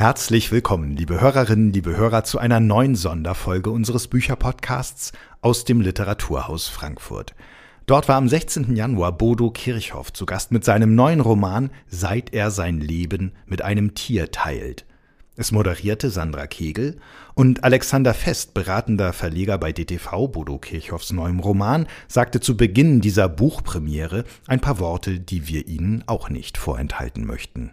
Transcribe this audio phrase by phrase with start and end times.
[0.00, 5.12] Herzlich willkommen, liebe Hörerinnen, liebe Hörer, zu einer neuen Sonderfolge unseres Bücherpodcasts
[5.42, 7.34] aus dem Literaturhaus Frankfurt.
[7.84, 8.74] Dort war am 16.
[8.74, 13.92] Januar Bodo Kirchhoff zu Gast mit seinem neuen Roman Seit er sein Leben mit einem
[13.92, 14.86] Tier teilt.
[15.36, 16.96] Es moderierte Sandra Kegel
[17.34, 23.28] und Alexander Fest, beratender Verleger bei DTV Bodo Kirchhoffs neuem Roman, sagte zu Beginn dieser
[23.28, 27.72] Buchpremiere ein paar Worte, die wir Ihnen auch nicht vorenthalten möchten.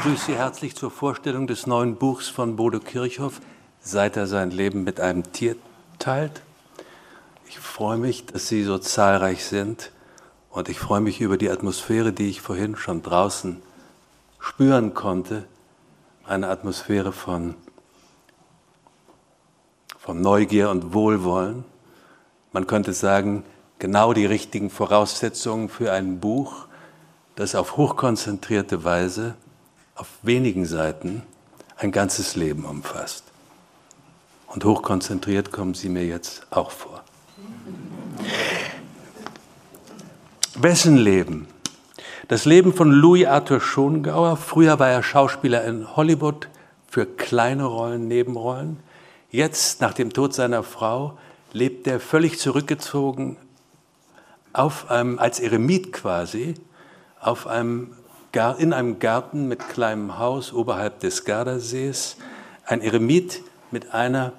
[0.00, 3.42] Ich grüße Sie herzlich zur Vorstellung des neuen Buchs von Bodo Kirchhoff,
[3.80, 5.56] seit er sein Leben mit einem Tier
[5.98, 6.40] teilt.
[7.46, 9.92] Ich freue mich, dass Sie so zahlreich sind
[10.48, 13.60] und ich freue mich über die Atmosphäre, die ich vorhin schon draußen
[14.38, 15.44] spüren konnte.
[16.24, 17.54] Eine Atmosphäre von,
[19.98, 21.62] von Neugier und Wohlwollen.
[22.52, 23.44] Man könnte sagen,
[23.78, 26.68] genau die richtigen Voraussetzungen für ein Buch,
[27.36, 29.34] das auf hochkonzentrierte Weise,
[30.00, 31.22] auf wenigen Seiten,
[31.76, 33.24] ein ganzes Leben umfasst.
[34.46, 37.04] Und hochkonzentriert kommen Sie mir jetzt auch vor.
[40.54, 41.48] Wessen Leben?
[42.28, 44.38] Das Leben von Louis Arthur Schongauer.
[44.38, 46.48] Früher war er Schauspieler in Hollywood
[46.88, 48.78] für kleine Rollen, Nebenrollen.
[49.30, 51.18] Jetzt, nach dem Tod seiner Frau,
[51.52, 53.36] lebt er völlig zurückgezogen
[54.54, 56.54] auf einem, als Eremit quasi,
[57.20, 57.92] auf einem,
[58.32, 62.16] in einem Garten mit kleinem Haus oberhalb des Gardasees.
[62.64, 64.32] Ein Eremit mit einer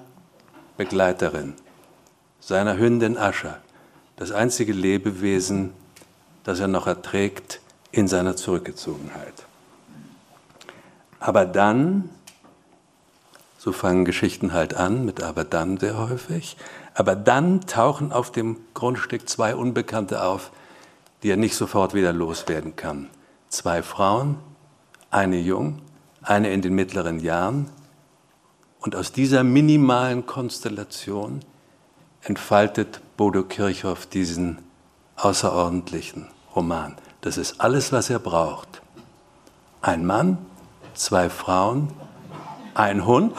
[0.76, 1.54] Begleiterin,
[2.40, 3.58] seiner Hündin Ascha,
[4.16, 5.74] das einzige Lebewesen,
[6.44, 9.34] das er noch erträgt in seiner Zurückgezogenheit.
[11.20, 12.08] Aber dann,
[13.58, 16.56] so fangen Geschichten halt an, mit aber dann sehr häufig,
[16.94, 20.50] aber dann tauchen auf dem Grundstück zwei Unbekannte auf,
[21.22, 23.08] die er nicht sofort wieder loswerden kann.
[23.52, 24.38] Zwei Frauen,
[25.10, 25.82] eine jung,
[26.22, 27.68] eine in den mittleren Jahren.
[28.80, 31.40] Und aus dieser minimalen Konstellation
[32.22, 34.56] entfaltet Bodo Kirchhoff diesen
[35.16, 36.96] außerordentlichen Roman.
[37.20, 38.80] Das ist alles, was er braucht.
[39.82, 40.38] Ein Mann,
[40.94, 41.92] zwei Frauen,
[42.72, 43.34] ein Hund.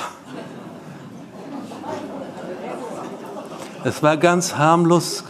[3.84, 5.24] Es war ganz harmlos.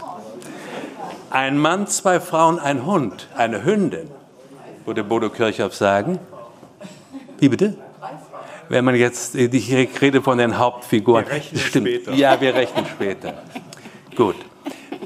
[1.30, 4.10] Ein Mann, zwei Frauen, ein Hund, eine Hündin,
[4.84, 6.18] würde Bodo Kirchhoff sagen.
[7.38, 7.76] Wie bitte?
[8.68, 11.26] Wenn man jetzt, ich rede von den Hauptfiguren.
[11.26, 11.88] Wir rechnen Stimmt.
[11.88, 12.12] später.
[12.14, 13.42] Ja, wir rechnen später.
[14.16, 14.36] Gut.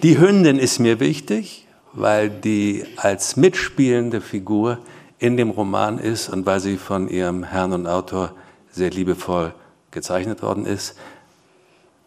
[0.03, 4.79] Die Hündin ist mir wichtig, weil die als mitspielende Figur
[5.19, 8.33] in dem Roman ist und weil sie von ihrem Herrn und Autor
[8.71, 9.53] sehr liebevoll
[9.91, 10.97] gezeichnet worden ist,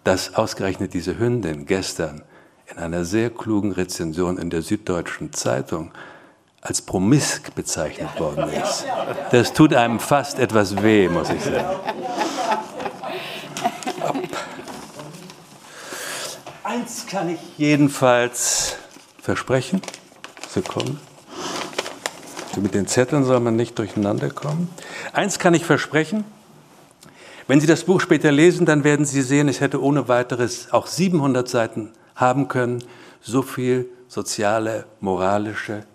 [0.06, 2.22] dass ausgerechnet diese Hündin gestern
[2.72, 5.92] in einer sehr klugen Rezension in der Süddeutschen Zeitung
[6.62, 8.86] als promisk bezeichnet worden ist.
[9.32, 11.66] Das tut einem fast etwas weh, muss ich sagen.
[16.64, 18.78] Eins kann ich jedenfalls
[19.22, 19.82] versprechen.
[20.48, 20.98] Sekunde.
[22.58, 24.70] Mit den Zetteln soll man nicht durcheinander kommen.
[25.14, 26.26] Eins kann ich versprechen.
[27.48, 30.88] Wenn Sie das Buch später lesen, dann werden Sie sehen, es hätte ohne weiteres auch
[30.88, 32.84] 700 Seiten haben können.
[33.22, 35.86] So viel soziale, moralische,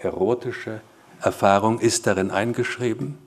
[0.00, 0.80] erotische
[1.20, 3.18] Erfahrung ist darin eingeschrieben.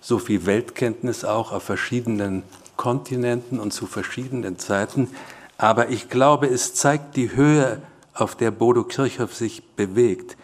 [0.00, 2.42] So viel Weltkenntnis auch auf verschiedenen
[2.76, 5.08] Kontinenten und zu verschiedenen Zeiten.
[5.58, 7.80] Aber ich glaube, es zeigt die Höhe,
[8.12, 10.36] auf der Bodo Kirchhoff sich bewegt,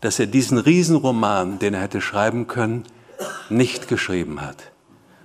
[0.00, 2.84] dass er diesen Riesenroman, den er hätte schreiben können,
[3.48, 4.70] nicht geschrieben hat,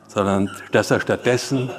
[0.08, 1.70] sondern dass er stattdessen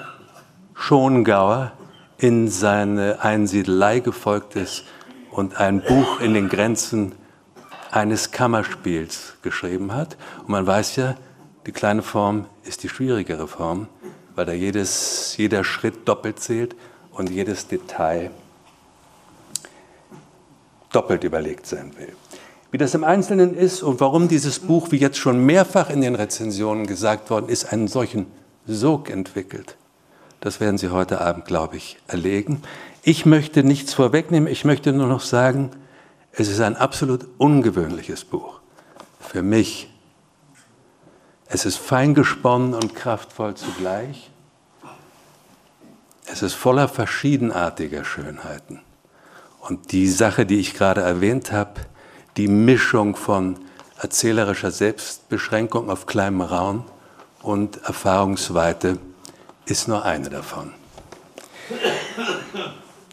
[0.75, 1.73] Schongauer
[2.19, 4.85] in seine Einsiedelei gefolgt ist
[5.33, 7.13] und ein Buch in den Grenzen
[7.93, 10.17] eines Kammerspiels geschrieben hat.
[10.41, 11.15] Und man weiß ja,
[11.67, 13.87] die kleine Form ist die schwierigere Form,
[14.35, 16.75] weil da jedes, jeder Schritt doppelt zählt
[17.13, 18.31] und jedes Detail
[20.91, 22.13] doppelt überlegt sein will.
[22.71, 26.15] Wie das im Einzelnen ist und warum dieses Buch, wie jetzt schon mehrfach in den
[26.15, 28.27] Rezensionen gesagt worden ist, einen solchen
[28.67, 29.77] Sog entwickelt,
[30.41, 32.63] das werden Sie heute Abend, glaube ich, erlegen.
[33.03, 35.71] Ich möchte nichts vorwegnehmen, ich möchte nur noch sagen,
[36.33, 38.61] es ist ein absolut ungewöhnliches Buch.
[39.21, 39.89] Für mich.
[41.47, 44.31] Es ist fein gesponnen und kraftvoll zugleich.
[46.27, 48.81] Es ist voller verschiedenartiger Schönheiten.
[49.61, 51.83] Und die Sache, die ich gerade erwähnt habe,
[52.39, 53.59] die Mischung von
[54.01, 56.87] erzählerischer Selbstbeschränkung auf kleinem Raum
[57.43, 58.99] und Erfahrungsweite,
[59.67, 60.73] ist nur eine davon.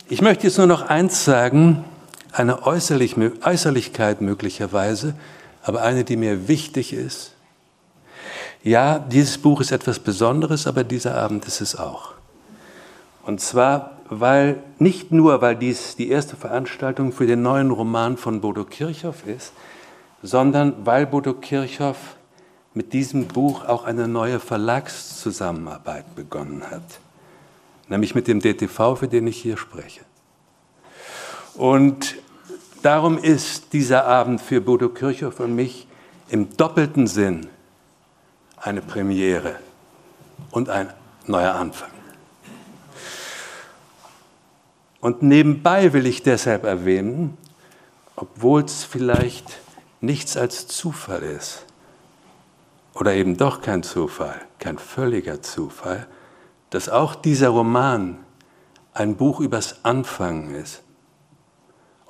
[0.08, 1.86] Ich möchte jetzt nur noch eins sagen,
[2.32, 5.16] eine Äußerlich Äußerlichkeit möglicherweise,
[5.64, 7.34] aber eine, die mir wichtig ist.
[8.64, 12.14] Ja, dieses Buch ist etwas Besonderes, aber dieser Abend ist es auch.
[13.24, 18.42] Und zwar, weil nicht nur, weil dies die erste Veranstaltung für den neuen Roman von
[18.42, 19.54] Bodo Kirchhoff ist,
[20.22, 22.18] sondern weil Bodo Kirchhoff
[22.74, 27.00] mit diesem Buch auch eine neue Verlagszusammenarbeit begonnen hat,
[27.88, 30.02] nämlich mit dem DTV, für den ich hier spreche.
[31.56, 32.16] Und
[32.82, 35.88] darum ist dieser Abend für Bodo Kirchhoff und mich
[36.30, 37.48] im doppelten Sinn
[38.58, 39.56] eine Premiere
[40.52, 40.94] und ein
[41.26, 41.90] neuer Anfang.
[45.02, 47.38] Und nebenbei will ich deshalb erwähnen,
[48.16, 49.60] obwohl es vielleicht
[50.02, 51.66] nichts als Zufall ist,
[52.94, 56.06] oder eben doch kein Zufall, kein völliger Zufall,
[56.70, 58.18] dass auch dieser Roman
[58.94, 60.82] ein Buch übers Anfangen ist.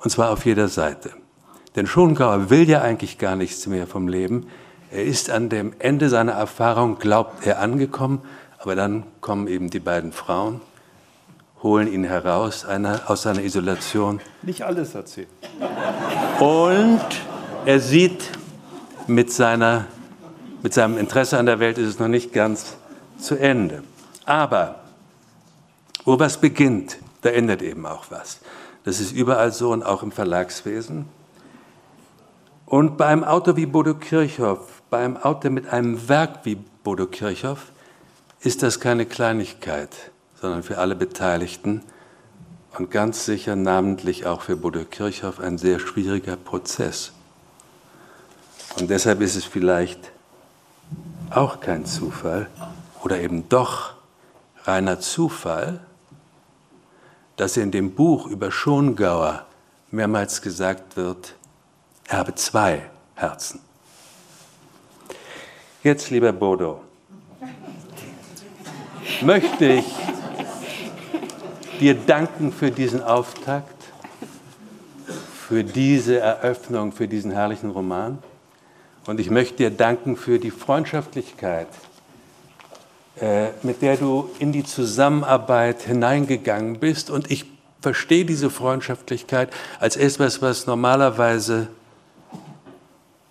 [0.02, 1.10] Und zwar auf jeder Seite.
[1.76, 4.48] Denn Schongauer will ja eigentlich gar nichts mehr vom Leben.
[4.90, 8.22] Er ist an dem Ende seiner Erfahrung, glaubt er, angekommen.
[8.58, 10.60] Aber dann kommen eben die beiden Frauen,
[11.62, 14.20] holen ihn heraus eine, aus seiner Isolation.
[14.42, 15.28] Nicht alles erzählen.
[16.40, 17.00] Und
[17.64, 18.30] er sieht
[19.06, 19.86] mit seiner
[20.62, 22.76] mit seinem Interesse an der Welt ist es noch nicht ganz
[23.18, 23.82] zu Ende.
[24.26, 24.80] Aber
[26.04, 28.40] wo was beginnt, da ändert eben auch was.
[28.84, 31.06] Das ist überall so und auch im Verlagswesen.
[32.66, 37.72] Und beim Autor wie Bodo Kirchhoff, beim Autor mit einem Werk wie Bodo Kirchhoff,
[38.40, 41.82] ist das keine Kleinigkeit, sondern für alle Beteiligten
[42.78, 47.12] und ganz sicher namentlich auch für Bodo Kirchhoff ein sehr schwieriger Prozess.
[48.78, 50.12] Und deshalb ist es vielleicht
[51.30, 52.48] auch kein Zufall
[53.02, 53.94] oder eben doch
[54.64, 55.80] reiner Zufall,
[57.40, 59.46] dass in dem Buch über Schongauer
[59.90, 61.34] mehrmals gesagt wird,
[62.06, 62.82] er habe zwei
[63.14, 63.60] Herzen.
[65.82, 66.82] Jetzt, lieber Bodo,
[69.22, 69.86] möchte ich
[71.80, 73.84] dir danken für diesen Auftakt,
[75.48, 78.18] für diese Eröffnung, für diesen herrlichen Roman.
[79.06, 81.68] Und ich möchte dir danken für die Freundschaftlichkeit,
[83.62, 87.10] mit der du in die Zusammenarbeit hineingegangen bist.
[87.10, 87.46] Und ich
[87.80, 91.68] verstehe diese Freundschaftlichkeit als etwas, was normalerweise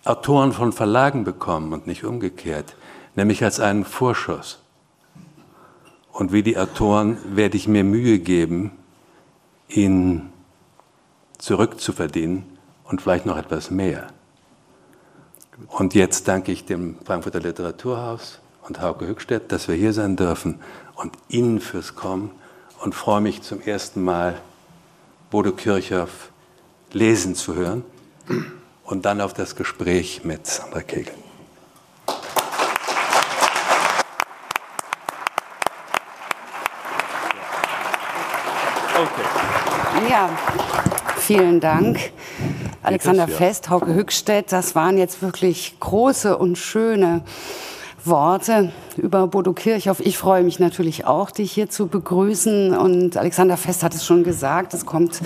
[0.06, 2.76] Autoren von Verlagen bekommen und nicht umgekehrt,
[3.16, 4.60] nämlich als einen Vorschuss.
[6.12, 8.72] Und wie die Autoren werde ich mir Mühe geben,
[9.68, 10.30] ihn
[11.38, 12.44] zurückzuverdienen
[12.84, 14.08] und vielleicht noch etwas mehr.
[15.68, 20.60] Und jetzt danke ich dem Frankfurter Literaturhaus und Hauke Hückstedt, dass wir hier sein dürfen
[20.96, 22.32] und Ihnen fürs Kommen
[22.82, 24.40] und freue mich zum ersten Mal
[25.32, 26.30] Bodo Kirchhoff
[26.92, 27.84] lesen zu hören
[28.84, 31.14] und dann auf das Gespräch mit Sandra Kegel.
[38.94, 40.10] Okay.
[40.10, 40.30] Ja,
[41.18, 42.12] vielen Dank.
[42.84, 47.24] Alexander Fest, Hauke Hückstedt, das waren jetzt wirklich große und schöne
[48.10, 50.00] Worte über Bodo Kirchhoff.
[50.00, 52.76] Ich freue mich natürlich auch, dich hier zu begrüßen.
[52.76, 55.22] Und Alexander Fest hat es schon gesagt, es kommt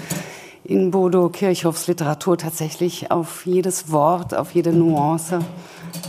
[0.64, 5.40] in Bodo Kirchhoffs Literatur tatsächlich auf jedes Wort, auf jede Nuance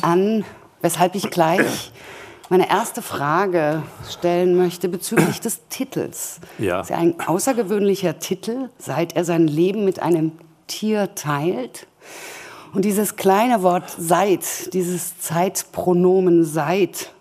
[0.02, 0.45] an,
[0.81, 1.93] weshalb ich gleich
[2.50, 6.40] meine erste Frage stellen möchte bezüglich des Titels.
[6.59, 6.78] Ja.
[6.78, 10.33] Das ist ja ein außergewöhnlicher Titel, seit er sein Leben mit einem
[10.66, 11.87] Tier teilt.
[12.75, 17.12] Und dieses kleine Wort seit, dieses Zeitpronomen seit,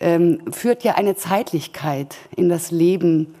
[0.00, 3.34] ähm, führt ja eine Zeitlichkeit in das Leben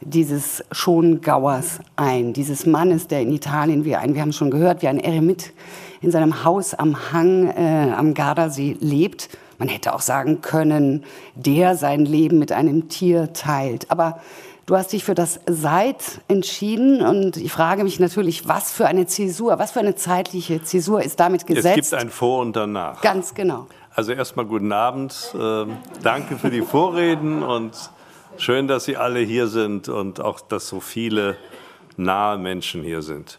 [0.00, 4.88] dieses Schongauers ein, dieses Mannes, der in Italien, wie ein, wir haben schon gehört, wie
[4.88, 5.52] ein Eremit
[6.00, 9.28] in seinem Haus am Hang äh, am Gardasee lebt.
[9.58, 13.90] Man hätte auch sagen können, der sein Leben mit einem Tier teilt.
[13.90, 14.20] Aber
[14.68, 19.06] Du hast dich für das Seit entschieden und ich frage mich natürlich, was für eine
[19.06, 21.78] Zäsur, was für eine zeitliche Zäsur ist damit gesetzt?
[21.78, 23.00] Es gibt ein Vor und Danach.
[23.00, 23.66] Ganz genau.
[23.94, 25.34] Also erstmal guten Abend.
[25.34, 27.72] Ähm, danke für die Vorreden und
[28.36, 31.38] schön, dass Sie alle hier sind und auch, dass so viele
[31.96, 33.38] nahe Menschen hier sind.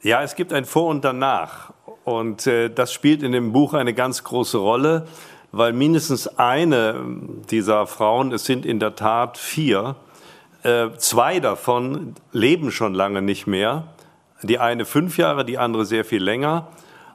[0.00, 1.74] Ja, es gibt ein Vor und Danach
[2.06, 5.06] und äh, das spielt in dem Buch eine ganz große Rolle
[5.52, 7.04] weil mindestens eine
[7.50, 9.96] dieser Frauen, es sind in der Tat vier,
[10.62, 13.88] äh, zwei davon leben schon lange nicht mehr.
[14.42, 16.68] Die eine fünf Jahre, die andere sehr viel länger.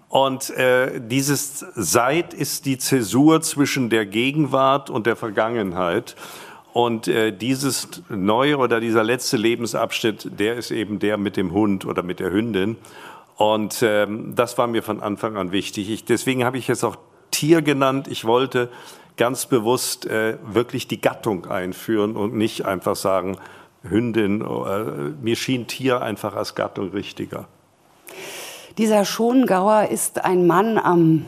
[0.09, 6.15] Und äh, dieses Seit ist die Zäsur zwischen der Gegenwart und der Vergangenheit.
[6.73, 11.85] Und äh, dieses neue oder dieser letzte Lebensabschnitt, der ist eben der mit dem Hund
[11.85, 12.77] oder mit der Hündin.
[13.37, 15.89] Und ähm, das war mir von Anfang an wichtig.
[15.89, 16.97] Ich, deswegen habe ich es auch
[17.33, 18.07] Tier genannt.
[18.07, 18.69] Ich wollte
[19.17, 23.37] ganz bewusst äh, wirklich die Gattung einführen und nicht einfach sagen
[23.83, 24.41] Hündin.
[24.41, 24.83] Äh,
[25.21, 27.47] mir schien Tier einfach als Gattung richtiger.
[28.77, 31.25] Dieser Schongauer ist ein Mann am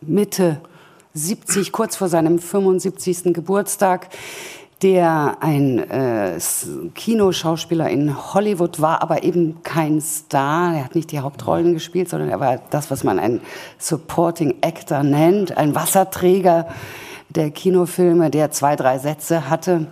[0.00, 0.60] Mitte
[1.14, 3.34] 70, kurz vor seinem 75.
[3.34, 4.08] Geburtstag,
[4.82, 6.38] der ein äh,
[6.94, 10.74] Kinoschauspieler in Hollywood war, aber eben kein Star.
[10.74, 13.40] Er hat nicht die Hauptrollen gespielt, sondern er war das, was man ein
[13.78, 16.68] Supporting Actor nennt, ein Wasserträger
[17.28, 19.86] der Kinofilme, der zwei, drei Sätze hatte.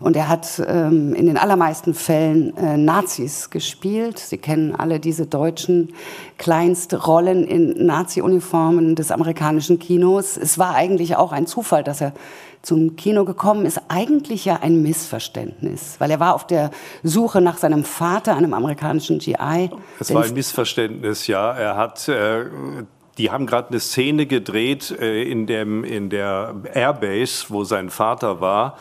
[0.00, 4.18] Und er hat ähm, in den allermeisten Fällen äh, Nazis gespielt.
[4.18, 5.92] Sie kennen alle diese deutschen
[6.36, 10.36] Kleinstrollen in Nazi-Uniformen des amerikanischen Kinos.
[10.36, 12.12] Es war eigentlich auch ein Zufall, dass er
[12.62, 13.80] zum Kino gekommen ist.
[13.88, 16.70] Eigentlich ja ein Missverständnis, weil er war auf der
[17.02, 19.70] Suche nach seinem Vater, einem amerikanischen GI.
[19.98, 21.52] Es war ein Missverständnis, ja.
[21.52, 22.44] Er hat äh,
[23.16, 28.40] die haben gerade eine Szene gedreht äh, in, dem, in der Airbase, wo sein Vater
[28.40, 28.78] war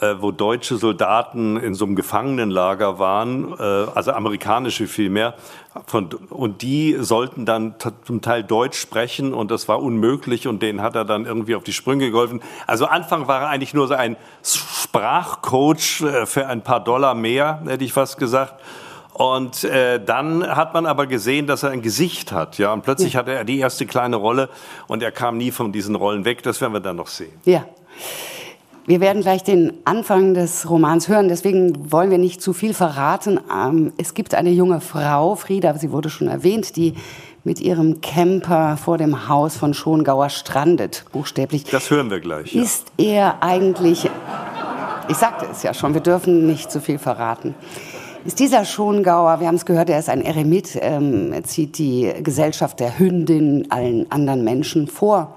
[0.00, 5.34] äh, wo deutsche Soldaten in so einem Gefangenenlager waren, äh, also amerikanische vielmehr,
[5.86, 7.74] von, und die sollten dann
[8.04, 11.64] zum Teil Deutsch sprechen und das war unmöglich und denen hat er dann irgendwie auf
[11.64, 12.40] die Sprünge geholfen.
[12.66, 17.62] Also Anfang war er eigentlich nur so ein Sprachcoach äh, für ein paar Dollar mehr,
[17.66, 18.54] hätte ich fast gesagt.
[19.14, 22.72] Und äh, dann hat man aber gesehen, dass er ein Gesicht hat, ja.
[22.72, 23.20] Und plötzlich ja.
[23.20, 24.48] hatte er die erste kleine Rolle
[24.86, 26.44] und er kam nie von diesen Rollen weg.
[26.44, 27.32] Das werden wir dann noch sehen.
[27.44, 27.64] Ja.
[28.88, 33.38] Wir werden gleich den Anfang des Romans hören, deswegen wollen wir nicht zu viel verraten.
[33.54, 36.94] Ähm, es gibt eine junge Frau, Frieda, sie wurde schon erwähnt, die
[37.44, 41.64] mit ihrem Camper vor dem Haus von Schongauer strandet, buchstäblich.
[41.64, 42.54] Das hören wir gleich.
[42.54, 42.62] Ja.
[42.62, 44.08] Ist er eigentlich,
[45.08, 47.54] ich sagte es ja schon, wir dürfen nicht zu viel verraten.
[48.24, 52.10] Ist dieser Schongauer, wir haben es gehört, er ist ein Eremit, ähm, er zieht die
[52.22, 55.34] Gesellschaft der Hündin allen anderen Menschen vor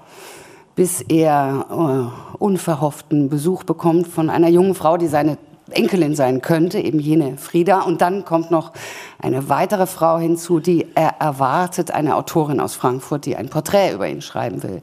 [0.74, 5.38] bis er äh, unverhofften Besuch bekommt von einer jungen Frau, die seine
[5.70, 7.82] Enkelin sein könnte, eben jene Frieda.
[7.82, 8.72] Und dann kommt noch
[9.20, 14.08] eine weitere Frau hinzu, die er erwartet, eine Autorin aus Frankfurt, die ein Porträt über
[14.08, 14.82] ihn schreiben will.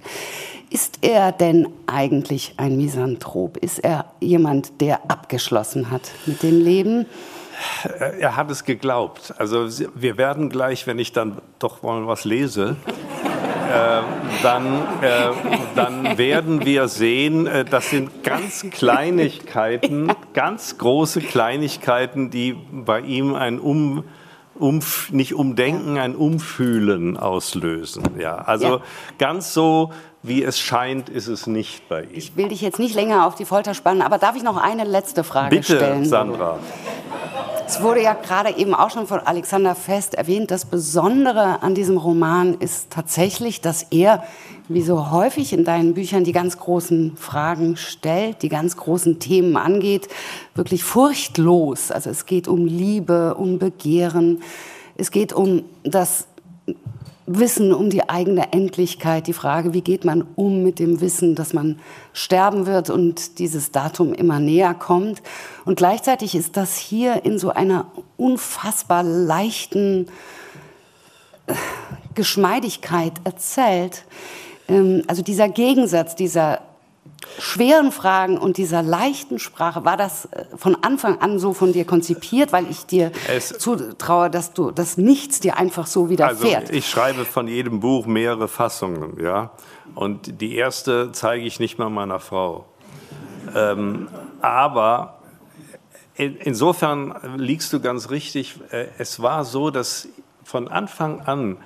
[0.71, 3.57] Ist er denn eigentlich ein Misanthrop?
[3.57, 7.07] Ist er jemand, der abgeschlossen hat mit dem Leben?
[8.19, 9.33] Er hat es geglaubt.
[9.37, 12.77] Also wir werden gleich, wenn ich dann doch mal was lese,
[14.43, 14.65] dann,
[15.01, 15.29] äh,
[15.75, 23.35] dann werden wir sehen, äh, das sind ganz Kleinigkeiten, ganz große Kleinigkeiten, die bei ihm
[23.35, 24.03] ein Um,
[24.55, 28.03] um, nicht Umdenken, ein Umfühlen auslösen.
[28.19, 28.81] Ja, also ja.
[29.17, 32.09] ganz so wie es scheint, ist es nicht bei ihm.
[32.13, 34.83] Ich will dich jetzt nicht länger auf die Folter spannen, aber darf ich noch eine
[34.83, 35.99] letzte Frage Bitte, stellen?
[35.99, 36.59] Bitte, Sandra.
[37.65, 41.97] Es wurde ja gerade eben auch schon von Alexander Fest erwähnt, das Besondere an diesem
[41.97, 44.23] Roman ist tatsächlich, dass er,
[44.67, 49.55] wie so häufig in deinen Büchern, die ganz großen Fragen stellt, die ganz großen Themen
[49.55, 50.07] angeht,
[50.55, 51.91] wirklich furchtlos.
[51.91, 54.41] Also es geht um Liebe, um Begehren,
[54.97, 56.27] es geht um das
[57.31, 61.53] Wissen um die eigene Endlichkeit, die Frage, wie geht man um mit dem Wissen, dass
[61.53, 61.79] man
[62.11, 65.21] sterben wird und dieses Datum immer näher kommt.
[65.63, 67.85] Und gleichzeitig ist das hier in so einer
[68.17, 70.07] unfassbar leichten
[71.45, 71.53] äh,
[72.15, 74.05] Geschmeidigkeit erzählt.
[74.67, 76.61] Ähm, also dieser Gegensatz, dieser
[77.39, 81.85] schweren Fragen und dieser leichten Sprache, war das äh, von Anfang an so von dir
[81.85, 86.61] konzipiert, weil ich dir es zutraue, dass du, dass nichts dir einfach so widerfährt?
[86.61, 89.51] Also ich schreibe von jedem Buch mehrere Fassungen, ja.
[89.95, 92.65] Und die erste zeige ich nicht mal meiner Frau.
[93.55, 94.07] Ähm,
[94.41, 95.19] aber
[96.15, 98.59] in, insofern liegst du ganz richtig.
[98.71, 100.07] Äh, es war so, dass
[100.43, 101.57] von Anfang an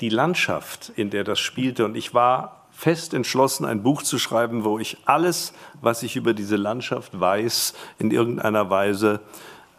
[0.00, 4.64] die Landschaft, in der das spielte, und ich war fest entschlossen, ein Buch zu schreiben,
[4.64, 9.20] wo ich alles, was ich über diese Landschaft weiß, in irgendeiner Weise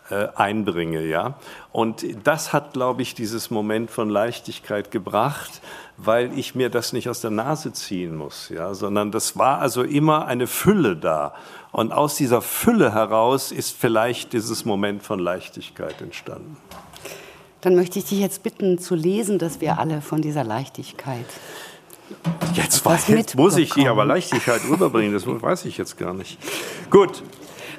[0.09, 1.33] äh, einbringe, ja.
[1.71, 5.61] Und das hat, glaube ich, dieses Moment von Leichtigkeit gebracht,
[5.97, 9.83] weil ich mir das nicht aus der Nase ziehen muss, ja, sondern das war also
[9.83, 11.33] immer eine Fülle da.
[11.71, 16.57] Und aus dieser Fülle heraus ist vielleicht dieses Moment von Leichtigkeit entstanden.
[17.61, 21.25] Dann möchte ich dich jetzt bitten zu lesen, dass wir alle von dieser Leichtigkeit
[22.53, 26.37] Jetzt, war, jetzt muss ich die aber Leichtigkeit rüberbringen, das weiß ich jetzt gar nicht.
[26.89, 27.23] Gut.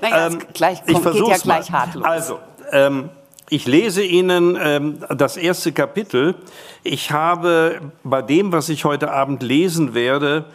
[0.02, 2.04] Naja, ähm, gleich kommt, geht ja gleich hart los.
[2.04, 2.38] Also,
[2.72, 3.08] ähm,
[3.48, 6.34] ich lese Ihnen ähm, das erste Kapitel.
[6.82, 10.46] Ich habe bei dem, was ich heute Abend lesen werde,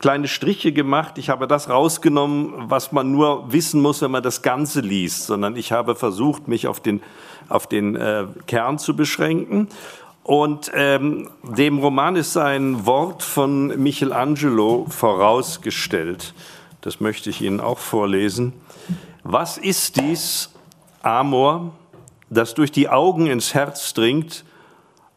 [0.00, 1.16] kleine Striche gemacht.
[1.18, 5.54] Ich habe das rausgenommen, was man nur wissen muss, wenn man das Ganze liest, sondern
[5.54, 7.02] ich habe versucht, mich auf den,
[7.48, 9.68] auf den äh, Kern zu beschränken.
[10.30, 16.34] Und ähm, dem Roman ist ein Wort von Michelangelo vorausgestellt.
[16.82, 18.52] Das möchte ich Ihnen auch vorlesen.
[19.24, 20.50] Was ist dies,
[21.02, 21.72] Amor?
[22.28, 24.44] das durch die Augen ins Herz dringt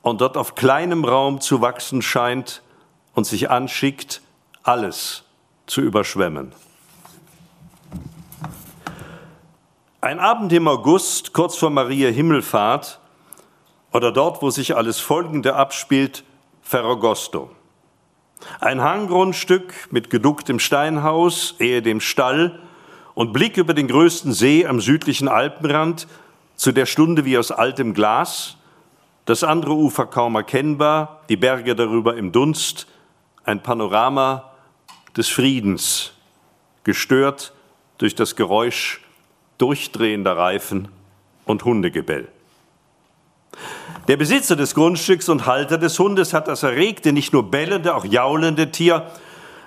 [0.01, 2.63] und dort auf kleinem Raum zu wachsen scheint
[3.13, 4.24] und sich anschickt,
[4.63, 5.25] alles
[5.67, 6.53] zu überschwemmen.
[10.01, 13.00] Ein Abend im August, kurz vor Maria Himmelfahrt,
[13.94, 16.24] oder dort, wo sich alles Folgende abspielt,
[16.62, 17.52] Ferragosto.
[18.60, 22.60] Ein Hanggrundstück mit geducktem Steinhaus, ehe dem Stall
[23.14, 26.08] und Blick über den größten See am südlichen Alpenrand,
[26.56, 28.58] zu der Stunde wie aus altem Glas,
[29.26, 32.88] das andere Ufer kaum erkennbar, die Berge darüber im Dunst,
[33.46, 34.52] ein Panorama
[35.16, 36.14] des Friedens,
[36.84, 37.54] gestört
[37.98, 39.02] durch das Geräusch
[39.58, 40.90] durchdrehender Reifen
[41.46, 42.33] und Hundegebell.
[44.07, 48.03] Der Besitzer des Grundstücks und Halter des Hundes hat das erregte, nicht nur bellende, auch
[48.03, 49.07] jaulende Tier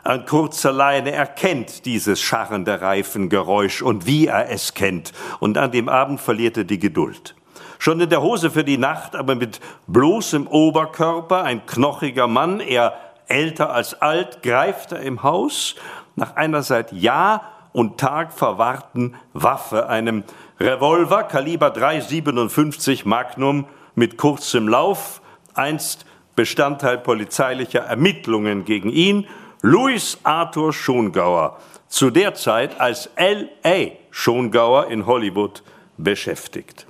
[0.04, 1.12] an kurzer Leine.
[1.12, 5.12] Er kennt dieses scharrende Reifengeräusch und wie er es kennt.
[5.40, 7.34] Und an dem Abend verliert er die Geduld.
[7.78, 12.94] Schon in der Hose für die Nacht, aber mit bloßem Oberkörper, ein knochiger Mann, er
[13.28, 15.76] älter als alt, greift er im Haus
[16.14, 20.24] nach einer seit Jahr und Tag verwahrten Waffe, einem
[20.60, 23.66] Revolver Kaliber 357 Magnum
[23.96, 25.20] mit kurzem Lauf,
[25.54, 29.26] einst Bestandteil polizeilicher Ermittlungen gegen ihn
[29.62, 33.96] Louis Arthur Schongauer, zu der Zeit als L.A.
[34.10, 35.62] Schongauer in Hollywood
[35.96, 36.86] beschäftigt.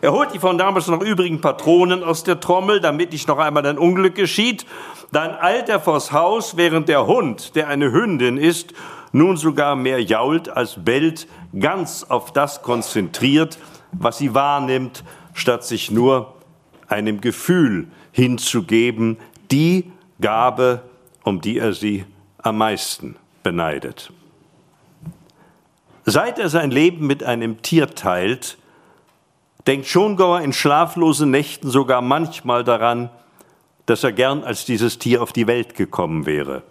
[0.00, 3.66] Er holt die von damals noch übrigen Patronen aus der Trommel, damit nicht noch einmal
[3.66, 4.66] ein Unglück geschieht.
[5.12, 8.72] Dann eilt er vors Haus, während der Hund, der eine Hündin ist,
[9.12, 11.26] nun sogar mehr jault als bellt,
[11.58, 13.58] ganz auf das konzentriert,
[13.92, 16.35] was sie wahrnimmt, statt sich nur
[16.88, 19.18] einem Gefühl hinzugeben,
[19.50, 20.82] die Gabe
[21.24, 22.04] um die er sie
[22.38, 24.12] am meisten beneidet.
[26.04, 28.58] Seit er sein Leben mit einem Tier teilt,
[29.66, 33.10] denkt Schongauer in schlaflosen Nächten sogar manchmal daran,
[33.86, 36.62] dass er gern als dieses Tier auf die Welt gekommen wäre.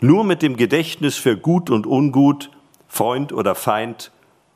[0.00, 2.50] Nur mit dem Gedächtnis für Gut und Ungut,
[2.88, 4.10] Freund oder Feind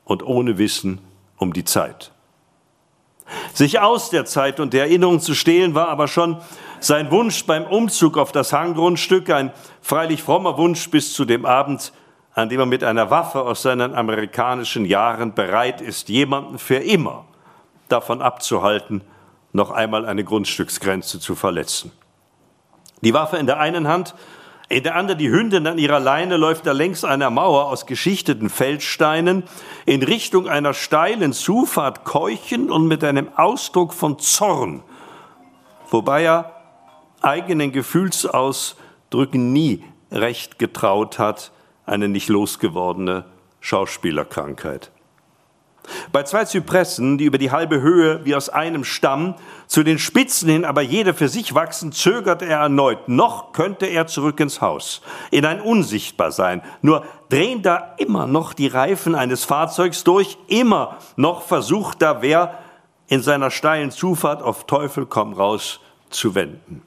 [0.05, 0.99] und ohne Wissen
[1.37, 2.11] um die Zeit.
[3.53, 6.39] Sich aus der Zeit und der Erinnerung zu stehlen, war aber schon
[6.81, 11.93] sein Wunsch beim Umzug auf das Hanggrundstück, ein freilich frommer Wunsch bis zu dem Abend,
[12.35, 17.25] an dem er mit einer Waffe aus seinen amerikanischen Jahren bereit ist, jemanden für immer
[17.89, 19.03] davon abzuhalten,
[19.53, 21.93] noch einmal eine Grundstücksgrenze zu verletzen.
[23.03, 24.15] Die Waffe in der einen Hand,
[24.71, 28.49] in der anderen die Hündin an ihrer Leine läuft er längs einer Mauer aus geschichteten
[28.49, 29.43] Feldsteinen
[29.85, 34.85] in Richtung einer steilen Zufahrt keuchend und mit einem Ausdruck von Zorn,
[35.91, 36.55] wobei er
[37.21, 41.51] eigenen Gefühlsausdrücken nie recht getraut hat,
[41.85, 43.25] eine nicht losgewordene
[43.59, 44.93] Schauspielerkrankheit.
[46.13, 49.35] Bei zwei Zypressen, die über die halbe Höhe wie aus einem Stamm
[49.67, 53.09] zu den Spitzen hin aber jede für sich wachsen, zögert er erneut.
[53.09, 56.63] Noch könnte er zurück ins Haus, in ein Unsichtbarsein.
[56.83, 62.59] Nur drehen da immer noch die Reifen eines Fahrzeugs durch, immer noch versucht da wer
[63.09, 66.83] in seiner steilen Zufahrt auf Teufel komm raus zu wenden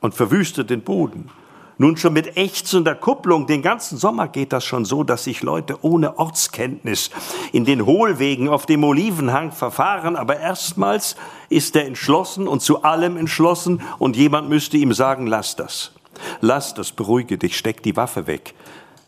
[0.00, 1.30] und verwüstet den Boden.
[1.76, 5.78] Nun schon mit ächzender Kupplung, den ganzen Sommer geht das schon so, dass sich Leute
[5.82, 7.10] ohne Ortskenntnis
[7.52, 11.16] in den Hohlwegen auf dem Olivenhang verfahren, aber erstmals
[11.48, 15.92] ist er entschlossen und zu allem entschlossen und jemand müsste ihm sagen, lass das.
[16.40, 18.54] Lass das, beruhige dich, steck die Waffe weg.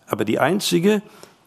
[0.09, 1.03] Aber die einzige,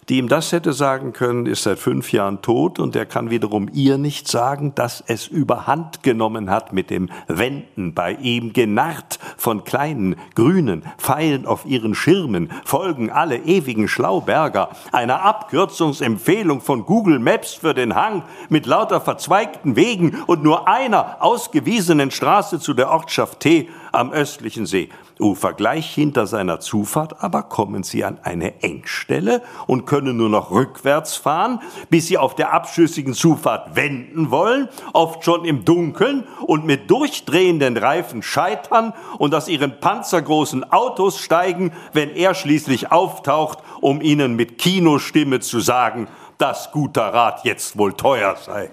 [0.10, 3.70] die ihm das hätte sagen können, ist seit fünf Jahren tot und er kann wiederum
[3.72, 9.64] ihr nicht sagen, dass es überhand genommen hat mit dem Wenden bei ihm, genarrt von
[9.64, 17.54] kleinen grünen Pfeilen auf ihren Schirmen, folgen alle ewigen Schlauberger, einer Abkürzungsempfehlung von Google Maps
[17.54, 23.42] für den Hang mit lauter verzweigten Wegen und nur einer ausgewiesenen Straße zu der Ortschaft
[23.42, 24.90] T am östlichen See.
[25.20, 25.54] Ufer.
[25.54, 30.50] Gleich hinter seiner Zufahrt aber kommen sie an eine Engstelle und können können nur noch
[30.50, 31.60] rückwärts fahren,
[31.90, 37.76] bis sie auf der abschüssigen Zufahrt wenden wollen, oft schon im Dunkeln und mit durchdrehenden
[37.76, 44.58] Reifen scheitern und aus ihren panzergroßen Autos steigen, wenn er schließlich auftaucht, um ihnen mit
[44.58, 46.08] Kinostimme zu sagen,
[46.38, 48.70] dass guter Rat jetzt wohl teuer sei.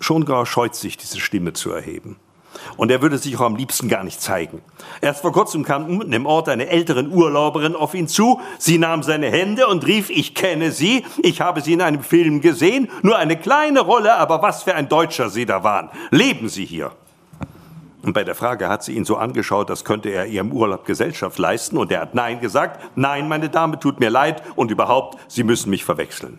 [0.00, 2.16] Schongau scheut sich, diese Stimme zu erheben.
[2.76, 4.62] Und er würde sich auch am liebsten gar nicht zeigen.
[5.00, 8.40] Erst vor kurzem kam unten im Ort eine ältere Urlauberin auf ihn zu.
[8.58, 12.40] Sie nahm seine Hände und rief, ich kenne Sie, ich habe Sie in einem Film
[12.40, 15.90] gesehen, nur eine kleine Rolle, aber was für ein Deutscher Sie da waren.
[16.10, 16.92] Leben Sie hier?
[18.06, 21.40] Und bei der Frage hat sie ihn so angeschaut, als könnte er ihrem Urlaub Gesellschaft
[21.40, 21.76] leisten.
[21.76, 22.80] Und er hat Nein gesagt.
[22.94, 24.44] Nein, meine Dame, tut mir leid.
[24.54, 26.38] Und überhaupt, Sie müssen mich verwechseln.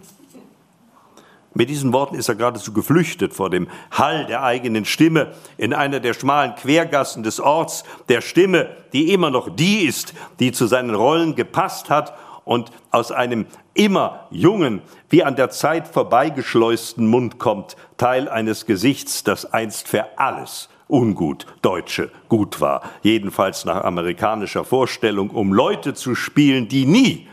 [1.53, 5.99] Mit diesen Worten ist er geradezu geflüchtet vor dem Hall der eigenen Stimme in einer
[5.99, 10.93] der schmalen Quergassen des Orts, der Stimme, die immer noch die ist, die zu seinen
[10.93, 12.13] Rollen gepasst hat
[12.45, 19.23] und aus einem immer jungen, wie an der Zeit vorbeigeschleusten Mund kommt, Teil eines Gesichts,
[19.23, 26.15] das einst für alles ungut Deutsche gut war, jedenfalls nach amerikanischer Vorstellung, um Leute zu
[26.15, 27.27] spielen, die nie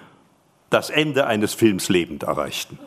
[0.71, 2.79] das Ende eines Films lebend erreichten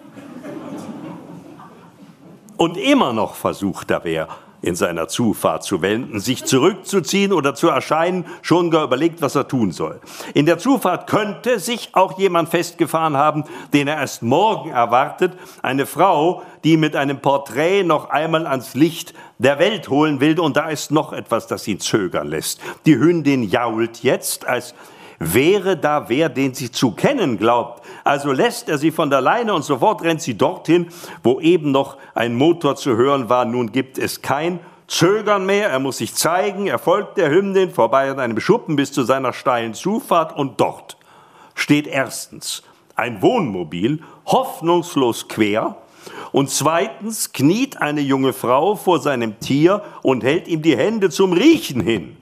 [2.58, 4.28] und immer noch versucht er wäre,
[4.62, 9.48] in seiner Zufahrt zu wenden, sich zurückzuziehen oder zu erscheinen, schon gar überlegt, was er
[9.48, 10.02] tun soll.
[10.34, 13.44] In der Zufahrt könnte sich auch jemand festgefahren haben,
[13.74, 19.14] den er erst morgen erwartet, eine Frau, die mit einem Porträt noch einmal ans Licht
[19.38, 22.60] der Welt holen will, und da ist noch etwas, das ihn zögern lässt.
[22.86, 24.74] Die Hündin jault jetzt, als
[25.20, 27.84] wäre da wer, den sie zu kennen glaubt.
[28.04, 30.88] Also lässt er sie von der Leine und sofort rennt sie dorthin,
[31.24, 33.46] wo eben noch ein Motor zu hören war.
[33.46, 38.10] Nun gibt es kein Zögern mehr, er muss sich zeigen, er folgt der Hündin vorbei
[38.10, 40.96] an einem Schuppen bis zu seiner steilen Zufahrt und dort
[41.56, 42.64] steht erstens
[42.96, 45.76] ein Wohnmobil, hoffnungslos quer,
[46.32, 51.34] und zweitens kniet eine junge Frau vor seinem Tier und hält ihm die Hände zum
[51.34, 52.16] Riechen hin.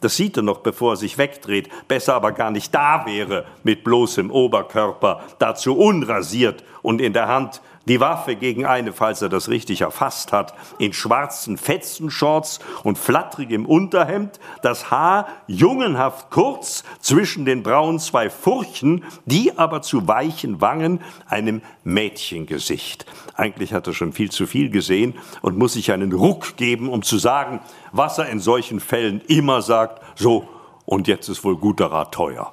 [0.00, 1.68] Das sieht er noch, bevor er sich wegdreht.
[1.88, 7.62] Besser aber gar nicht da wäre, mit bloßem Oberkörper, dazu unrasiert und in der Hand
[7.86, 13.66] die Waffe gegen eine, falls er das richtig erfasst hat, in schwarzen Fetzenshorts und flatterigem
[13.66, 21.00] Unterhemd, das Haar jungenhaft kurz zwischen den Brauen zwei Furchen, die aber zu weichen Wangen
[21.26, 23.06] einem Mädchengesicht.
[23.34, 27.02] Eigentlich hat er schon viel zu viel gesehen und muss sich einen Ruck geben, um
[27.02, 27.60] zu sagen,
[27.92, 30.48] was er in solchen Fällen immer sagt, so,
[30.84, 32.52] und jetzt ist wohl guter Rat teuer.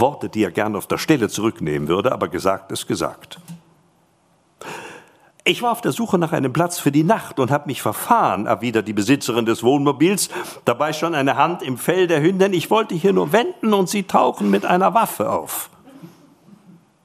[0.00, 3.38] Worte, die er gern auf der Stelle zurücknehmen würde, aber gesagt ist gesagt.
[5.48, 8.46] Ich war auf der Suche nach einem Platz für die Nacht und habe mich verfahren,
[8.46, 10.28] erwidert die Besitzerin des Wohnmobils,
[10.64, 12.52] dabei schon eine Hand im Fell der Hündin.
[12.52, 15.70] Ich wollte hier nur wenden und sie tauchen mit einer Waffe auf.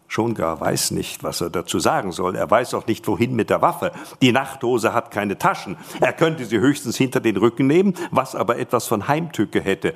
[0.08, 2.36] Schon gar weiß nicht, was er dazu sagen soll.
[2.36, 3.92] Er weiß auch nicht, wohin mit der Waffe.
[4.22, 5.78] Die Nachthose hat keine Taschen.
[6.02, 9.94] Er könnte sie höchstens hinter den Rücken nehmen, was aber etwas von Heimtücke hätte.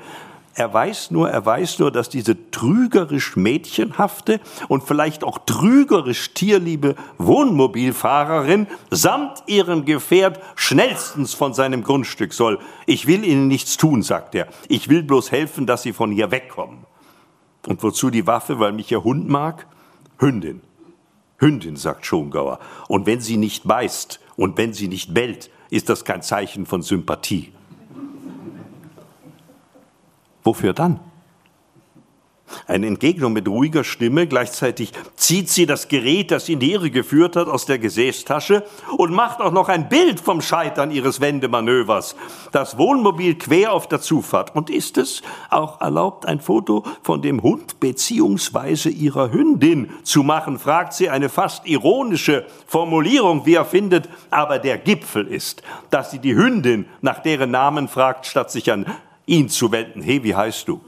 [0.58, 4.40] Er weiß nur, er weiß nur, dass diese trügerisch mädchenhafte
[4.70, 12.58] und vielleicht auch trügerisch tierliebe Wohnmobilfahrerin samt ihrem Gefährt schnellstens von seinem Grundstück soll.
[12.86, 14.48] Ich will ihnen nichts tun, sagt er.
[14.70, 16.86] Ich will bloß helfen, dass sie von hier wegkommen.
[17.68, 19.68] Und wozu die Waffe, weil mich ihr Hund mag?
[20.20, 20.62] Hündin.
[21.38, 22.60] Hündin, sagt Schongauer.
[22.88, 26.82] Und wenn sie nicht beißt und wenn sie nicht bellt, ist das kein Zeichen von
[26.82, 27.52] Sympathie.
[30.46, 31.00] Wofür dann?
[32.68, 37.36] Eine Entgegnung mit ruhiger Stimme, gleichzeitig zieht sie das Gerät, das in die Irre geführt
[37.36, 38.64] hat, aus der Gesäßtasche
[38.98, 42.16] und macht auch noch ein Bild vom Scheitern ihres Wendemanövers.
[42.52, 44.56] Das Wohnmobil quer auf der Zufahrt.
[44.56, 50.60] Und ist es auch erlaubt, ein Foto von dem Hund beziehungsweise ihrer Hündin zu machen,
[50.60, 56.20] fragt sie eine fast ironische Formulierung, wie er findet, aber der Gipfel ist, dass sie
[56.20, 58.86] die Hündin nach deren Namen fragt, statt sich an
[59.26, 60.02] ihn zu wenden.
[60.02, 60.82] Hey, wie heißt du?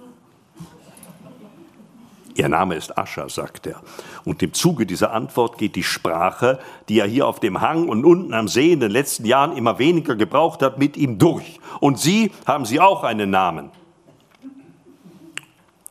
[2.36, 3.82] Ihr Name ist Ascha, sagt er.
[4.23, 8.06] Und im Zuge dieser Antwort geht die Sprache, die er hier auf dem Hang und
[8.06, 11.60] unten am See in den letzten Jahren immer weniger gebraucht hat, mit ihm durch.
[11.80, 13.71] Und Sie haben Sie auch einen Namen.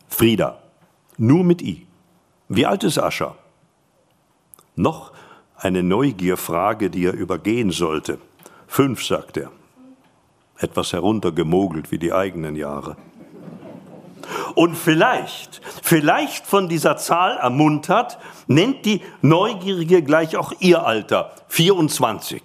[0.09, 0.63] Frieda.
[1.19, 1.85] Nur mit I.
[2.49, 3.35] Wie alt ist Ascha?
[4.77, 5.13] Noch
[5.57, 8.21] eine Neugierfrage, die er übergehen sollte.
[8.69, 9.51] Fünf, sagt er
[10.59, 12.97] etwas heruntergemogelt wie die eigenen Jahre.
[14.55, 22.43] Und vielleicht, vielleicht von dieser Zahl ermuntert, nennt die Neugierige gleich auch ihr Alter, 24.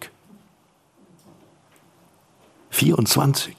[2.69, 3.55] 24.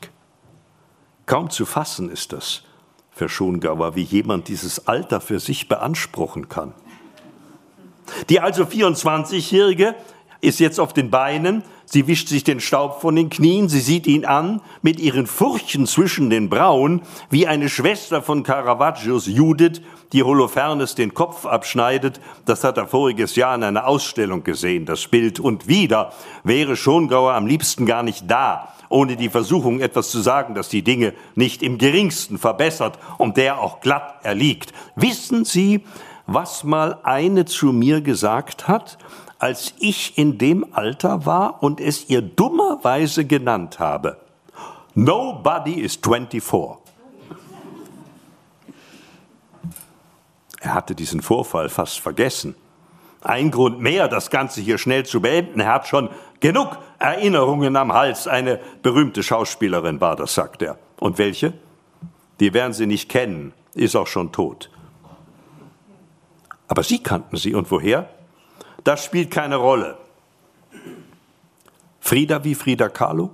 [1.26, 2.62] Kaum zu fassen ist das
[3.10, 6.74] für Schongauer, wie jemand dieses Alter für sich beanspruchen kann.
[8.28, 9.94] Die also 24-Jährige
[10.42, 14.08] ist jetzt auf den Beinen, sie wischt sich den Staub von den Knien, sie sieht
[14.08, 19.80] ihn an mit ihren Furchen zwischen den Brauen, wie eine Schwester von Caravaggios Judith,
[20.12, 22.20] die Holofernes den Kopf abschneidet.
[22.44, 25.38] Das hat er voriges Jahr in einer Ausstellung gesehen, das Bild.
[25.38, 30.56] Und wieder wäre Schongauer am liebsten gar nicht da, ohne die Versuchung etwas zu sagen,
[30.56, 34.72] das die Dinge nicht im geringsten verbessert und der auch glatt erliegt.
[34.96, 35.84] Wissen Sie,
[36.26, 38.98] was mal eine zu mir gesagt hat,
[39.42, 44.18] als ich in dem Alter war und es ihr dummerweise genannt habe.
[44.94, 46.78] Nobody is 24.
[50.60, 52.54] Er hatte diesen Vorfall fast vergessen.
[53.20, 55.58] Ein Grund mehr, das Ganze hier schnell zu beenden.
[55.58, 58.28] Er hat schon genug Erinnerungen am Hals.
[58.28, 60.78] Eine berühmte Schauspielerin war das, sagt er.
[61.00, 61.52] Und welche?
[62.38, 64.70] Die werden Sie nicht kennen, ist auch schon tot.
[66.68, 67.54] Aber Sie kannten sie.
[67.56, 68.08] Und woher?
[68.84, 69.96] Das spielt keine Rolle.
[72.00, 73.30] Frieda wie Frieda Kahlo?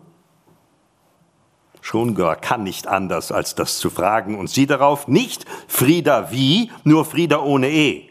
[1.80, 4.38] Schongauer kann nicht anders, als das zu fragen.
[4.38, 8.08] Und sie darauf nicht Frieda wie, nur Frieda ohne E.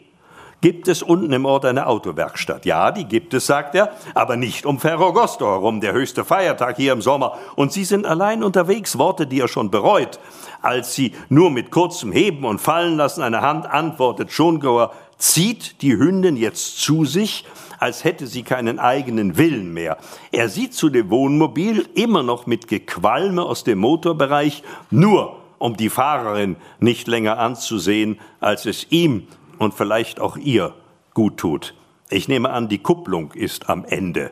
[0.60, 2.66] Gibt es unten im Ort eine Autowerkstatt?
[2.66, 6.92] Ja, die gibt es, sagt er, aber nicht um Ferragosto herum, der höchste Feiertag hier
[6.92, 7.38] im Sommer.
[7.54, 10.18] Und Sie sind allein unterwegs, Worte, die er schon bereut.
[10.60, 15.96] Als Sie nur mit kurzem Heben und Fallen lassen eine Hand antwortet Schongauer, zieht die
[15.96, 17.44] Hündin jetzt zu sich,
[17.78, 19.98] als hätte sie keinen eigenen Willen mehr.
[20.32, 25.90] Er sieht zu dem Wohnmobil immer noch mit Gequalme aus dem Motorbereich, nur um die
[25.90, 29.28] Fahrerin nicht länger anzusehen, als es ihm
[29.58, 30.74] und vielleicht auch ihr
[31.14, 31.74] gut tut.
[32.10, 34.30] Ich nehme an, die Kupplung ist am Ende.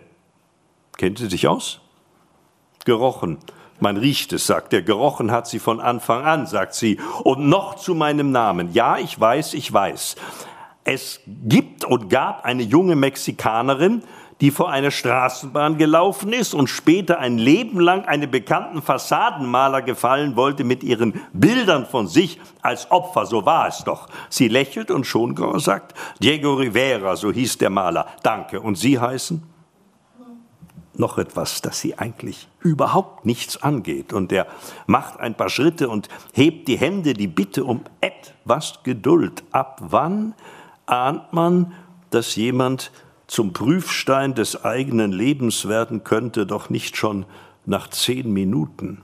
[0.96, 1.80] Kennt sie sich aus?
[2.84, 3.38] Gerochen.
[3.80, 4.80] Man riecht es, sagt er.
[4.80, 6.98] Gerochen hat sie von Anfang an, sagt sie.
[7.24, 8.72] Und noch zu meinem Namen.
[8.72, 10.16] Ja, ich weiß, ich weiß.
[10.88, 14.04] Es gibt und gab eine junge Mexikanerin,
[14.40, 20.36] die vor einer Straßenbahn gelaufen ist und später ein Leben lang einen bekannten Fassadenmaler gefallen
[20.36, 23.26] wollte mit ihren Bildern von sich als Opfer.
[23.26, 24.06] So war es doch.
[24.30, 28.06] Sie lächelt und Schongauer sagt, Diego Rivera, so hieß der Maler.
[28.22, 28.60] Danke.
[28.60, 29.42] Und Sie heißen?
[30.94, 34.12] Noch etwas, das Sie eigentlich überhaupt nichts angeht.
[34.12, 34.46] Und er
[34.86, 39.42] macht ein paar Schritte und hebt die Hände, die Bitte um etwas Geduld.
[39.50, 40.34] Ab wann
[40.86, 41.72] ahnt man,
[42.10, 42.92] dass jemand
[43.26, 47.26] zum Prüfstein des eigenen Lebens werden könnte, doch nicht schon
[47.64, 49.02] nach zehn Minuten.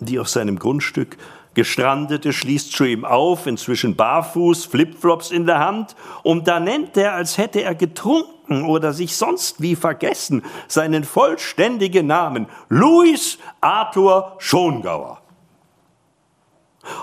[0.00, 1.18] Die auf seinem Grundstück
[1.54, 7.14] Gestrandete schließt zu ihm auf, inzwischen barfuß, Flipflops in der Hand, und da nennt er,
[7.14, 15.20] als hätte er getrunken oder sich sonst wie vergessen, seinen vollständigen Namen, Louis Arthur Schongauer.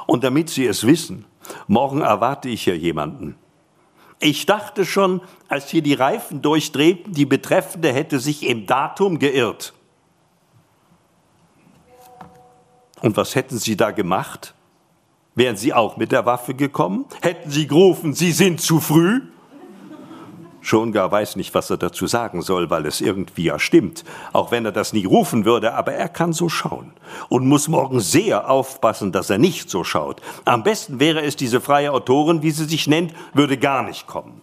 [0.07, 1.25] Und damit Sie es wissen,
[1.67, 3.35] Morgen erwarte ich hier jemanden.
[4.19, 9.73] Ich dachte schon, als hier die Reifen durchdrehten, die Betreffende hätte sich im Datum geirrt.
[13.01, 14.55] Und was hätten Sie da gemacht?
[15.35, 17.05] Wären Sie auch mit der Waffe gekommen?
[17.21, 19.21] Hätten Sie gerufen, Sie sind zu früh?
[20.65, 24.49] Schon gar weiß nicht, was er dazu sagen soll, weil es irgendwie ja stimmt, auch
[24.49, 26.91] wenn er das nie rufen würde, aber er kann so schauen
[27.29, 30.23] und muss morgen sehr aufpassen, dass er nicht so schaut.
[30.43, 34.41] Am besten wäre es, diese freie Autorin, wie sie sich nennt, würde gar nicht kommen.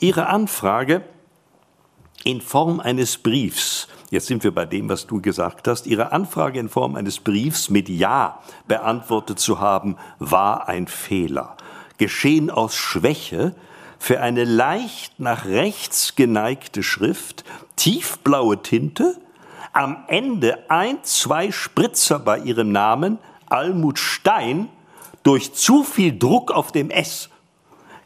[0.00, 1.02] Ihre Anfrage
[2.24, 6.58] in Form eines Briefs, jetzt sind wir bei dem, was du gesagt hast, Ihre Anfrage
[6.58, 11.56] in Form eines Briefs mit Ja beantwortet zu haben, war ein Fehler.
[11.98, 13.54] Geschehen aus Schwäche,
[13.98, 17.44] für eine leicht nach rechts geneigte Schrift,
[17.76, 19.18] tiefblaue Tinte,
[19.72, 24.68] am Ende ein, zwei Spritzer bei ihrem Namen, Almut Stein,
[25.22, 27.28] durch zu viel Druck auf dem S.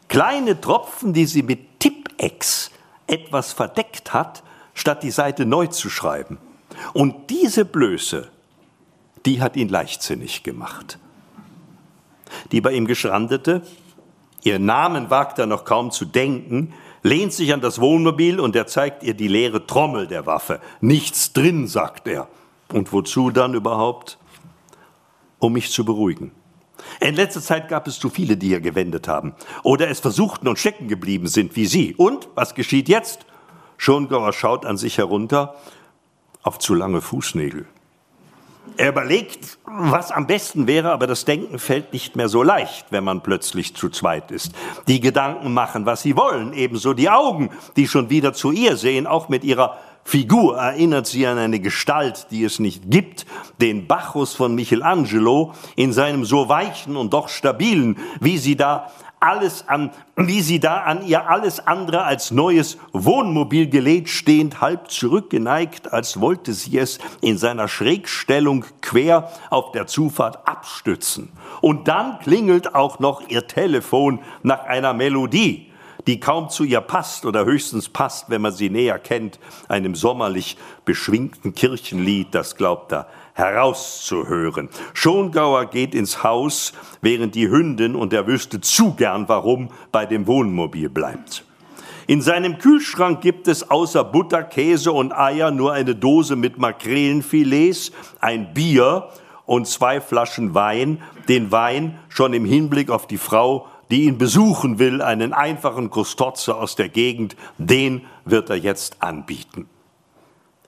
[0.07, 2.71] Kleine Tropfen, die sie mit Tippex
[3.07, 6.37] etwas verdeckt hat, statt die Seite neu zu schreiben.
[6.93, 8.29] Und diese Blöße,
[9.25, 10.97] die hat ihn leichtsinnig gemacht.
[12.51, 13.61] Die bei ihm geschrandete,
[14.43, 16.73] Ihr Namen wagt er noch kaum zu denken,
[17.03, 20.59] lehnt sich an das Wohnmobil und er zeigt ihr die leere Trommel der Waffe.
[20.79, 22.27] Nichts drin, sagt er.
[22.71, 24.17] Und wozu dann überhaupt?
[25.39, 26.31] Um mich zu beruhigen.
[26.99, 30.59] In letzter Zeit gab es zu viele, die hier gewendet haben oder es versuchten und
[30.59, 31.95] stecken geblieben sind wie Sie.
[31.95, 33.25] Und was geschieht jetzt?
[33.77, 35.55] Schongauer schaut an sich herunter
[36.43, 37.67] auf zu lange Fußnägel.
[38.77, 43.03] Er überlegt, was am besten wäre, aber das Denken fällt nicht mehr so leicht, wenn
[43.03, 44.53] man plötzlich zu zweit ist.
[44.87, 49.07] Die Gedanken machen, was sie wollen, ebenso die Augen, die schon wieder zu ihr sehen,
[49.07, 53.25] auch mit ihrer Figur erinnert sie an eine Gestalt, die es nicht gibt,
[53.59, 59.67] den Bacchus von Michelangelo in seinem so weichen und doch stabilen, wie sie da alles
[59.67, 65.93] an, wie sie da an ihr alles andere als neues Wohnmobil gelehnt stehend, halb zurückgeneigt,
[65.93, 71.31] als wollte sie es in seiner Schrägstellung quer auf der Zufahrt abstützen.
[71.61, 75.70] Und dann klingelt auch noch ihr Telefon nach einer Melodie
[76.07, 80.57] die kaum zu ihr passt oder höchstens passt, wenn man sie näher kennt, einem sommerlich
[80.85, 84.69] beschwingten Kirchenlied, das glaubt er herauszuhören.
[84.93, 90.27] Schongauer geht ins Haus, während die Hündin, und er wüsste zu gern warum, bei dem
[90.27, 91.45] Wohnmobil bleibt.
[92.07, 97.91] In seinem Kühlschrank gibt es außer Butter, Käse und Eier nur eine Dose mit Makrelenfilets,
[98.19, 99.09] ein Bier
[99.45, 104.79] und zwei Flaschen Wein, den Wein schon im Hinblick auf die Frau die ihn besuchen
[104.79, 109.67] will, einen einfachen Kustotze aus der Gegend, den wird er jetzt anbieten.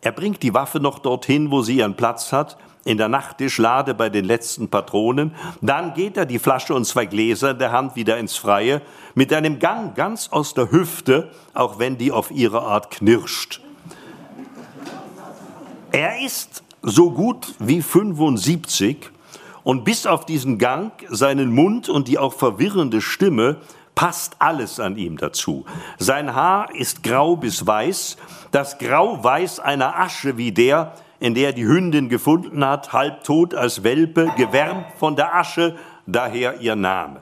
[0.01, 4.09] Er bringt die Waffe noch dorthin, wo sie ihren Platz hat, in der Nachttischlade bei
[4.09, 5.33] den letzten Patronen.
[5.62, 8.81] Dann geht er die Flasche und zwei Gläser in der Hand wieder ins Freie,
[9.15, 13.62] mit einem Gang ganz aus der Hüfte, auch wenn die auf ihre Art knirscht.
[15.93, 19.12] Er ist so gut wie 75
[19.63, 23.58] und bis auf diesen Gang, seinen Mund und die auch verwirrende Stimme
[23.95, 25.65] passt alles an ihm dazu.
[25.97, 28.17] Sein Haar ist grau bis weiß,
[28.52, 34.32] das Grau-Weiß einer Asche wie der, in der die Hündin gefunden hat, halbtot als Welpe,
[34.36, 37.21] gewärmt von der Asche, daher ihr Name.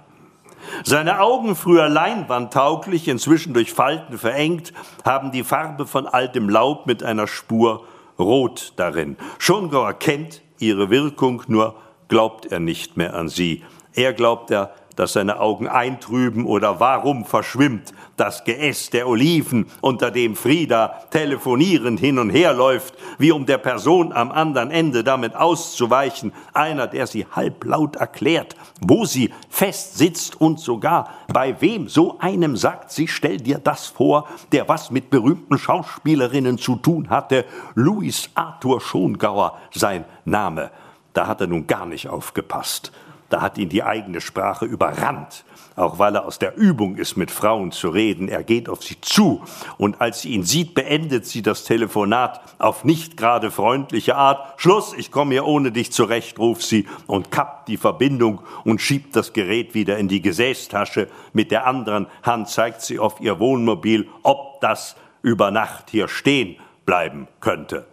[0.83, 4.73] Seine Augen, früher leinwandtauglich, inzwischen durch Falten verengt,
[5.03, 7.85] haben die Farbe von altem Laub mit einer Spur
[8.17, 9.17] Rot darin.
[9.39, 11.75] Schongauer kennt ihre Wirkung, nur
[12.11, 13.63] glaubt er nicht mehr an sie.
[13.93, 20.11] Er glaubt er, dass seine Augen eintrüben oder warum verschwimmt das Geäst der Oliven, unter
[20.11, 25.37] dem Frieda telefonierend hin und her läuft, wie um der Person am anderen Ende damit
[25.37, 32.19] auszuweichen, einer, der sie halblaut erklärt, wo sie fest sitzt und sogar bei wem so
[32.19, 37.45] einem sagt, sie stell dir das vor, der was mit berühmten Schauspielerinnen zu tun hatte,
[37.73, 40.71] Louis Arthur Schongauer sein Name
[41.13, 42.91] da hat er nun gar nicht aufgepasst.
[43.31, 45.45] Da hat ihn die eigene Sprache überrannt,
[45.77, 48.27] auch weil er aus der Übung ist, mit Frauen zu reden.
[48.27, 49.41] Er geht auf sie zu
[49.77, 54.59] und als sie ihn sieht, beendet sie das Telefonat auf nicht gerade freundliche Art.
[54.59, 59.15] Schluss, ich komme hier ohne dich zurecht, ruft sie und kappt die Verbindung und schiebt
[59.15, 61.07] das Gerät wieder in die Gesäßtasche.
[61.31, 66.57] Mit der anderen Hand zeigt sie auf ihr Wohnmobil, ob das über Nacht hier stehen
[66.85, 67.85] bleiben könnte.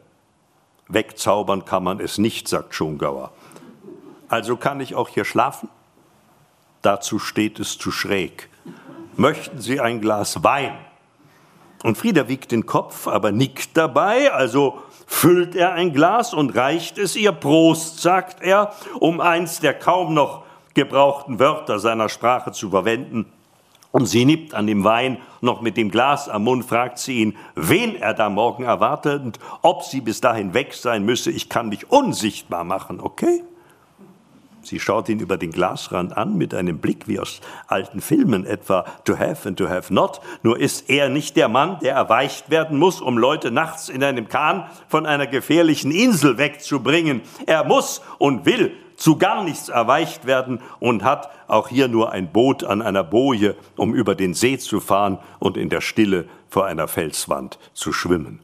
[0.88, 3.30] Wegzaubern kann man es nicht, sagt Schongauer.
[4.28, 5.68] Also kann ich auch hier schlafen?
[6.82, 8.48] Dazu steht es zu schräg.
[9.16, 10.76] Möchten Sie ein Glas Wein?
[11.82, 16.98] Und Frieda wiegt den Kopf, aber nickt dabei, also füllt er ein Glas und reicht
[16.98, 17.32] es ihr.
[17.32, 23.32] Prost, sagt er, um eins der kaum noch gebrauchten Wörter seiner Sprache zu verwenden.
[23.90, 27.36] Und sie nippt an dem Wein, noch mit dem Glas am Mund, fragt sie ihn,
[27.54, 31.30] wen er da morgen erwartet und ob sie bis dahin weg sein müsse.
[31.30, 33.42] Ich kann mich unsichtbar machen, okay?
[34.60, 38.84] Sie schaut ihn über den Glasrand an mit einem Blick wie aus alten Filmen, etwa
[39.04, 40.20] To Have and To Have Not.
[40.42, 44.28] Nur ist er nicht der Mann, der erweicht werden muss, um Leute nachts in einem
[44.28, 47.22] Kahn von einer gefährlichen Insel wegzubringen.
[47.46, 52.30] Er muss und will zu gar nichts erweicht werden und hat auch hier nur ein
[52.30, 56.66] Boot an einer Boje, um über den See zu fahren und in der Stille vor
[56.66, 58.40] einer Felswand zu schwimmen.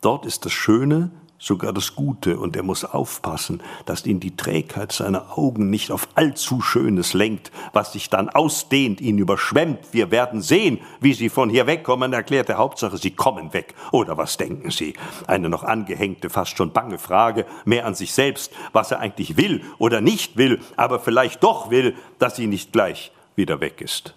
[0.00, 1.10] Dort ist das Schöne,
[1.44, 6.08] sogar das Gute, und er muss aufpassen, dass ihn die Trägheit seiner Augen nicht auf
[6.14, 9.80] allzu Schönes lenkt, was sich dann ausdehnt, ihn überschwemmt.
[9.92, 12.56] Wir werden sehen, wie Sie von hier wegkommen, erklärt er.
[12.56, 13.74] Hauptsache, Sie kommen weg.
[13.92, 14.94] Oder was denken Sie?
[15.26, 19.62] Eine noch angehängte, fast schon bange Frage, mehr an sich selbst, was er eigentlich will
[19.78, 24.14] oder nicht will, aber vielleicht doch will, dass sie nicht gleich wieder weg ist.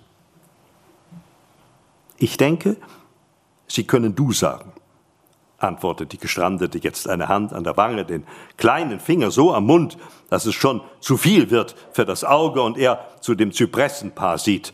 [2.18, 2.78] Ich denke,
[3.70, 4.72] Sie können du sagen
[5.58, 8.26] antwortet die Gestrandete jetzt eine Hand an der Wange, den
[8.58, 9.98] kleinen Finger so am Mund,
[10.30, 14.74] dass es schon zu viel wird für das Auge und er zu dem Zypressenpaar sieht.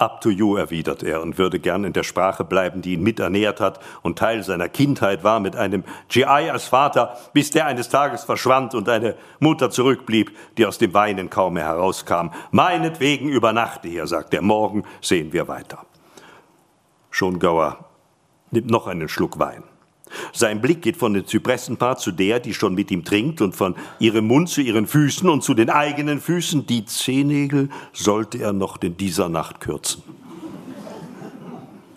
[0.00, 3.60] Up to you, erwidert er und würde gern in der Sprache bleiben, die ihn miternährt
[3.60, 8.24] hat und Teil seiner Kindheit war mit einem GI als Vater, bis der eines Tages
[8.24, 12.30] verschwand und eine Mutter zurückblieb, die aus dem Weinen kaum mehr herauskam.
[12.50, 15.84] Meinetwegen übernachte hier, sagt er, morgen sehen wir weiter.
[17.10, 17.89] Schongauer
[18.50, 19.62] nimmt noch einen Schluck Wein.
[20.32, 23.76] Sein Blick geht von dem Zypressenpaar zu der, die schon mit ihm trinkt, und von
[23.98, 26.66] ihrem Mund zu ihren Füßen und zu den eigenen Füßen.
[26.66, 30.02] Die Zehennägel sollte er noch in dieser Nacht kürzen.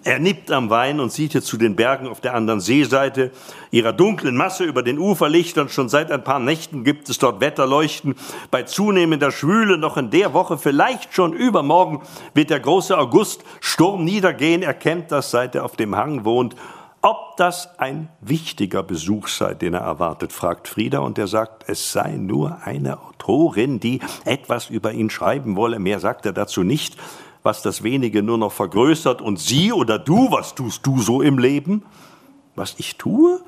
[0.05, 3.31] Er nippt am Wein und sieht jetzt zu den Bergen auf der anderen Seeseite,
[3.71, 5.69] ihrer dunklen Masse über den Uferlichtern.
[5.69, 8.15] Schon seit ein paar Nächten gibt es dort Wetterleuchten.
[8.51, 12.01] Bei zunehmender Schwüle noch in der Woche, vielleicht schon übermorgen,
[12.33, 14.61] wird der große August-Sturm niedergehen.
[14.61, 16.55] Er kennt das, seit er auf dem Hang wohnt.
[17.01, 21.91] Ob das ein wichtiger Besuch sei, den er erwartet, fragt Frieda, und er sagt, es
[21.91, 25.79] sei nur eine Autorin, die etwas über ihn schreiben wolle.
[25.79, 26.97] Mehr sagt er dazu nicht
[27.43, 29.21] was das Wenige nur noch vergrößert.
[29.21, 31.83] Und Sie oder du, was tust du so im Leben?
[32.55, 33.41] Was ich tue?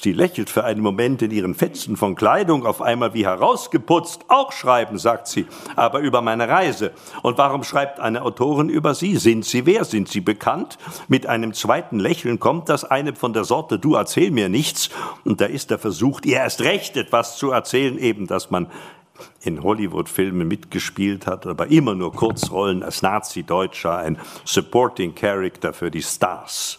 [0.00, 4.26] Sie lächelt für einen Moment in ihren Fetzen von Kleidung, auf einmal wie herausgeputzt.
[4.28, 5.46] Auch schreiben, sagt sie,
[5.76, 6.92] aber über meine Reise.
[7.22, 9.16] Und warum schreibt eine Autorin über Sie?
[9.16, 9.84] Sind Sie wer?
[9.84, 10.78] Sind Sie bekannt?
[11.08, 14.90] Mit einem zweiten Lächeln kommt das eine von der Sorte, du erzähl mir nichts.
[15.24, 18.68] Und da ist er versucht, ihr erst recht etwas zu erzählen, eben, dass man
[19.42, 26.02] in Hollywood-Filmen mitgespielt hat, aber immer nur Kurzrollen als Nazi-Deutscher, ein Supporting Character für die
[26.02, 26.78] Stars.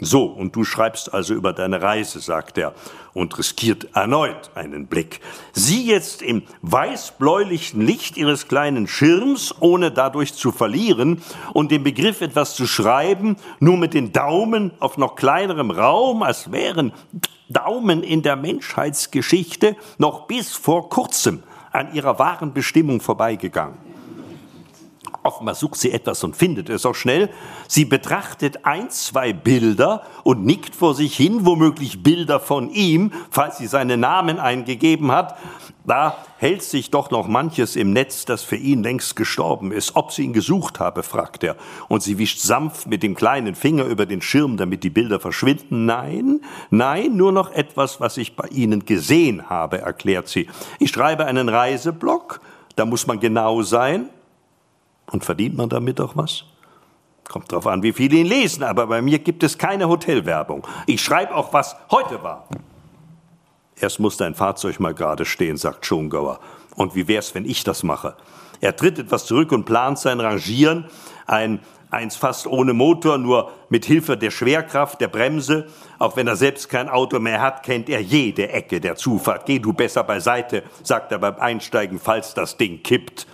[0.00, 2.74] So, und du schreibst also über deine Reise, sagt er,
[3.12, 5.20] und riskiert erneut einen Blick.
[5.52, 11.22] Sie jetzt im weißbläulichen Licht ihres kleinen Schirms, ohne dadurch zu verlieren
[11.52, 16.50] und den Begriff etwas zu schreiben, nur mit den Daumen auf noch kleinerem Raum, als
[16.50, 16.92] wären
[17.50, 21.42] Daumen in der Menschheitsgeschichte noch bis vor kurzem
[21.72, 23.89] an ihrer wahren Bestimmung vorbeigegangen.
[25.22, 27.30] Offenbar sucht sie etwas und findet es auch schnell.
[27.68, 33.58] Sie betrachtet ein, zwei Bilder und nickt vor sich hin, womöglich Bilder von ihm, falls
[33.58, 35.36] sie seinen Namen eingegeben hat.
[35.84, 39.96] Da hält sich doch noch manches im Netz, das für ihn längst gestorben ist.
[39.96, 41.56] Ob sie ihn gesucht habe, fragt er.
[41.88, 45.86] Und sie wischt sanft mit dem kleinen Finger über den Schirm, damit die Bilder verschwinden.
[45.86, 50.48] Nein, nein, nur noch etwas, was ich bei Ihnen gesehen habe, erklärt sie.
[50.78, 52.40] Ich schreibe einen Reiseblog,
[52.76, 54.10] da muss man genau sein.
[55.10, 56.44] Und verdient man damit auch was?
[57.28, 60.66] Kommt drauf an, wie viele ihn lesen, aber bei mir gibt es keine Hotelwerbung.
[60.86, 62.48] Ich schreibe auch, was heute war.
[63.76, 66.40] Erst muss dein Fahrzeug mal gerade stehen, sagt Schongauer.
[66.74, 68.16] Und wie wär's, wenn ich das mache?
[68.60, 70.86] Er tritt etwas zurück und plant sein Rangieren,
[71.26, 75.66] ein eins fast ohne Motor, nur mit Hilfe der Schwerkraft, der Bremse.
[75.98, 79.46] Auch wenn er selbst kein Auto mehr hat, kennt er jede Ecke der Zufahrt.
[79.46, 83.26] Geh du besser beiseite, sagt er beim Einsteigen, falls das Ding kippt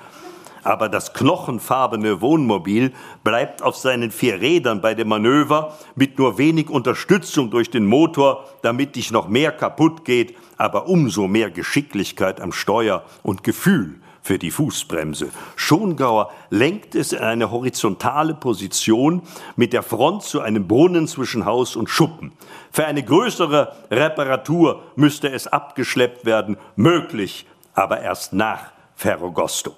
[0.67, 2.93] aber das knochenfarbene Wohnmobil
[3.23, 8.45] bleibt auf seinen vier Rädern bei dem Manöver mit nur wenig Unterstützung durch den Motor,
[8.63, 14.41] damit nicht noch mehr kaputt geht, aber umso mehr Geschicklichkeit am Steuer und Gefühl für
[14.41, 15.29] die Fußbremse.
[15.55, 19.23] Schongauer lenkt es in eine horizontale Position
[19.55, 22.33] mit der Front zu einem Brunnen zwischen Haus und Schuppen.
[22.73, 29.77] Für eine größere Reparatur müsste es abgeschleppt werden, möglich, aber erst nach Ferragosto.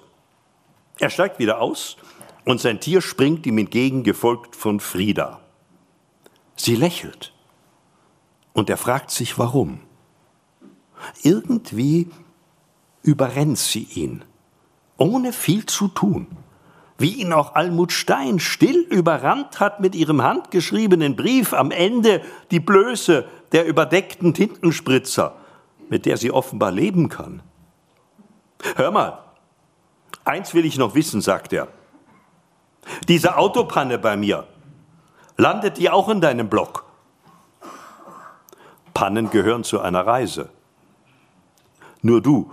[0.99, 1.97] Er steigt wieder aus
[2.45, 5.39] und sein Tier springt ihm entgegen, gefolgt von Frieda.
[6.55, 7.33] Sie lächelt
[8.53, 9.79] und er fragt sich, warum.
[11.23, 12.09] Irgendwie
[13.01, 14.25] überrennt sie ihn,
[14.97, 16.27] ohne viel zu tun,
[16.97, 22.21] wie ihn auch Almut Stein still überrannt hat mit ihrem handgeschriebenen Brief am Ende
[22.51, 25.37] die Blöße der überdeckten Tintenspritzer,
[25.87, 27.41] mit der sie offenbar leben kann.
[28.75, 29.28] Hör mal,
[30.29, 31.69] Eins will ich noch wissen, sagt er.
[33.07, 34.45] Diese Autopanne bei mir,
[35.37, 36.85] landet die auch in deinem Block?
[38.93, 40.49] Pannen gehören zu einer Reise.
[42.03, 42.51] Nur du,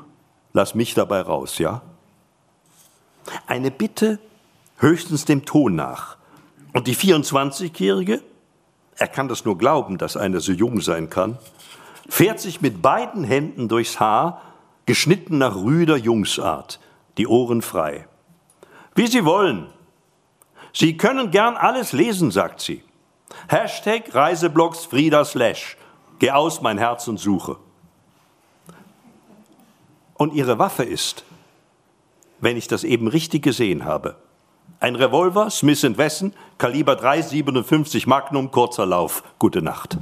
[0.55, 1.83] lass mich dabei raus, ja?
[3.47, 4.21] Eine Bitte
[4.79, 6.17] höchstens dem Ton nach.
[6.73, 8.23] Und die 24-Jährige,
[8.97, 11.37] er kann das nur glauben, dass einer so jung sein kann,
[12.09, 14.41] fährt sich mit beiden Händen durchs Haar,
[14.87, 16.81] geschnitten nach rüder Jungsart
[17.19, 18.07] die Ohren frei.
[18.95, 19.69] Wie Sie wollen.
[20.73, 22.83] Sie können gern alles lesen, sagt sie.
[23.49, 25.77] Hashtag Reiseblogs Frieda Slash.
[26.19, 27.57] Geh aus, mein Herz und suche.
[30.15, 31.25] Und ihre Waffe ist,
[32.41, 34.17] wenn ich das eben richtig gesehen habe,
[34.81, 39.23] ein Revolver Smith Wesson, Kaliber 3,57 Magnum, kurzer Lauf.
[39.39, 39.97] Gute Nacht.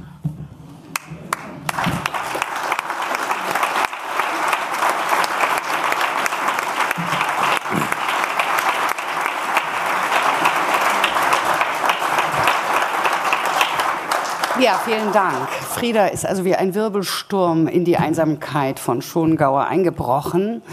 [14.65, 15.47] Ja, vielen Dank.
[15.47, 20.63] Frieda ist also wie ein Wirbelsturm in die Einsamkeit von Schongauer eingebrochen.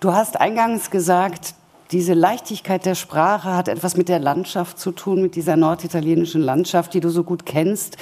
[0.00, 1.52] Du hast eingangs gesagt,
[1.92, 6.94] diese Leichtigkeit der Sprache hat etwas mit der Landschaft zu tun, mit dieser norditalienischen Landschaft,
[6.94, 7.98] die du so gut kennst.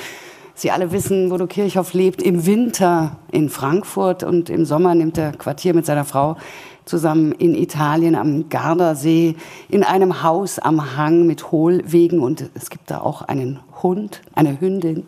[0.54, 5.32] Sie alle wissen, Bodo Kirchhoff lebt im Winter in Frankfurt und im Sommer nimmt er
[5.32, 6.36] Quartier mit seiner Frau
[6.84, 9.36] zusammen in Italien am Gardasee
[9.68, 14.60] in einem Haus am Hang mit Hohlwegen und es gibt da auch einen Hund, eine
[14.60, 15.06] Hündin.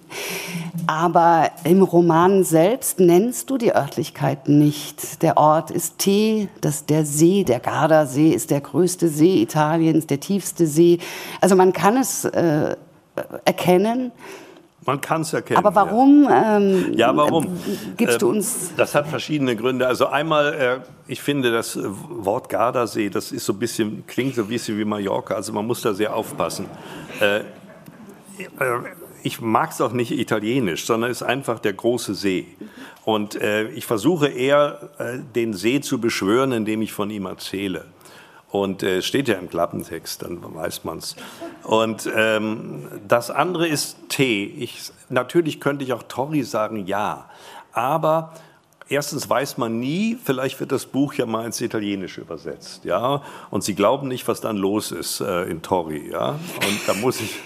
[0.87, 5.23] Aber im Roman selbst nennst du die Örtlichkeit nicht.
[5.23, 10.21] Der Ort ist Tee, das, der See, der Gardasee ist der größte See Italiens, der
[10.21, 10.99] tiefste See.
[11.41, 12.77] Also man kann es äh,
[13.45, 14.13] erkennen.
[14.87, 15.59] Man kann es erkennen.
[15.59, 16.25] Aber warum?
[16.25, 17.59] Ja, ähm, ja warum?
[17.97, 18.73] Gibst du ähm, uns.
[18.77, 19.87] Das hat verschiedene Gründe.
[19.87, 20.79] Also einmal, äh,
[21.11, 24.79] ich finde das äh, Wort Gardasee, das ist so ein bisschen, klingt so ein bisschen
[24.79, 25.35] wie Mallorca.
[25.35, 26.67] Also man muss da sehr aufpassen.
[27.21, 27.41] Äh,
[29.23, 32.47] ich mag es auch nicht italienisch, sondern es ist einfach der große See.
[33.07, 33.39] Und
[33.75, 34.91] ich versuche eher,
[35.35, 37.87] den See zu beschwören, indem ich von ihm erzähle.
[38.55, 41.17] Und äh, steht ja im Klappentext, dann weiß man es.
[41.65, 44.45] Und ähm, das andere ist T.
[44.45, 47.29] Ich, natürlich könnte ich auch Torri sagen, ja.
[47.73, 48.33] Aber
[48.89, 53.23] erstens weiß man nie, vielleicht wird das Buch ja mal ins Italienische übersetzt, ja.
[53.51, 56.29] Und Sie glauben nicht, was dann los ist äh, in Torri, ja.
[56.29, 57.41] Und da muss ich,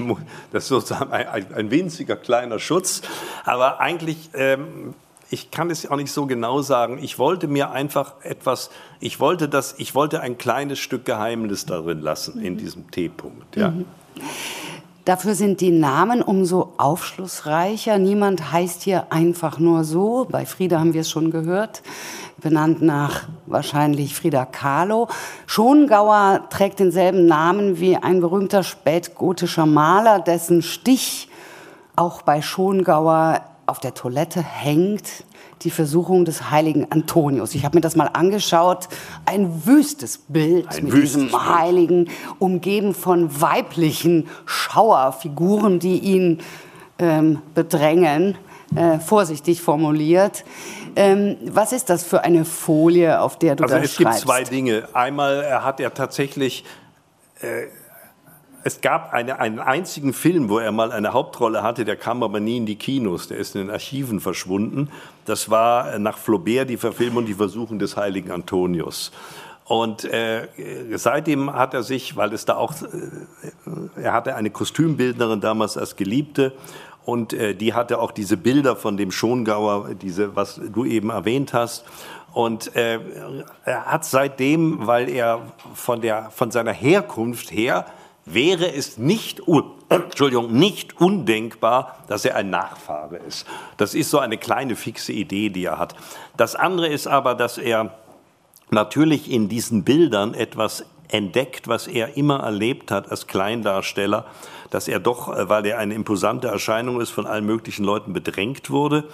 [0.53, 3.01] das ist sozusagen ein, ein winziger kleiner Schutz.
[3.47, 4.93] Aber eigentlich ähm,
[5.31, 6.99] ich kann es auch nicht so genau sagen.
[7.01, 8.71] Ich wollte mir einfach etwas,
[9.01, 12.59] ich wollte das, ich wollte ein kleines Stück Geheimnis darin lassen, in mhm.
[12.59, 13.57] diesem T-Punkt.
[13.57, 13.71] Ja.
[13.71, 13.85] Mhm.
[15.05, 17.97] Dafür sind die Namen umso aufschlussreicher.
[17.97, 20.27] Niemand heißt hier einfach nur so.
[20.31, 21.83] Bei Frieda haben wir es schon gehört,
[22.37, 25.09] benannt nach wahrscheinlich Frieda Kahlo.
[25.47, 31.31] Schongauer trägt denselben Namen wie ein berühmter spätgotischer Maler, dessen Stich
[31.97, 35.25] auch bei Schongauer auf der Toilette hängt
[35.63, 37.55] die Versuchung des heiligen Antonius.
[37.55, 38.89] Ich habe mir das mal angeschaut.
[39.27, 41.49] Ein wüstes Bild Ein mit wüstes diesem Bild.
[41.49, 46.41] Heiligen, umgeben von weiblichen Schauerfiguren, die ihn
[46.99, 48.39] ähm, bedrängen,
[48.75, 50.45] äh, vorsichtig formuliert.
[50.97, 53.99] Ähm, was ist das für eine Folie, auf der du also da schreibst?
[54.01, 54.89] Also es gibt zwei Dinge.
[54.95, 56.65] Einmal hat er tatsächlich
[57.41, 57.67] äh,
[58.65, 62.41] es gab eine, einen einzigen Film, wo er mal eine Hauptrolle hatte, der kam aber
[62.41, 64.91] nie in die Kinos, der ist in den Archiven verschwunden.
[65.25, 69.13] Das war äh, nach Flaubert die Verfilmung Die Versuchen des heiligen Antonius.
[69.65, 70.49] Und äh,
[70.95, 75.95] seitdem hat er sich, weil es da auch, äh, er hatte eine Kostümbildnerin damals als
[75.97, 76.53] Geliebte
[77.05, 81.53] und äh, die hatte auch diese Bilder von dem Schongauer, diese, was du eben erwähnt
[81.53, 81.85] hast.
[82.35, 82.99] Und äh,
[83.65, 85.41] er hat seitdem, weil er
[85.75, 87.87] von, der, von seiner Herkunft her
[88.35, 89.43] wäre es nicht,
[89.89, 93.47] Entschuldigung, nicht undenkbar, dass er ein Nachfahre ist.
[93.77, 95.95] Das ist so eine kleine fixe Idee, die er hat.
[96.37, 97.95] Das andere ist aber, dass er
[98.71, 104.27] natürlich in diesen Bildern etwas entdeckt, was er immer erlebt hat als Kleindarsteller,
[104.71, 108.71] dass er doch, äh, weil er eine imposante Erscheinung ist, von allen möglichen Leuten bedrängt
[108.71, 109.05] wurde.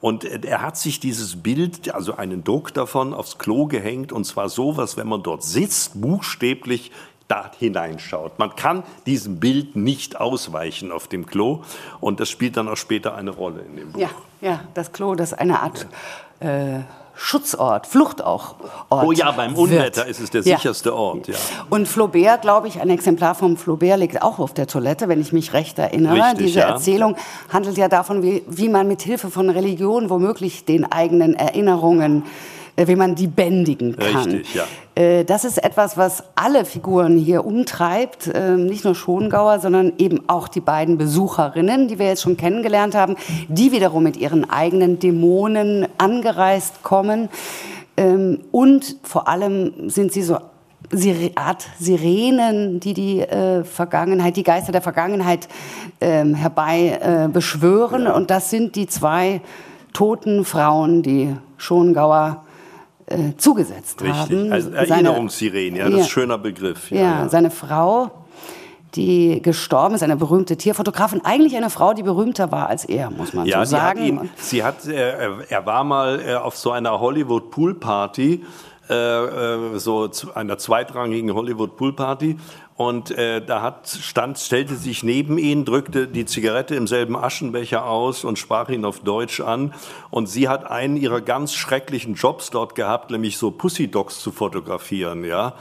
[0.00, 4.48] Und er hat sich dieses Bild, also einen Druck davon, aufs Klo gehängt, und zwar
[4.48, 6.90] so, was, wenn man dort sitzt, buchstäblich
[7.32, 8.38] da hineinschaut.
[8.38, 11.62] Man kann diesem Bild nicht ausweichen auf dem Klo
[12.00, 14.00] und das spielt dann auch später eine Rolle in dem Buch.
[14.00, 14.10] Ja,
[14.42, 15.86] ja das Klo, das ist eine Art
[16.42, 16.76] ja.
[16.76, 16.80] äh,
[17.14, 18.56] Schutzort, Fluchtort.
[18.90, 20.10] Oh ja, beim Unwetter wird.
[20.10, 20.94] ist es der sicherste ja.
[20.94, 21.28] Ort.
[21.28, 21.34] Ja.
[21.70, 25.32] Und Flaubert, glaube ich, ein Exemplar vom Flaubert liegt auch auf der Toilette, wenn ich
[25.32, 26.14] mich recht erinnere.
[26.14, 26.68] Richtig, Diese ja.
[26.70, 27.16] Erzählung
[27.50, 32.26] handelt ja davon, wie, wie man mit Hilfe von Religion womöglich den eigenen Erinnerungen äh,
[32.76, 34.30] wie man die bändigen kann.
[34.30, 34.64] Richtig, ja.
[34.94, 40.28] Äh, das ist etwas, was alle Figuren hier umtreibt, ähm, nicht nur Schongauer, sondern eben
[40.28, 43.16] auch die beiden Besucherinnen, die wir jetzt schon kennengelernt haben,
[43.48, 47.28] die wiederum mit ihren eigenen Dämonen angereist kommen.
[47.96, 50.38] Ähm, und vor allem sind sie so
[51.36, 55.48] Art Sirenen, die die äh, Vergangenheit, die Geister der Vergangenheit
[56.02, 58.04] ähm, herbei äh, beschwören.
[58.04, 58.14] Ja.
[58.14, 59.40] Und das sind die zwei
[59.94, 62.44] toten Frauen, die Schongauer
[63.12, 64.16] äh, zugesetzt Richtig.
[64.16, 64.52] haben.
[64.52, 66.90] Also Erinnerungssirene, ja, das ist ein schöner Begriff.
[66.90, 68.10] Ja, ja, seine Frau,
[68.94, 73.32] die gestorben ist, eine berühmte Tierfotografin, eigentlich eine Frau, die berühmter war als er, muss
[73.32, 74.00] man ja, so sagen.
[74.00, 78.44] Hat ihn, sie hat, äh, er war mal äh, auf so einer Hollywood Pool Party,
[78.88, 82.36] äh, äh so einer zweitrangigen Hollywood Pool Party
[82.76, 87.86] und äh, da hat, stand, stellte sich neben ihn, drückte die Zigarette im selben Aschenbecher
[87.86, 89.74] aus und sprach ihn auf Deutsch an.
[90.10, 94.32] Und sie hat einen ihrer ganz schrecklichen Jobs dort gehabt, nämlich so Pussy Dogs zu
[94.32, 95.54] fotografieren, ja.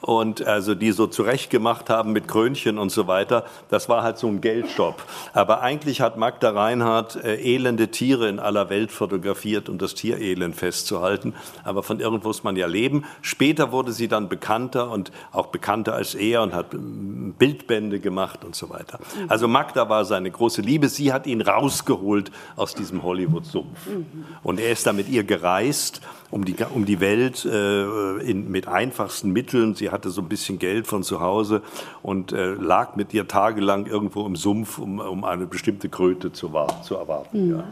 [0.00, 3.44] Und also die so zurechtgemacht haben mit Krönchen und so weiter.
[3.68, 5.02] Das war halt so ein Geldjob.
[5.32, 10.56] Aber eigentlich hat Magda Reinhardt äh, elende Tiere in aller Welt fotografiert, um das Tierelend
[10.56, 11.34] festzuhalten.
[11.64, 13.04] Aber von irgendwo muss man ja leben.
[13.22, 18.44] Später wurde sie dann bekannter und auch bekannter als er und hat ähm, Bildbände gemacht
[18.44, 18.98] und so weiter.
[19.28, 20.88] Also Magda war seine große Liebe.
[20.88, 23.78] Sie hat ihn rausgeholt aus diesem Hollywood-Sumpf.
[24.42, 28.68] Und er ist da mit ihr gereist um die, um die Welt äh, in, mit
[28.68, 29.74] einfachsten Mitteln.
[29.74, 31.62] Sie hatte so ein bisschen Geld von zu Hause
[32.02, 36.50] und äh, lag mit ihr tagelang irgendwo im Sumpf, um, um eine bestimmte Kröte zu,
[36.82, 37.46] zu erwarten.
[37.46, 37.56] Mhm.
[37.56, 37.64] Ja.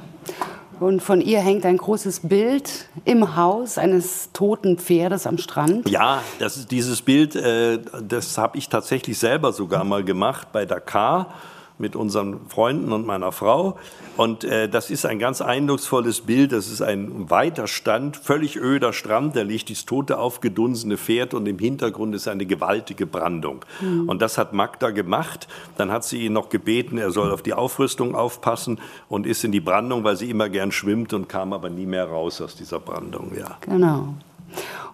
[0.78, 5.88] Und von ihr hängt ein großes Bild im Haus eines toten Pferdes am Strand.
[5.88, 10.66] Ja, das ist dieses Bild, äh, das habe ich tatsächlich selber sogar mal gemacht bei
[10.66, 11.32] Dakar
[11.78, 13.76] mit unseren Freunden und meiner Frau.
[14.16, 16.52] Und äh, das ist ein ganz eindrucksvolles Bild.
[16.52, 19.36] Das ist ein weiter Stand, völlig öder Strand.
[19.36, 23.64] Da liegt das tote, aufgedunsene Pferd und im Hintergrund ist eine gewaltige Brandung.
[23.80, 24.08] Mhm.
[24.08, 25.48] Und das hat Magda gemacht.
[25.76, 29.52] Dann hat sie ihn noch gebeten, er soll auf die Aufrüstung aufpassen und ist in
[29.52, 32.80] die Brandung, weil sie immer gern schwimmt und kam aber nie mehr raus aus dieser
[32.80, 33.32] Brandung.
[33.36, 33.58] Ja.
[33.60, 34.14] Genau.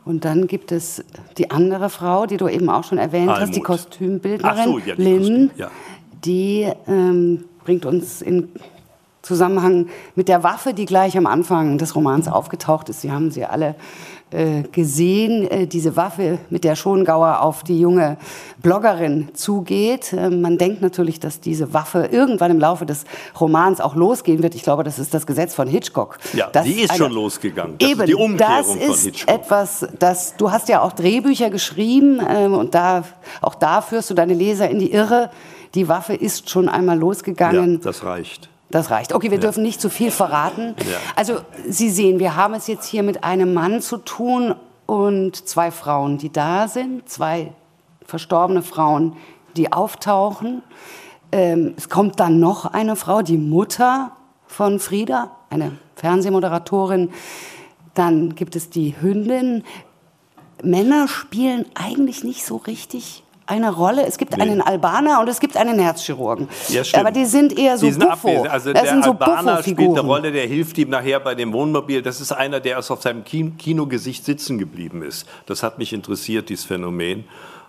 [0.04, 1.04] Und dann gibt es
[1.38, 3.40] die andere Frau, die du eben auch schon erwähnt Almut.
[3.40, 5.48] hast, die Kostümbildnerin so, ja, die Lynn.
[5.48, 5.70] Kostüm, ja
[6.24, 8.48] die ähm, bringt uns in
[9.22, 13.02] Zusammenhang mit der Waffe, die gleich am Anfang des Romans aufgetaucht ist.
[13.02, 13.76] Sie haben sie alle
[14.32, 18.16] äh, gesehen, äh, diese Waffe, mit der Schongauer auf die junge
[18.62, 20.12] Bloggerin zugeht.
[20.12, 23.04] Äh, man denkt natürlich, dass diese Waffe irgendwann im Laufe des
[23.38, 24.54] Romans auch losgehen wird.
[24.54, 26.18] Ich glaube, das ist das Gesetz von Hitchcock.
[26.32, 27.76] Ja, die ist schon losgegangen.
[27.78, 29.34] Das eben, ist die Umkehrung das ist von Hitchcock.
[29.34, 33.04] etwas, das du hast ja auch Drehbücher geschrieben ähm, und da
[33.40, 35.30] auch da führst du deine Leser in die Irre
[35.74, 37.74] die Waffe ist schon einmal losgegangen.
[37.74, 38.48] Ja, das reicht.
[38.70, 39.14] Das reicht.
[39.14, 39.42] Okay, wir ja.
[39.42, 40.74] dürfen nicht zu viel verraten.
[40.90, 40.98] Ja.
[41.14, 44.54] Also Sie sehen, wir haben es jetzt hier mit einem Mann zu tun
[44.86, 47.52] und zwei Frauen, die da sind, zwei
[48.06, 49.16] verstorbene Frauen,
[49.56, 50.62] die auftauchen.
[51.30, 54.12] Ähm, es kommt dann noch eine Frau, die Mutter
[54.46, 57.10] von Frieda, eine Fernsehmoderatorin.
[57.94, 59.64] Dann gibt es die Hündin.
[60.62, 64.06] Männer spielen eigentlich nicht so richtig eine Rolle.
[64.06, 64.42] Es gibt nee.
[64.42, 66.48] einen Albaner und es gibt einen Herzchirurgen.
[66.68, 66.82] Ja.
[66.94, 68.44] Aber die sind eher so die sind Buffo.
[68.44, 72.02] Also das der Albaner spielt eine Rolle, der hilft ihm nachher bei dem Wohnmobil.
[72.02, 75.26] Das ist einer, der erst auf seinem Kinogesicht sitzen geblieben ist.
[75.46, 77.24] Das hat mich interessiert, dieses Phänomen.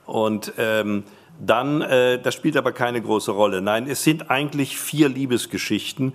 [0.05, 1.03] Und ähm,
[1.39, 3.61] dann, äh, das spielt aber keine große Rolle.
[3.61, 6.13] Nein, es sind eigentlich vier Liebesgeschichten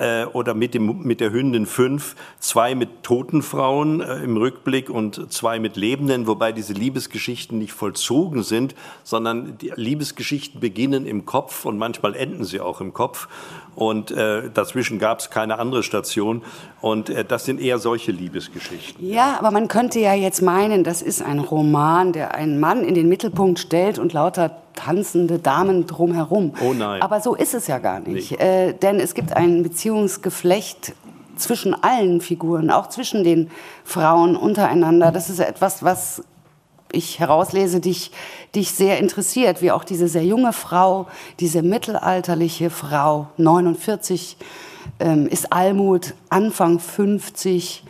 [0.00, 4.90] äh, oder mit, dem, mit der Hündin fünf, zwei mit toten Frauen äh, im Rückblick
[4.90, 8.74] und zwei mit Lebenden, wobei diese Liebesgeschichten nicht vollzogen sind,
[9.04, 13.28] sondern die Liebesgeschichten beginnen im Kopf und manchmal enden sie auch im Kopf.
[13.76, 16.42] Und äh, dazwischen gab es keine andere Station.
[16.80, 19.06] Und äh, das sind eher solche Liebesgeschichten.
[19.06, 22.94] Ja, aber man könnte ja jetzt meinen, das ist ein Roman, der einen Mann in
[22.94, 26.54] den Mittelpunkt stellt und lauter tanzende Damen drumherum.
[26.62, 27.02] Oh nein.
[27.02, 28.32] Aber so ist es ja gar nicht.
[28.32, 28.68] Nee.
[28.68, 30.94] Äh, denn es gibt ein Beziehungsgeflecht
[31.36, 33.50] zwischen allen Figuren, auch zwischen den
[33.84, 35.10] Frauen untereinander.
[35.10, 36.22] Das ist etwas, was
[36.92, 38.10] ich herauslese, dich,
[38.54, 41.06] dich sehr interessiert, wie auch diese sehr junge Frau,
[41.38, 44.36] diese mittelalterliche Frau, 49,
[44.98, 47.84] ähm, ist Almut, Anfang 50,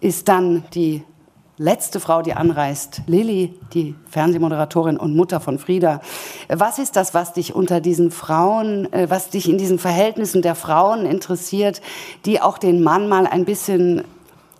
[0.00, 1.02] ist dann die
[1.58, 6.00] letzte Frau, die anreist, Lilly, die Fernsehmoderatorin und Mutter von Frieda.
[6.48, 10.54] Was ist das, was dich unter diesen Frauen, äh, was dich in diesen Verhältnissen der
[10.54, 11.80] Frauen interessiert,
[12.24, 14.04] die auch den Mann mal ein bisschen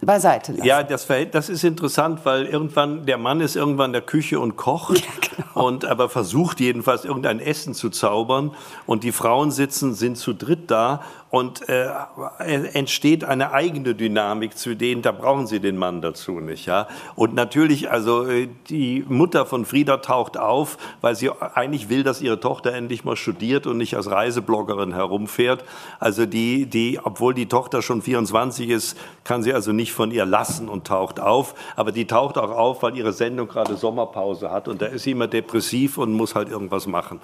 [0.02, 0.64] beiseite lassen.
[0.64, 4.56] Ja, das, das ist interessant, weil irgendwann der Mann ist irgendwann in der Küche und
[4.56, 5.66] kocht ja, genau.
[5.66, 8.52] und aber versucht jedenfalls irgendein Essen zu zaubern
[8.84, 11.00] und die Frauen sitzen sind zu dritt da
[11.36, 11.90] und äh,
[12.38, 16.64] entsteht eine eigene Dynamik zu denen, da brauchen sie den Mann dazu nicht.
[16.64, 16.88] Ja?
[17.14, 22.22] Und natürlich, also äh, die Mutter von Frieda taucht auf, weil sie eigentlich will, dass
[22.22, 25.62] ihre Tochter endlich mal studiert und nicht als Reisebloggerin herumfährt.
[26.00, 30.24] Also die, die, obwohl die Tochter schon 24 ist, kann sie also nicht von ihr
[30.24, 31.54] lassen und taucht auf.
[31.76, 35.10] Aber die taucht auch auf, weil ihre Sendung gerade Sommerpause hat und da ist sie
[35.10, 37.20] immer depressiv und muss halt irgendwas machen.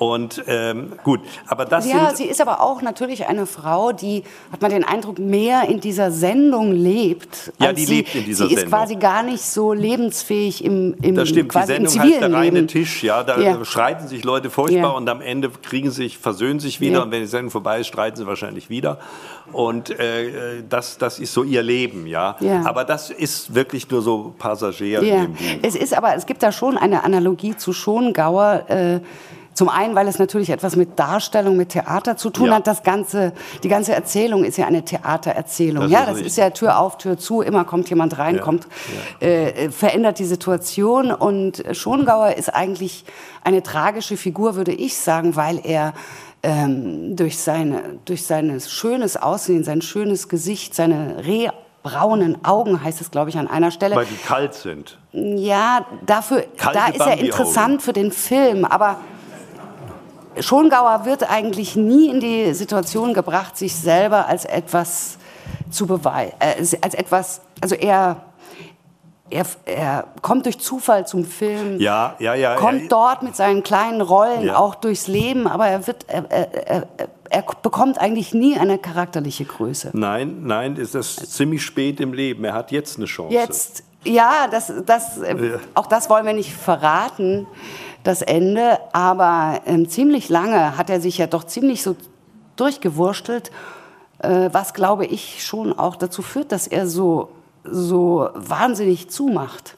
[0.00, 4.22] Und ähm, gut, aber das Ja, sie ist aber auch natürlich eine Frau, die,
[4.52, 7.52] hat man den Eindruck, mehr in dieser Sendung lebt.
[7.58, 8.58] Ja, die sie, lebt in dieser sie Sendung.
[8.58, 12.20] Sie ist quasi gar nicht so lebensfähig im, im Das stimmt, quasi die Sendung heißt
[12.20, 12.68] der reine Leben.
[12.68, 13.64] Tisch, ja, da ja.
[13.64, 14.90] streiten sich Leute furchtbar ja.
[14.90, 17.02] und am Ende kriegen sie sich, versöhnen sich wieder ja.
[17.02, 18.98] und wenn die Sendung vorbei ist, streiten sie wahrscheinlich wieder.
[19.52, 22.36] Und äh, das, das ist so ihr Leben, ja.
[22.64, 25.02] Aber das ist wirklich nur so Passagier.
[25.02, 25.26] Ja.
[25.62, 29.00] Es ist aber, es gibt da schon eine Analogie zu Schongauer, äh,
[29.54, 32.54] Zum einen, weil es natürlich etwas mit Darstellung, mit Theater zu tun Ja.
[32.56, 32.66] hat.
[32.66, 33.32] Das ganze,
[33.62, 35.84] die ganze Erzählung ist ja eine Theatererzählung.
[35.84, 37.40] Das ja, ist das ist ja Tür auf, Tür zu.
[37.40, 38.66] Immer kommt jemand rein, Ja, kommt,
[39.20, 41.12] Äh, verändert die Situation.
[41.12, 43.04] Und Schongauer ist eigentlich
[43.44, 45.94] eine tragische Figur, würde ich sagen, weil er
[46.42, 53.10] ähm, durch, seine, durch sein schönes Aussehen, sein schönes Gesicht, seine rehbraunen Augen, heißt es,
[53.10, 53.96] glaube ich, an einer Stelle.
[53.96, 54.98] Weil die kalt sind.
[55.12, 58.98] Ja, dafür, Kalte da ist er interessant für den Film, aber
[60.40, 65.18] Schongauer wird eigentlich nie in die Situation gebracht, sich selber als etwas
[65.70, 68.16] zu beweisen, äh, als etwas, also er,
[69.30, 72.56] er, er kommt durch Zufall zum Film, Ja, ja, ja.
[72.56, 74.56] kommt er- dort mit seinen kleinen Rollen Ja.
[74.56, 76.86] auch durchs Leben, aber er wird, er, er,
[77.30, 79.90] er, bekommt eigentlich nie eine charakterliche Größe.
[79.92, 82.44] Nein, nein, ist das ziemlich spät im Leben.
[82.44, 83.34] Er hat jetzt eine Chance.
[83.34, 85.58] Jetzt, ja, das, das, Ja.
[85.74, 87.46] auch das wollen wir nicht verraten,
[88.04, 88.78] das Ende.
[88.92, 91.96] Aber ähm, ziemlich lange hat er sich ja doch ziemlich so
[92.56, 93.50] durchgewurstelt,
[94.20, 97.30] äh, was glaube ich schon auch dazu führt, dass er so,
[97.64, 99.76] so wahnsinnig zumacht.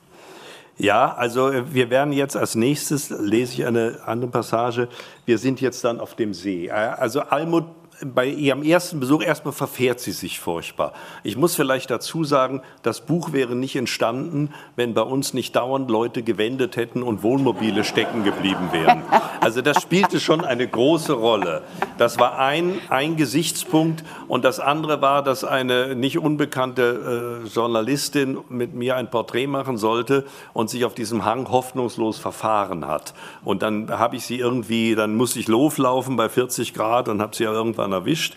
[0.78, 4.88] Ja, also äh, wir werden jetzt als nächstes, lese ich eine andere Passage,
[5.24, 6.66] wir sind jetzt dann auf dem See.
[6.66, 7.64] Äh, Also Almut,
[8.04, 10.92] bei ihrem ersten Besuch erstmal verfährt sie sich furchtbar.
[11.22, 15.90] Ich muss vielleicht dazu sagen, das Buch wäre nicht entstanden, wenn bei uns nicht dauernd
[15.90, 19.02] Leute gewendet hätten und Wohnmobile stecken geblieben wären.
[19.40, 21.62] Also das spielte schon eine große Rolle.
[21.98, 28.38] Das war ein, ein Gesichtspunkt und das andere war, dass eine nicht unbekannte äh, Journalistin
[28.48, 33.14] mit mir ein Porträt machen sollte und sich auf diesem Hang hoffnungslos verfahren hat.
[33.44, 37.34] Und dann habe ich sie irgendwie, dann musste ich loflaufen bei 40 Grad und habe
[37.34, 38.36] sie ja irgendwann erwischt.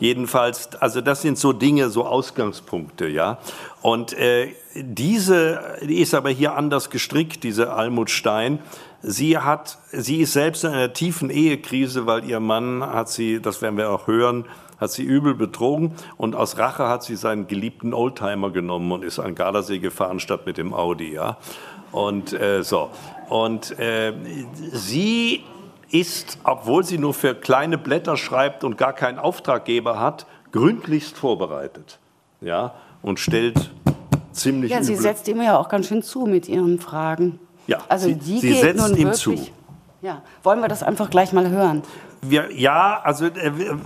[0.00, 3.38] Jedenfalls, also das sind so Dinge, so Ausgangspunkte, ja.
[3.82, 8.60] Und äh, diese, die ist aber hier anders gestrickt, diese Almut Stein.
[9.02, 13.60] Sie hat, sie ist selbst in einer tiefen Ehekrise, weil ihr Mann hat sie, das
[13.60, 14.46] werden wir auch hören,
[14.78, 19.18] hat sie übel betrogen und aus Rache hat sie seinen geliebten Oldtimer genommen und ist
[19.18, 21.36] an Gardasee gefahren statt mit dem Audi, ja.
[21.92, 22.88] Und äh, so.
[23.28, 24.14] Und äh,
[24.72, 25.44] sie
[25.92, 31.98] ist, obwohl sie nur für kleine Blätter schreibt und gar keinen Auftraggeber hat, gründlichst vorbereitet,
[32.40, 33.70] ja, und stellt
[34.32, 37.38] ziemlich Ja, sie setzt ihm ja auch ganz schön zu mit ihren Fragen.
[37.66, 39.20] Ja, also sie- die sie setzt nun ihm wirklich.
[39.20, 39.50] zu.
[40.02, 41.82] Ja, wollen wir das einfach gleich mal hören?
[42.22, 43.76] Wir, ja, also äh, äh,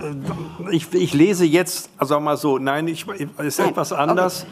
[0.71, 4.45] ich, ich lese jetzt, also mal so, nein, ich, ist Nein, etwas anders.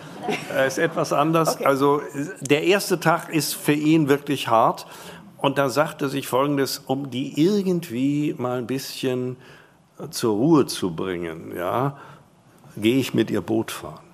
[0.55, 1.55] Äh, Ist etwas anders.
[1.55, 1.65] Okay.
[1.65, 2.01] Also
[2.41, 4.85] der erste Tag ist für ihn wirklich hart.
[5.43, 9.35] Und da sagt er sich Folgendes, um die irgendwie mal ein bisschen
[10.09, 11.97] zur Ruhe zu bringen, ja,
[12.77, 14.05] gehe ich mit ihr Boot fahren.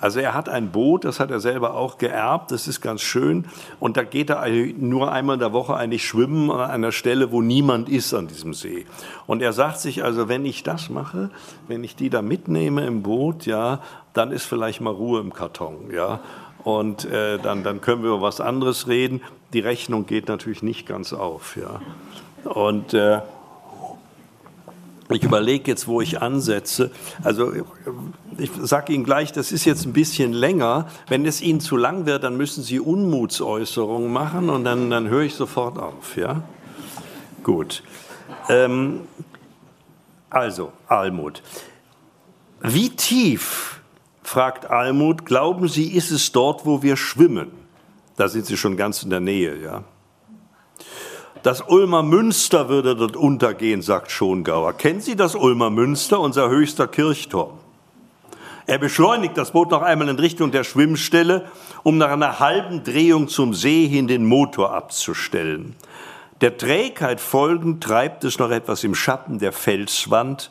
[0.00, 3.46] Also er hat ein Boot, das hat er selber auch geerbt, das ist ganz schön.
[3.78, 4.44] Und da geht er
[4.76, 8.52] nur einmal in der Woche eigentlich schwimmen an einer Stelle, wo niemand ist an diesem
[8.52, 8.84] See.
[9.28, 11.30] Und er sagt sich also, wenn ich das mache,
[11.68, 13.78] wenn ich die da mitnehme im Boot, ja,
[14.12, 16.18] dann ist vielleicht mal Ruhe im Karton, ja.
[16.64, 19.20] Und äh, dann, dann können wir über was anderes reden.
[19.52, 21.80] Die Rechnung geht natürlich nicht ganz auf, ja.
[22.50, 23.20] Und äh,
[25.10, 26.90] ich überlege jetzt, wo ich ansetze.
[27.22, 27.52] Also
[28.38, 30.88] ich sage Ihnen gleich, das ist jetzt ein bisschen länger.
[31.08, 35.22] Wenn es Ihnen zu lang wird, dann müssen Sie Unmutsäußerungen machen und dann, dann höre
[35.22, 36.16] ich sofort auf.
[36.16, 36.42] Ja?
[37.42, 37.82] Gut.
[38.48, 39.00] Ähm,
[40.30, 41.42] also, Almut.
[42.62, 43.73] Wie tief,
[44.24, 47.52] fragt Almut, glauben Sie, ist es dort, wo wir schwimmen?
[48.16, 49.84] Da sind Sie schon ganz in der Nähe, ja.
[51.42, 54.72] Das Ulmer Münster würde dort untergehen, sagt Schongauer.
[54.72, 57.58] Kennen Sie das Ulmer Münster, unser höchster Kirchturm?
[58.66, 61.50] Er beschleunigt das Boot noch einmal in Richtung der Schwimmstelle,
[61.82, 65.76] um nach einer halben Drehung zum See hin den Motor abzustellen.
[66.40, 70.50] Der Trägheit folgend treibt es noch etwas im Schatten der Felswand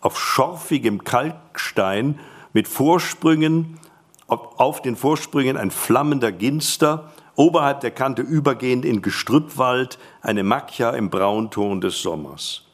[0.00, 2.18] auf schorfigem Kalkstein
[2.52, 3.78] mit Vorsprüngen,
[4.26, 11.10] auf den Vorsprüngen ein flammender Ginster, oberhalb der Kante übergehend in Gestrüppwald eine Macchia im
[11.10, 12.64] Braunton des Sommers.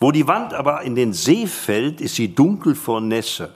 [0.00, 3.54] Wo die Wand aber in den See fällt, ist sie dunkel vor Nässe.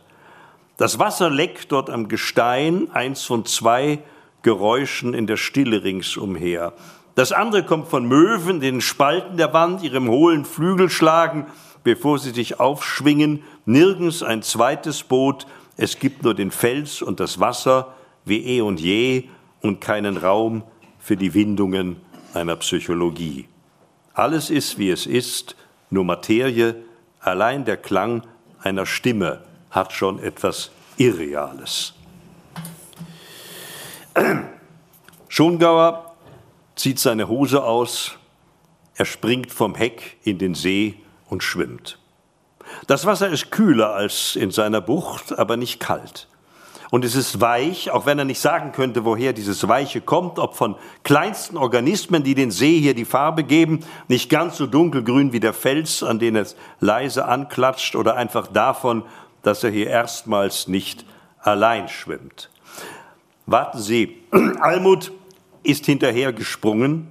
[0.76, 4.00] Das Wasser leckt dort am Gestein, eins von zwei
[4.42, 6.72] Geräuschen in der Stille ringsumher.
[7.14, 11.46] Das andere kommt von Möwen, den Spalten der Wand, ihrem hohlen Flügel schlagen,
[11.82, 13.42] bevor sie sich aufschwingen.
[13.66, 15.46] Nirgends ein zweites Boot,
[15.78, 19.28] es gibt nur den Fels und das Wasser, wie eh und je,
[19.62, 20.64] und keinen Raum
[20.98, 21.96] für die Windungen
[22.34, 23.48] einer Psychologie.
[24.12, 25.56] Alles ist, wie es ist,
[25.88, 26.76] nur Materie,
[27.20, 28.24] allein der Klang
[28.60, 31.94] einer Stimme hat schon etwas Irreales.
[35.28, 36.16] Schongauer
[36.74, 38.18] zieht seine Hose aus,
[38.96, 40.96] Er springt vom Heck in den See
[41.28, 42.00] und schwimmt.
[42.86, 46.28] Das Wasser ist kühler als in seiner Bucht, aber nicht kalt.
[46.90, 50.56] Und es ist weich, auch wenn er nicht sagen könnte, woher dieses Weiche kommt, ob
[50.56, 55.40] von kleinsten Organismen, die den See hier die Farbe geben, nicht ganz so dunkelgrün wie
[55.40, 59.02] der Fels, an den es leise anklatscht, oder einfach davon,
[59.42, 61.04] dass er hier erstmals nicht
[61.40, 62.48] allein schwimmt.
[63.44, 64.22] Warten Sie,
[64.60, 65.12] Almut
[65.62, 67.08] ist hinterhergesprungen,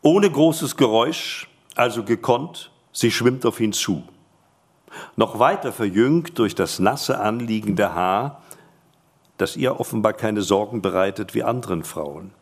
[0.00, 1.48] ohne großes Geräusch,
[1.78, 4.02] also gekonnt, sie schwimmt auf ihn zu.
[5.16, 8.42] Noch weiter verjüngt durch das nasse anliegende Haar,
[9.36, 12.32] das ihr offenbar keine Sorgen bereitet wie anderen Frauen.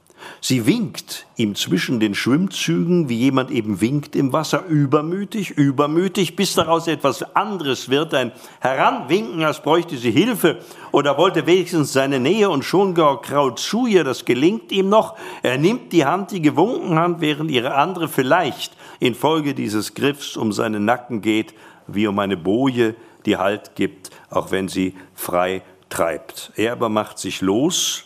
[0.40, 6.54] Sie winkt ihm zwischen den Schwimmzügen, wie jemand eben winkt im Wasser, übermütig, übermütig, bis
[6.54, 10.60] daraus etwas anderes wird, ein Heranwinken, als bräuchte sie Hilfe
[10.92, 15.16] oder wollte wenigstens seine Nähe und schon gar kraut zu ihr, das gelingt ihm noch.
[15.42, 20.52] Er nimmt die Hand, die gewunken hat, während ihre andere vielleicht infolge dieses Griffs um
[20.52, 21.54] seinen Nacken geht,
[21.86, 22.94] wie um eine Boje,
[23.26, 26.52] die Halt gibt, auch wenn sie frei treibt.
[26.56, 28.05] Er aber macht sich los,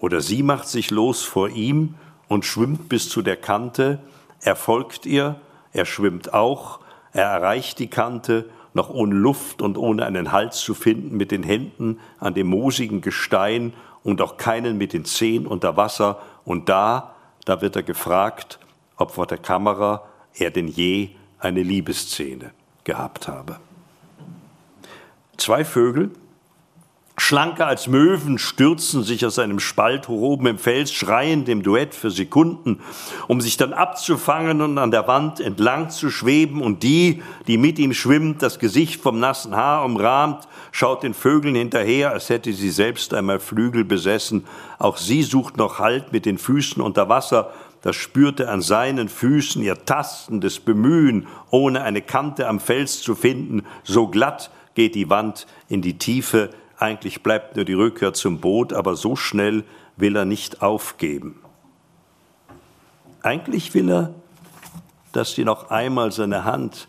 [0.00, 1.94] oder sie macht sich los vor ihm
[2.26, 4.00] und schwimmt bis zu der Kante.
[4.40, 5.40] Er folgt ihr,
[5.72, 6.80] er schwimmt auch,
[7.12, 11.42] er erreicht die Kante, noch ohne Luft und ohne einen Hals zu finden, mit den
[11.42, 13.72] Händen an dem moosigen Gestein
[14.02, 16.20] und auch keinen mit den Zehen unter Wasser.
[16.44, 18.58] Und da, da wird er gefragt,
[18.96, 22.52] ob vor der Kamera er denn je eine Liebesszene
[22.84, 23.58] gehabt habe.
[25.36, 26.12] Zwei Vögel,
[27.20, 31.94] Schlanker als Möwen stürzen sich aus einem Spalt hoch oben im Fels, schreiend im Duett
[31.94, 32.80] für Sekunden,
[33.28, 36.62] um sich dann abzufangen und an der Wand entlang zu schweben.
[36.62, 41.54] Und die, die mit ihm schwimmt, das Gesicht vom nassen Haar umrahmt, schaut den Vögeln
[41.54, 44.46] hinterher, als hätte sie selbst einmal Flügel besessen.
[44.78, 47.52] Auch sie sucht noch Halt mit den Füßen unter Wasser.
[47.82, 53.66] Das spürte an seinen Füßen ihr tastendes Bemühen, ohne eine Kante am Fels zu finden.
[53.84, 56.50] So glatt geht die Wand in die Tiefe
[56.80, 59.64] eigentlich bleibt nur die Rückkehr zum Boot, aber so schnell
[59.96, 61.42] will er nicht aufgeben.
[63.22, 64.14] Eigentlich will er,
[65.12, 66.88] dass sie noch einmal seine Hand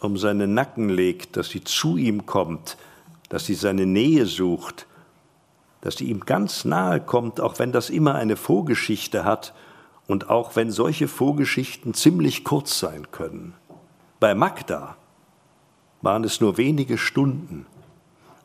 [0.00, 2.76] um seinen Nacken legt, dass sie zu ihm kommt,
[3.28, 4.86] dass sie seine Nähe sucht,
[5.80, 9.54] dass sie ihm ganz nahe kommt, auch wenn das immer eine Vorgeschichte hat
[10.06, 13.54] und auch wenn solche Vorgeschichten ziemlich kurz sein können.
[14.20, 14.96] Bei Magda
[16.02, 17.66] waren es nur wenige Stunden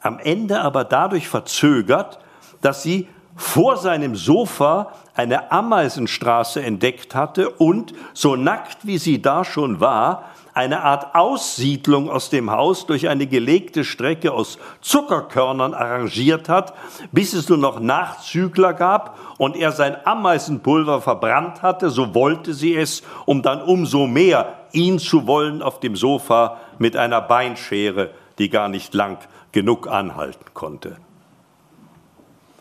[0.02, 2.20] am Ende aber dadurch verzögert,
[2.62, 9.46] dass sie vor seinem Sofa eine Ameisenstraße entdeckt hatte und, so nackt wie sie da
[9.46, 16.50] schon war, eine Art Aussiedlung aus dem Haus durch eine gelegte Strecke aus Zuckerkörnern arrangiert
[16.50, 16.74] hat,
[17.14, 22.76] bis es nur noch Nachzügler gab und er sein Ameisenpulver verbrannt hatte, so wollte sie
[22.76, 28.50] es, um dann umso mehr ihn zu wollen auf dem Sofa mit einer Beinschere, die
[28.50, 29.20] gar nicht lang
[29.52, 30.98] genug anhalten konnte.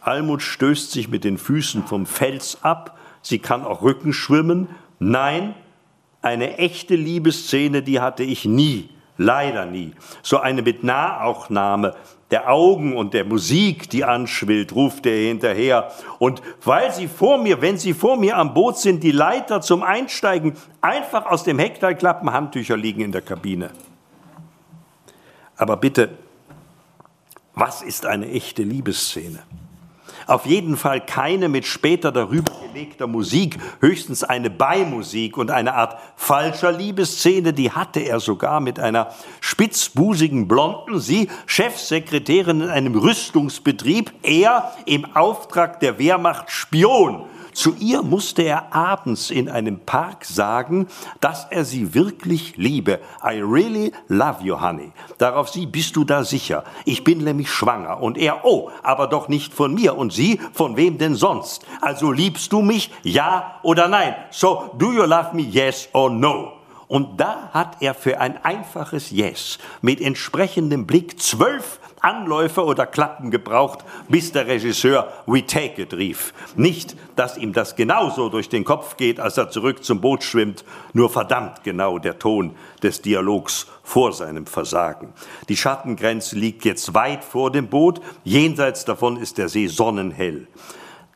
[0.01, 4.68] Almut stößt sich mit den Füßen vom Fels ab, sie kann auch Rücken schwimmen.
[4.99, 5.55] Nein,
[6.22, 9.93] eine echte Liebesszene, die hatte ich nie, leider nie.
[10.22, 11.95] So eine mit Nahaufnahme
[12.30, 15.91] der Augen und der Musik, die anschwillt, ruft er hinterher.
[16.18, 19.82] Und weil sie vor mir, wenn sie vor mir am Boot sind, die Leiter zum
[19.82, 23.70] Einsteigen einfach aus dem Heckteil klappen, Handtücher liegen in der Kabine.
[25.57, 26.11] Aber bitte,
[27.59, 29.40] was ist eine echte Liebesszene?
[30.26, 35.98] Auf jeden Fall keine mit später darüber gelegter Musik, höchstens eine Beimusik und eine Art
[36.16, 39.09] falscher Liebesszene, die hatte er sogar mit einer
[39.40, 48.03] spitzbusigen Blonden, sie Chefsekretärin in einem Rüstungsbetrieb, er im Auftrag der Wehrmacht Spion zu ihr
[48.03, 50.88] musste er abends in einem Park sagen,
[51.20, 53.01] dass er sie wirklich liebe.
[53.22, 54.92] I really love you, honey.
[55.18, 56.64] Darauf sie, bist du da sicher?
[56.84, 58.01] Ich bin nämlich schwanger.
[58.03, 59.96] Und er, oh, aber doch nicht von mir.
[59.96, 61.64] Und sie, von wem denn sonst?
[61.80, 62.90] Also liebst du mich?
[63.03, 64.14] Ja oder nein?
[64.30, 65.42] So, do you love me?
[65.42, 66.53] Yes or no?
[66.88, 73.30] Und da hat er für ein einfaches Yes mit entsprechendem Blick zwölf Anläufe oder Klappen
[73.30, 76.32] gebraucht, bis der Regisseur We take it rief.
[76.57, 80.64] Nicht, dass ihm das genauso durch den Kopf geht, als er zurück zum Boot schwimmt,
[80.92, 85.12] nur verdammt genau der Ton des Dialogs vor seinem Versagen.
[85.49, 90.46] Die Schattengrenze liegt jetzt weit vor dem Boot, jenseits davon ist der See sonnenhell.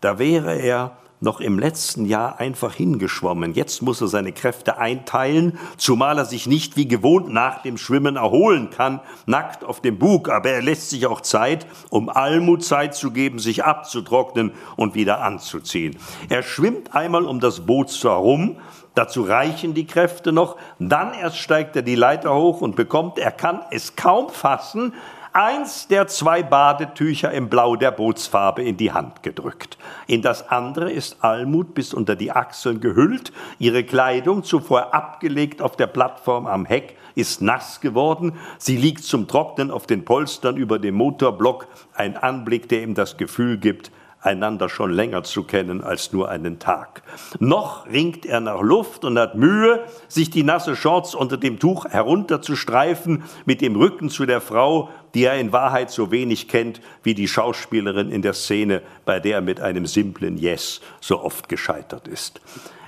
[0.00, 3.54] Da wäre er noch im letzten Jahr einfach hingeschwommen.
[3.54, 8.16] Jetzt muss er seine Kräfte einteilen, zumal er sich nicht wie gewohnt nach dem Schwimmen
[8.16, 10.28] erholen kann, nackt auf dem Bug.
[10.28, 15.22] Aber er lässt sich auch Zeit, um Almut Zeit zu geben, sich abzutrocknen und wieder
[15.22, 15.96] anzuziehen.
[16.28, 18.56] Er schwimmt einmal um das Boot herum,
[18.94, 20.56] Dazu reichen die Kräfte noch.
[20.78, 24.92] Dann erst steigt er die Leiter hoch und bekommt, er kann es kaum fassen,
[25.32, 29.78] eins der zwei Badetücher im Blau der Bootsfarbe in die Hand gedrückt.
[30.06, 35.76] In das andere ist Almut bis unter die Achseln gehüllt, ihre Kleidung, zuvor abgelegt auf
[35.76, 40.78] der Plattform am Heck, ist nass geworden, sie liegt zum Trocknen auf den Polstern über
[40.78, 43.90] dem Motorblock, ein Anblick, der ihm das Gefühl gibt,
[44.22, 47.02] einander schon länger zu kennen als nur einen Tag.
[47.40, 51.84] Noch ringt er nach Luft und hat Mühe, sich die nasse Shorts unter dem Tuch
[51.86, 57.14] herunterzustreifen, mit dem Rücken zu der Frau, die er in Wahrheit so wenig kennt wie
[57.14, 62.08] die Schauspielerin in der Szene, bei der er mit einem simplen Yes so oft gescheitert
[62.08, 62.40] ist.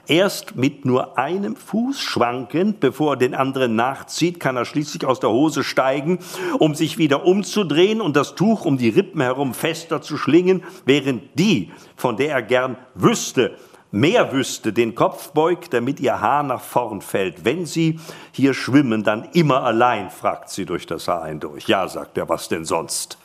[0.07, 5.21] Erst mit nur einem Fuß schwankend, bevor er den anderen nachzieht, kann er schließlich aus
[5.21, 6.19] der Hose steigen,
[6.59, 11.39] um sich wieder umzudrehen und das Tuch um die Rippen herum fester zu schlingen, während
[11.39, 13.57] die, von der er gern wüsste,
[13.91, 17.45] mehr wüsste, den Kopf beugt, damit ihr Haar nach vorn fällt.
[17.45, 17.99] Wenn Sie
[18.33, 21.69] hier schwimmen, dann immer allein, fragt sie durch das Haar hindurch.
[21.69, 23.17] Ja, sagt er, was denn sonst?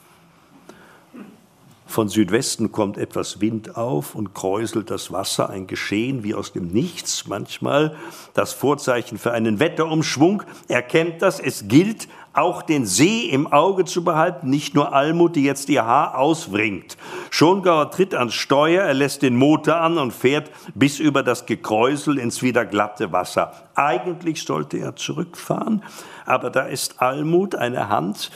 [1.89, 6.67] Von Südwesten kommt etwas Wind auf und kräuselt das Wasser, ein Geschehen wie aus dem
[6.67, 7.95] Nichts, manchmal
[8.35, 10.43] das Vorzeichen für einen Wetterumschwung.
[10.67, 15.35] Er kennt das, es gilt, auch den See im Auge zu behalten, nicht nur Almut,
[15.35, 16.95] die jetzt ihr Haar auswringt.
[17.31, 22.19] Schongauer tritt ans Steuer, er lässt den Motor an und fährt bis über das Gekräusel
[22.19, 23.51] ins wieder glatte Wasser.
[23.73, 25.83] Eigentlich sollte er zurückfahren,
[26.27, 28.29] aber da ist Almut, eine Hand,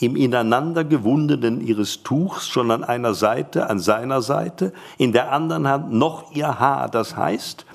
[0.00, 5.68] im ineinander gewundenen ihres Tuchs schon an einer Seite, an seiner Seite, in der anderen
[5.68, 6.88] Hand noch ihr Haar.
[6.88, 7.66] Das heißt,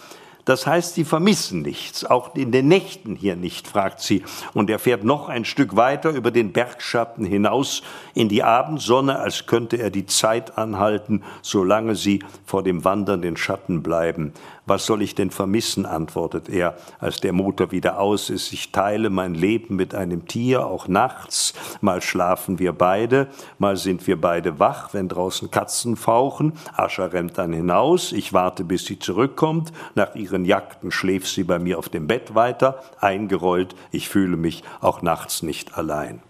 [0.46, 4.24] das heißt, sie vermissen nichts, auch in den Nächten hier nicht, fragt sie.
[4.54, 7.82] Und er fährt noch ein Stück weiter über den Bergschatten hinaus
[8.14, 13.82] in die Abendsonne, als könnte er die Zeit anhalten, solange sie vor dem wandernden Schatten
[13.82, 14.34] bleiben.
[14.68, 18.52] Was soll ich denn vermissen, antwortet er, als der Motor wieder aus ist.
[18.52, 21.54] Ich teile mein Leben mit einem Tier, auch nachts.
[21.82, 23.28] Mal schlafen wir beide,
[23.60, 26.54] mal sind wir beide wach, wenn draußen Katzen fauchen.
[26.74, 28.12] Ascha rennt dann hinaus.
[28.12, 29.72] Ich warte, bis sie zurückkommt.
[29.94, 33.76] Nach ihren Jagden schläft sie bei mir auf dem Bett weiter, eingerollt.
[33.92, 36.22] Ich fühle mich auch nachts nicht allein.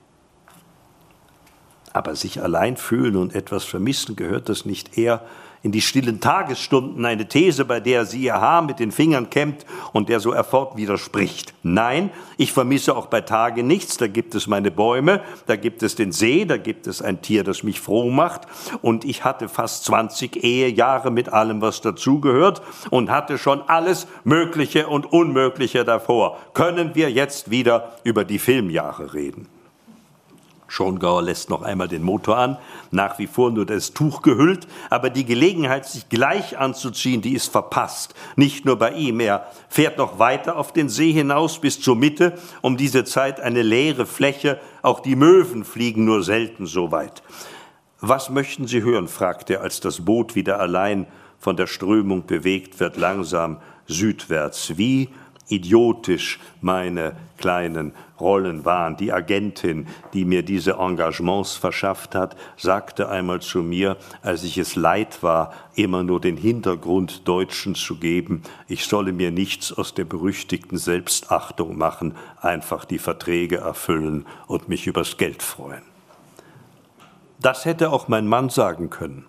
[1.94, 5.22] Aber sich allein fühlen und etwas vermissen, gehört das nicht eher
[5.66, 9.66] in die stillen Tagesstunden eine These, bei der sie ihr Haar mit den Fingern kämmt
[9.93, 11.55] und der so erfort widerspricht.
[11.63, 13.97] Nein, ich vermisse auch bei Tage nichts.
[13.97, 17.43] Da gibt es meine Bäume, da gibt es den See, da gibt es ein Tier,
[17.43, 18.41] das mich froh macht.
[18.84, 22.61] Und ich hatte fast 20 Ehejahre mit allem, was dazugehört
[22.91, 26.38] und hatte schon alles Mögliche und Unmögliche davor.
[26.53, 29.47] Können wir jetzt wieder über die Filmjahre reden?
[30.76, 32.58] Schongauer lässt noch einmal den Motor an,
[32.92, 37.50] nach wie vor nur das Tuch gehüllt, aber die Gelegenheit, sich gleich anzuziehen, die ist
[37.50, 38.14] verpasst.
[38.36, 42.34] Nicht nur bei ihm, er fährt noch weiter auf den See hinaus bis zur Mitte,
[42.62, 47.24] um diese Zeit eine leere Fläche, auch die Möwen fliegen nur selten so weit.
[48.02, 49.08] Was möchten Sie hören?
[49.08, 51.08] fragt er, als das Boot wieder allein
[51.40, 54.78] von der Strömung bewegt wird, langsam südwärts.
[54.78, 55.08] Wie
[55.48, 58.97] idiotisch meine kleinen Rollen waren.
[58.97, 64.76] Die Agentin, die mir diese Engagements verschafft hat, sagte einmal zu mir, als ich es
[64.76, 70.05] leid war, immer nur den Hintergrund Deutschen zu geben, ich solle mir nichts aus der
[70.05, 75.84] berüchtigten Selbstachtung machen, einfach die Verträge erfüllen und mich übers Geld freuen.
[77.39, 79.26] Das hätte auch mein Mann sagen können.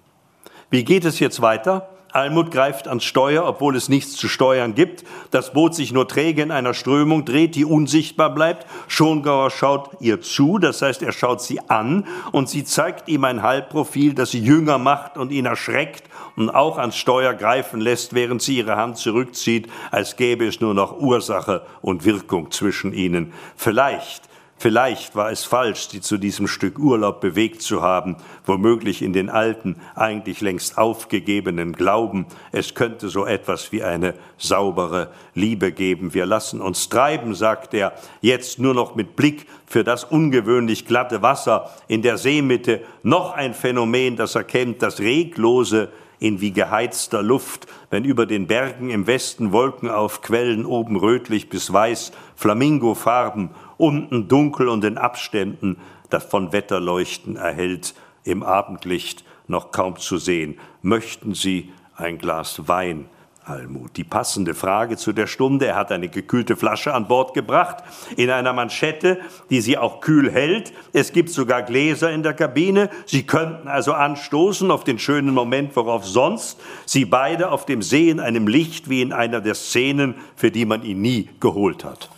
[0.70, 1.88] Wie geht es jetzt weiter?
[2.16, 5.04] Almut greift ans Steuer, obwohl es nichts zu steuern gibt.
[5.30, 8.66] Das Boot sich nur träge in einer Strömung dreht, die unsichtbar bleibt.
[8.88, 13.42] Schongauer schaut ihr zu, das heißt, er schaut sie an und sie zeigt ihm ein
[13.42, 16.04] Halbprofil, das sie jünger macht und ihn erschreckt
[16.36, 20.72] und auch ans Steuer greifen lässt, während sie ihre Hand zurückzieht, als gäbe es nur
[20.72, 23.34] noch Ursache und Wirkung zwischen ihnen.
[23.56, 24.25] Vielleicht
[24.58, 29.28] Vielleicht war es falsch, sie zu diesem Stück Urlaub bewegt zu haben, womöglich in den
[29.28, 36.14] alten, eigentlich längst aufgegebenen Glauben, es könnte so etwas wie eine saubere Liebe geben.
[36.14, 37.92] Wir lassen uns treiben, sagt er,
[38.22, 43.52] jetzt nur noch mit Blick für das ungewöhnlich glatte Wasser in der Seemitte, noch ein
[43.52, 49.06] Phänomen, das er kennt, das reglose, in wie geheizter Luft, wenn über den Bergen im
[49.06, 55.78] Westen Wolken aufquellen, oben rötlich bis weiß, Flamingofarben unten dunkel und in Abständen,
[56.10, 60.58] das von Wetterleuchten erhellt, im Abendlicht noch kaum zu sehen.
[60.82, 63.08] Möchten Sie ein Glas Wein
[63.46, 63.96] Almut.
[63.96, 65.66] Die passende Frage zu der Stunde.
[65.66, 67.84] Er hat eine gekühlte Flasche an Bord gebracht,
[68.16, 69.20] in einer Manschette,
[69.50, 70.72] die sie auch kühl hält.
[70.92, 72.90] Es gibt sogar Gläser in der Kabine.
[73.06, 78.10] Sie könnten also anstoßen auf den schönen Moment, worauf sonst sie beide auf dem See
[78.10, 82.10] in einem Licht wie in einer der Szenen, für die man ihn nie geholt hat.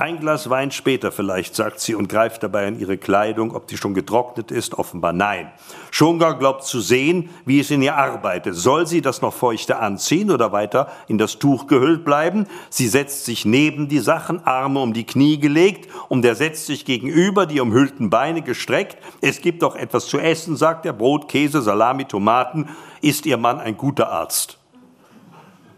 [0.00, 3.76] Ein Glas Wein später vielleicht, sagt sie und greift dabei an ihre Kleidung, ob die
[3.76, 4.78] schon getrocknet ist.
[4.78, 5.50] Offenbar nein.
[5.90, 8.54] Schongar glaubt zu sehen, wie es in ihr arbeitet.
[8.54, 12.46] Soll sie das noch feuchte anziehen oder weiter in das Tuch gehüllt bleiben?
[12.70, 16.84] Sie setzt sich neben die Sachen, Arme um die Knie gelegt und er setzt sich
[16.84, 18.98] gegenüber, die umhüllten Beine gestreckt.
[19.20, 22.68] Es gibt doch etwas zu essen, sagt er, Brot, Käse, Salami, Tomaten.
[23.00, 24.58] Ist ihr Mann ein guter Arzt?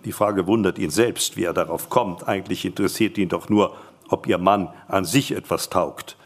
[0.04, 2.26] Die Frage wundert ihn selbst, wie er darauf kommt.
[2.26, 3.76] Eigentlich interessiert ihn doch nur,
[4.10, 6.16] ob ihr Mann an sich etwas taugt.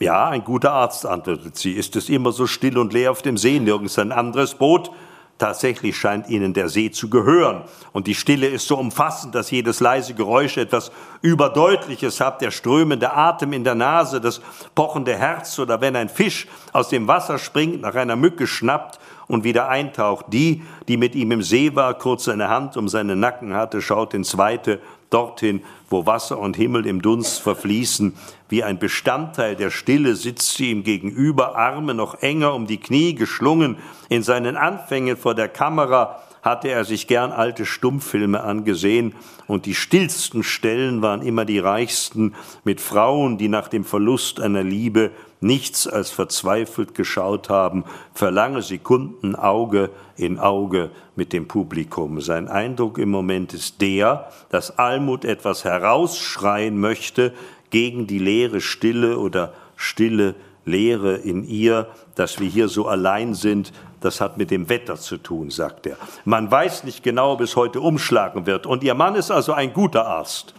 [0.00, 1.72] Ja, ein guter Arzt, antwortet sie.
[1.72, 4.90] Ist es immer so still und leer auf dem See, nirgends ein anderes Boot?
[5.38, 7.62] Tatsächlich scheint ihnen der See zu gehören.
[7.92, 10.90] Und die Stille ist so umfassend, dass jedes leise Geräusch etwas
[11.22, 12.40] Überdeutliches hat.
[12.40, 14.40] Der strömende Atem in der Nase, das
[14.74, 19.44] pochende Herz oder wenn ein Fisch aus dem Wasser springt, nach einer Mücke schnappt und
[19.44, 20.26] wieder eintaucht.
[20.30, 24.14] Die, die mit ihm im See war, kurz seine Hand um seinen Nacken hatte, schaut
[24.14, 24.80] ins Weite
[25.10, 28.14] dorthin, wo Wasser und Himmel im Dunst verfließen.
[28.48, 33.14] Wie ein Bestandteil der Stille sitzt sie ihm gegenüber, Arme noch enger um die Knie
[33.14, 33.76] geschlungen.
[34.08, 39.14] In seinen Anfängen vor der Kamera hatte er sich gern alte Stummfilme angesehen,
[39.46, 42.34] und die stillsten Stellen waren immer die reichsten,
[42.64, 48.62] mit Frauen, die nach dem Verlust einer Liebe nichts als verzweifelt geschaut haben, für lange
[48.62, 52.20] Sekunden Auge in Auge mit dem Publikum.
[52.20, 57.32] Sein Eindruck im Moment ist der, dass Almut etwas herausschreien möchte
[57.70, 60.34] gegen die leere Stille oder stille
[60.64, 65.16] Leere in ihr, dass wir hier so allein sind, das hat mit dem Wetter zu
[65.16, 65.96] tun, sagt er.
[66.24, 68.66] Man weiß nicht genau, ob es heute umschlagen wird.
[68.66, 70.54] Und Ihr Mann ist also ein guter Arzt.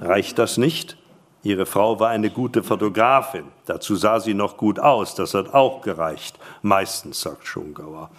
[0.00, 0.96] Reicht das nicht?
[1.44, 3.44] Ihre Frau war eine gute Fotografin.
[3.66, 5.14] Dazu sah sie noch gut aus.
[5.14, 6.38] Das hat auch gereicht.
[6.62, 8.10] Meistens, sagt Schongauer.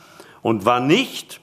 [0.44, 1.42] Und war nicht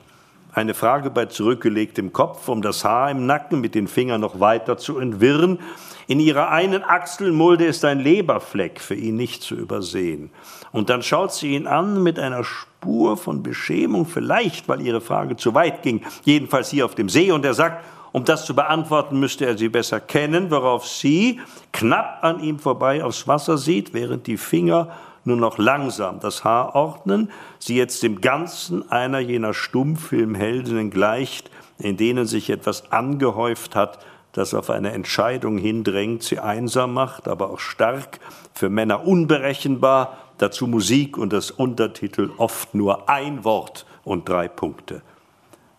[0.52, 4.78] eine Frage bei zurückgelegtem Kopf, um das Haar im Nacken mit den Fingern noch weiter
[4.78, 5.58] zu entwirren.
[6.06, 10.30] In ihrer einen Achselmulde ist ein Leberfleck, für ihn nicht zu übersehen.
[10.70, 15.36] Und dann schaut sie ihn an mit einer Spur von Beschämung, vielleicht weil ihre Frage
[15.36, 19.18] zu weit ging, jedenfalls hier auf dem See, und er sagt, um das zu beantworten,
[19.18, 21.40] müsste er sie besser kennen, worauf sie
[21.72, 24.88] knapp an ihm vorbei aufs Wasser sieht, während die Finger
[25.24, 31.96] nur noch langsam das Haar ordnen, sie jetzt im Ganzen einer jener Stummfilmheldinnen gleicht, in
[31.96, 33.98] denen sich etwas angehäuft hat,
[34.32, 38.18] das auf eine Entscheidung hindrängt, sie einsam macht, aber auch stark,
[38.54, 45.02] für Männer unberechenbar, dazu Musik und das Untertitel oft nur ein Wort und drei Punkte.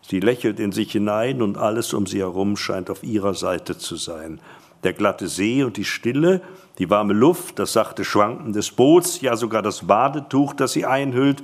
[0.05, 3.95] Sie lächelt in sich hinein und alles um sie herum scheint auf ihrer Seite zu
[3.95, 4.39] sein.
[4.83, 6.41] Der glatte See und die Stille,
[6.77, 11.41] die warme Luft, das sachte Schwanken des Boots, ja sogar das Badetuch, das sie einhüllt.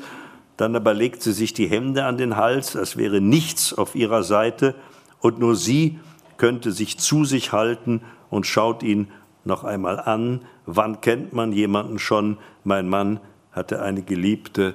[0.58, 4.24] Dann aber legt sie sich die Hände an den Hals, als wäre nichts auf ihrer
[4.24, 4.76] Seite
[5.22, 6.00] und nur sie
[6.36, 9.08] könnte sich zu sich halten und schaut ihn
[9.46, 10.42] noch einmal an.
[10.66, 12.38] Wann kennt man jemanden schon?
[12.66, 13.22] Mein Mann
[13.54, 14.74] hatte eine Geliebte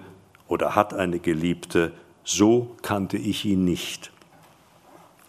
[0.49, 1.93] oder hat eine Geliebte
[2.25, 4.11] so kannte ich ihn nicht.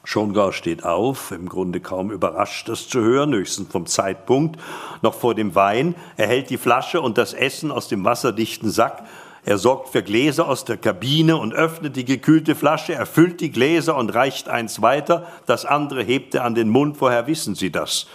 [0.06, 4.60] Schongar steht auf, im Grunde kaum überrascht, das zu hören, höchstens vom Zeitpunkt,
[5.02, 5.96] noch vor dem Wein.
[6.16, 9.04] Er hält die Flasche und das Essen aus dem wasserdichten Sack.
[9.44, 12.94] Er sorgt für Gläser aus der Kabine und öffnet die gekühlte Flasche.
[12.94, 15.28] Er füllt die Gläser und reicht eins weiter.
[15.48, 16.98] Das andere hebt er an den Mund.
[17.00, 18.08] Woher wissen Sie das?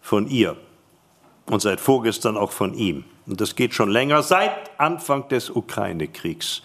[0.00, 0.56] Von ihr.
[1.46, 3.04] Und seit vorgestern auch von ihm.
[3.26, 6.62] Und das geht schon länger, seit Anfang des Ukraine-Kriegs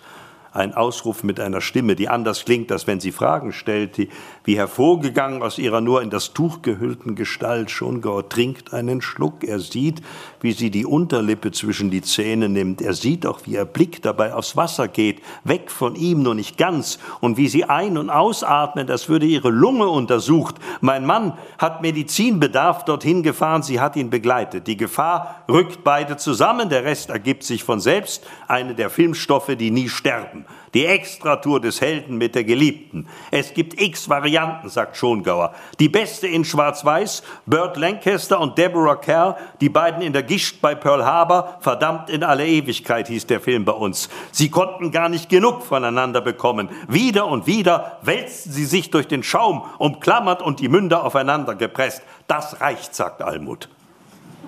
[0.51, 4.09] ein Ausruf mit einer Stimme, die anders klingt, als wenn sie Fragen stellt, die
[4.43, 7.71] wie hervorgegangen aus ihrer nur in das Tuch gehüllten Gestalt.
[7.71, 9.43] Schongauer trinkt einen Schluck.
[9.43, 10.01] Er sieht,
[10.41, 12.81] wie sie die Unterlippe zwischen die Zähne nimmt.
[12.81, 16.57] Er sieht auch, wie ihr Blick dabei aufs Wasser geht, weg von ihm, nur nicht
[16.57, 16.99] ganz.
[17.19, 20.55] Und wie sie ein- und ausatmet, als würde ihre Lunge untersucht.
[20.81, 23.63] Mein Mann hat Medizinbedarf dorthin gefahren.
[23.63, 24.67] Sie hat ihn begleitet.
[24.67, 26.69] Die Gefahr rückt beide zusammen.
[26.69, 28.25] Der Rest ergibt sich von selbst.
[28.47, 30.45] Eine der Filmstoffe, die nie sterben.
[30.73, 33.07] Die Extratour des Helden mit der Geliebten.
[33.29, 35.53] Es gibt x Varianten, sagt Schongauer.
[35.79, 40.73] Die beste in Schwarz-Weiß, Burt Lancaster und Deborah Kerr, die beiden in der Gischt bei
[40.75, 44.09] Pearl Harbor, verdammt in alle Ewigkeit hieß der Film bei uns.
[44.31, 46.69] Sie konnten gar nicht genug voneinander bekommen.
[46.87, 52.01] Wieder und wieder wälzten sie sich durch den Schaum, umklammert und die Münder aufeinander gepresst.
[52.27, 53.67] Das reicht, sagt Almut.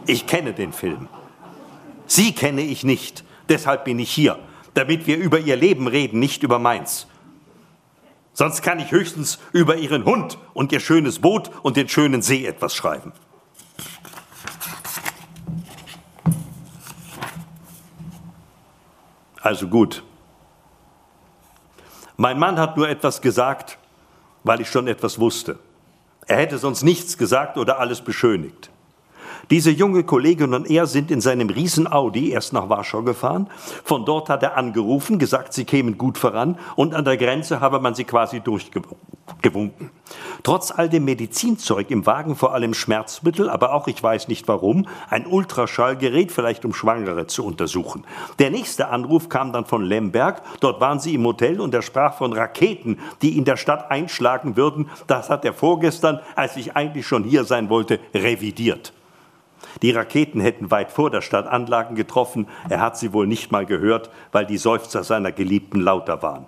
[0.06, 1.10] Ich kenne den Film.
[2.06, 3.24] Sie kenne ich nicht.
[3.50, 4.38] Deshalb bin ich hier.
[4.74, 7.08] Damit wir über ihr Leben reden, nicht über meins.
[8.34, 12.46] Sonst kann ich höchstens über ihren Hund und ihr schönes Boot und den schönen See
[12.46, 13.14] etwas schreiben.
[19.40, 20.04] Also gut.
[22.18, 23.78] Mein Mann hat nur etwas gesagt,
[24.44, 25.60] weil ich schon etwas wusste.
[26.26, 28.70] Er hätte sonst nichts gesagt oder alles beschönigt.
[29.50, 33.50] Diese junge Kollegin und er sind in seinem riesen Audi erst nach Warschau gefahren.
[33.84, 37.80] Von dort hat er angerufen, gesagt, sie kämen gut voran und an der Grenze habe
[37.80, 39.90] man sie quasi durchgewunken.
[40.44, 44.88] Trotz all dem Medizinzeug im Wagen, vor allem Schmerzmittel, aber auch, ich weiß nicht warum,
[45.10, 48.06] ein Ultraschallgerät, vielleicht um Schwangere zu untersuchen.
[48.40, 50.42] Der nächste Anruf kam dann von Lemberg.
[50.60, 54.56] Dort waren sie im Hotel und er sprach von Raketen, die in der Stadt einschlagen
[54.56, 54.90] würden.
[55.08, 58.94] Das hat er vorgestern, als ich eigentlich schon hier sein wollte, revidiert.
[59.82, 62.48] Die Raketen hätten weit vor der Stadt Anlagen getroffen.
[62.70, 66.48] Er hat sie wohl nicht mal gehört, weil die Seufzer seiner Geliebten lauter waren.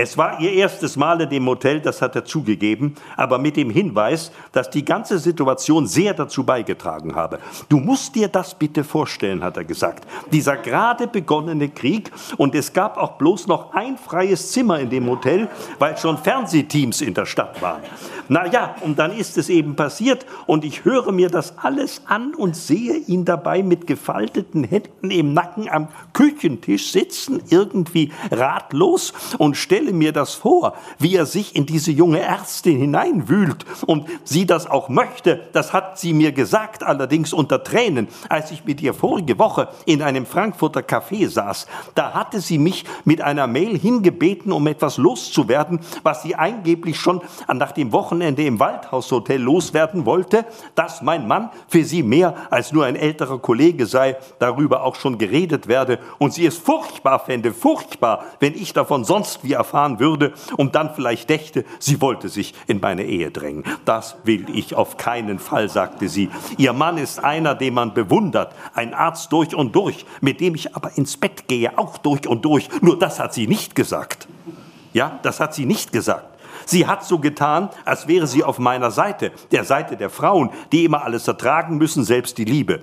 [0.00, 3.68] Es war ihr erstes Mal in dem Hotel, das hat er zugegeben, aber mit dem
[3.68, 7.40] Hinweis, dass die ganze Situation sehr dazu beigetragen habe.
[7.68, 10.06] Du musst dir das bitte vorstellen, hat er gesagt.
[10.30, 15.10] Dieser gerade begonnene Krieg und es gab auch bloß noch ein freies Zimmer in dem
[15.10, 15.48] Hotel,
[15.80, 17.82] weil schon Fernsehteams in der Stadt waren.
[18.28, 22.34] Na ja, und dann ist es eben passiert und ich höre mir das alles an
[22.34, 29.56] und sehe ihn dabei mit gefalteten Händen im Nacken am Küchentisch sitzen, irgendwie ratlos und
[29.56, 34.46] stelle stelle mir das vor, wie er sich in diese junge Ärztin hineinwühlt und sie
[34.46, 35.48] das auch möchte.
[35.52, 40.02] Das hat sie mir gesagt, allerdings unter Tränen, als ich mit ihr vorige Woche in
[40.02, 41.66] einem Frankfurter Café saß.
[41.94, 47.22] Da hatte sie mich mit einer Mail hingebeten, um etwas loszuwerden, was sie angeblich schon
[47.52, 50.44] nach dem Wochenende im Waldhaushotel loswerden wollte,
[50.74, 55.16] dass mein Mann für sie mehr als nur ein älterer Kollege sei, darüber auch schon
[55.16, 60.00] geredet werde und sie es furchtbar fände, furchtbar, wenn ich davon sonst wie erfahren erfahren
[60.00, 63.64] würde und dann vielleicht dächte, sie wollte sich in meine Ehe drängen.
[63.84, 66.30] Das will ich auf keinen Fall, sagte sie.
[66.56, 70.74] Ihr Mann ist einer, den man bewundert, ein Arzt durch und durch, mit dem ich
[70.74, 72.68] aber ins Bett gehe, auch durch und durch.
[72.80, 74.26] Nur das hat sie nicht gesagt.
[74.92, 76.26] Ja, das hat sie nicht gesagt.
[76.66, 80.84] Sie hat so getan, als wäre sie auf meiner Seite, der Seite der Frauen, die
[80.84, 82.82] immer alles ertragen müssen, selbst die Liebe.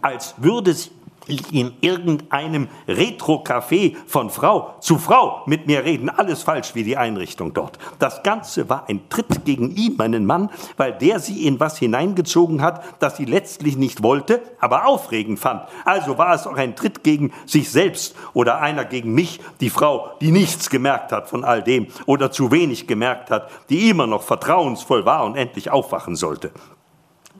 [0.00, 0.90] Als würde sie
[1.28, 6.08] in irgendeinem Retro-Café von Frau zu Frau mit mir reden.
[6.08, 7.78] Alles falsch wie die Einrichtung dort.
[7.98, 12.62] Das Ganze war ein Tritt gegen ihn, meinen Mann, weil der sie in was hineingezogen
[12.62, 15.62] hat, das sie letztlich nicht wollte, aber aufregend fand.
[15.84, 20.10] Also war es auch ein Tritt gegen sich selbst oder einer gegen mich, die Frau,
[20.20, 24.22] die nichts gemerkt hat von all dem oder zu wenig gemerkt hat, die immer noch
[24.22, 26.50] vertrauensvoll war und endlich aufwachen sollte.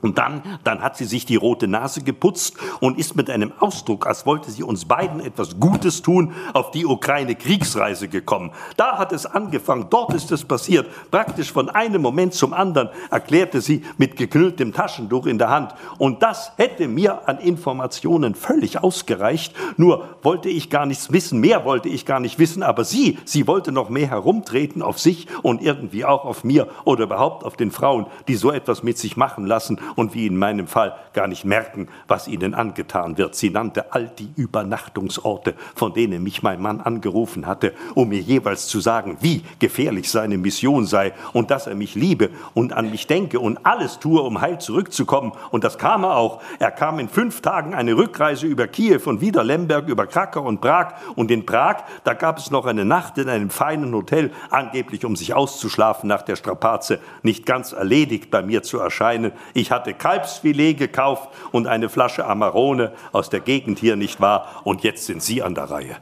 [0.03, 4.05] Und dann, dann hat sie sich die rote Nase geputzt und ist mit einem Ausdruck,
[4.05, 8.51] als wollte sie uns beiden etwas Gutes tun, auf die Ukraine-Kriegsreise gekommen.
[8.75, 10.89] Da hat es angefangen, dort ist es passiert.
[11.09, 15.73] Praktisch von einem Moment zum anderen erklärte sie mit geknülltem Taschentuch in der Hand.
[15.97, 19.55] Und das hätte mir an Informationen völlig ausgereicht.
[19.77, 22.61] Nur wollte ich gar nichts wissen, mehr wollte ich gar nicht wissen.
[22.61, 27.05] Aber sie, sie wollte noch mehr herumtreten auf sich und irgendwie auch auf mir oder
[27.05, 30.67] überhaupt auf den Frauen, die so etwas mit sich machen lassen und wie in meinem
[30.67, 33.35] Fall gar nicht merken, was ihnen angetan wird.
[33.35, 38.67] Sie nannte all die Übernachtungsorte, von denen mich mein Mann angerufen hatte, um mir jeweils
[38.67, 43.07] zu sagen, wie gefährlich seine Mission sei und dass er mich liebe und an mich
[43.07, 45.33] denke und alles tue, um heil zurückzukommen.
[45.51, 46.41] Und das kam er auch.
[46.59, 50.61] Er kam in fünf Tagen eine Rückreise über Kiew und wieder Lemberg über Krakau und
[50.61, 50.93] Prag.
[51.15, 55.15] Und in Prag, da gab es noch eine Nacht in einem feinen Hotel, angeblich um
[55.15, 59.31] sich auszuschlafen nach der Strapaze, nicht ganz erledigt bei mir zu erscheinen.
[59.53, 64.47] Ich hatte hatte Kalbsfilet gekauft und eine Flasche Amarone aus der Gegend hier nicht wahr.
[64.63, 65.97] Und jetzt sind Sie an der Reihe.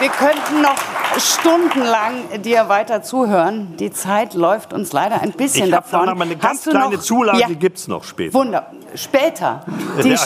[0.00, 3.76] Wir könnten noch stundenlang dir weiter zuhören.
[3.78, 6.00] Die Zeit läuft uns leider ein bisschen ich davon.
[6.00, 7.02] Dann aber eine ganz kleine noch?
[7.02, 7.48] Zulage ja.
[7.48, 8.34] gibt es noch später.
[8.34, 8.66] Wunder.
[8.94, 9.64] Später.
[10.02, 10.16] Die,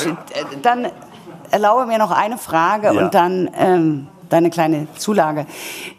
[0.63, 0.87] dann
[1.51, 3.05] erlaube mir noch eine Frage ja.
[3.05, 5.47] und dann ähm, deine kleine Zulage.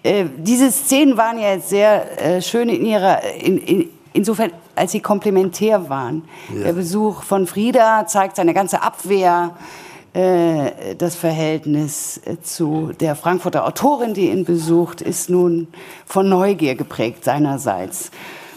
[0.04, 4.92] Äh, diese Szenen waren ja jetzt sehr äh, schön in ihrer, in, in, insofern, als
[4.92, 6.28] sie komplementär waren.
[6.54, 6.66] Ja.
[6.66, 9.87] Der Besuch von Frieda zeigt seine ganze Abwehr äh,
[10.98, 15.68] das Verhältnis äh, zu der Frankfurter Autorin, die ihn besucht, ist nun
[16.06, 18.10] von Neugier geprägt seinerseits.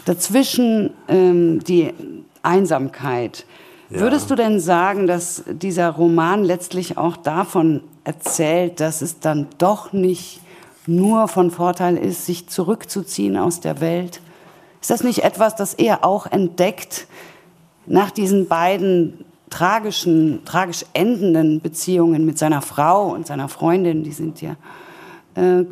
[0.05, 1.93] Dazwischen ähm, die
[2.41, 3.45] Einsamkeit.
[3.91, 3.99] Ja.
[3.99, 9.93] Würdest du denn sagen, dass dieser Roman letztlich auch davon erzählt, dass es dann doch
[9.93, 10.41] nicht
[10.87, 14.21] nur von Vorteil ist, sich zurückzuziehen aus der Welt?
[14.81, 17.05] Ist das nicht etwas, das er auch entdeckt
[17.85, 24.03] nach diesen beiden tragischen, tragisch endenden Beziehungen mit seiner Frau und seiner Freundin?
[24.03, 24.55] Die sind ja
[25.35, 25.65] äh,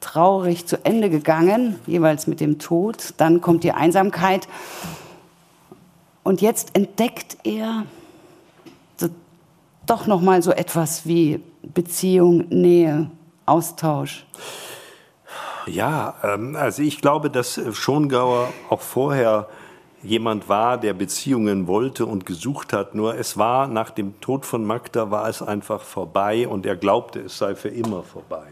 [0.00, 3.12] traurig zu Ende gegangen, jeweils mit dem Tod.
[3.18, 4.48] Dann kommt die Einsamkeit.
[6.22, 7.84] Und jetzt entdeckt er
[9.90, 13.10] doch noch mal so etwas wie Beziehung, Nähe,
[13.44, 14.24] Austausch.
[15.66, 19.48] Ja, ähm, also ich glaube, dass äh, Schongauer auch vorher
[20.02, 22.94] jemand war, der Beziehungen wollte und gesucht hat.
[22.94, 27.20] Nur es war nach dem Tod von Magda war es einfach vorbei und er glaubte,
[27.20, 28.46] es sei für immer vorbei.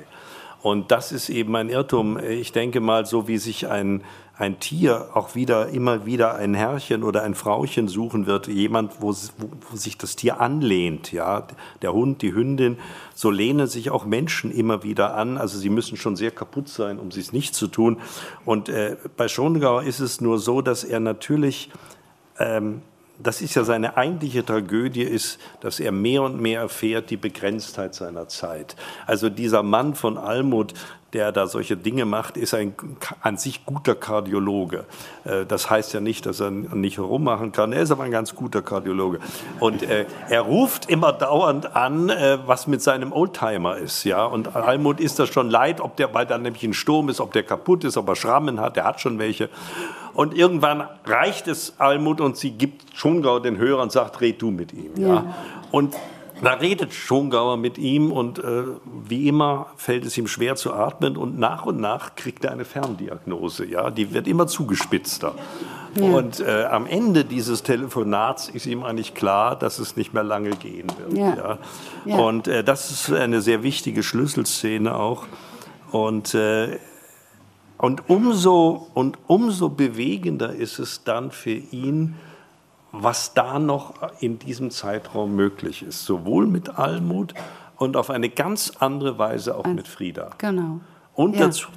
[0.60, 2.18] Und das ist eben ein Irrtum.
[2.18, 4.02] Ich denke mal, so wie sich ein,
[4.38, 9.08] ein Tier auch wieder immer wieder ein Herrchen oder ein Frauchen suchen wird, jemand, wo,
[9.08, 11.46] wo, sich das Tier anlehnt, ja,
[11.82, 12.78] der Hund, die Hündin,
[13.14, 15.38] so lehnen sich auch Menschen immer wieder an.
[15.38, 17.98] Also sie müssen schon sehr kaputt sein, um es nicht zu tun.
[18.44, 21.70] Und äh, bei Schongauer ist es nur so, dass er natürlich
[22.38, 22.82] ähm,
[23.20, 27.94] das ist ja seine eigentliche Tragödie, ist, dass er mehr und mehr erfährt die Begrenztheit
[27.94, 28.76] seiner Zeit.
[29.06, 30.74] Also dieser Mann von Almut,
[31.12, 32.74] der da solche Dinge macht, ist ein
[33.22, 34.84] an sich guter Kardiologe.
[35.24, 37.72] Äh, das heißt ja nicht, dass er nicht herummachen kann.
[37.72, 39.18] Er ist aber ein ganz guter Kardiologe.
[39.58, 44.04] Und äh, er ruft immer dauernd an, äh, was mit seinem Oldtimer ist.
[44.04, 44.24] Ja?
[44.26, 47.32] Und Almut ist das schon leid, ob der, weil dann nämlich ein Sturm ist, ob
[47.32, 49.48] der kaputt ist, ob er Schrammen hat, der hat schon welche.
[50.12, 54.50] Und irgendwann reicht es Almut und sie gibt Schongau den Hörer und sagt, red du
[54.50, 54.90] mit ihm.
[54.96, 55.08] Ja.
[55.08, 55.34] ja.
[55.70, 55.94] Und
[56.42, 58.64] da redet Schongauer mit ihm und äh,
[59.06, 62.64] wie immer fällt es ihm schwer zu atmen und nach und nach kriegt er eine
[62.64, 63.66] Ferndiagnose.
[63.66, 65.34] Ja, die wird immer zugespitzter.
[65.94, 66.04] Ja.
[66.04, 70.50] Und äh, am Ende dieses Telefonats ist ihm eigentlich klar, dass es nicht mehr lange
[70.50, 71.18] gehen wird.
[71.18, 71.58] Ja.
[72.04, 72.16] ja.
[72.18, 75.26] Und äh, das ist eine sehr wichtige Schlüsselszene auch.
[75.90, 76.78] Und äh,
[77.78, 82.16] und umso, und umso bewegender ist es dann für ihn,
[82.92, 87.34] was da noch in diesem Zeitraum möglich ist, sowohl mit Almut
[87.76, 90.30] und auf eine ganz andere Weise auch mit Frieda.
[90.38, 90.80] Genau.
[91.14, 91.46] Und ja.
[91.46, 91.68] dazu,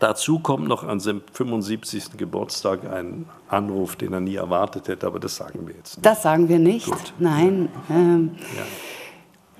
[0.00, 2.16] dazu kommt noch an seinem 75.
[2.16, 6.06] Geburtstag ein Anruf, den er nie erwartet hätte, aber das sagen wir jetzt nicht.
[6.06, 7.12] Das sagen wir nicht, Gut.
[7.18, 7.68] nein.
[7.88, 7.94] Ja.
[7.94, 8.62] Ähm, ja.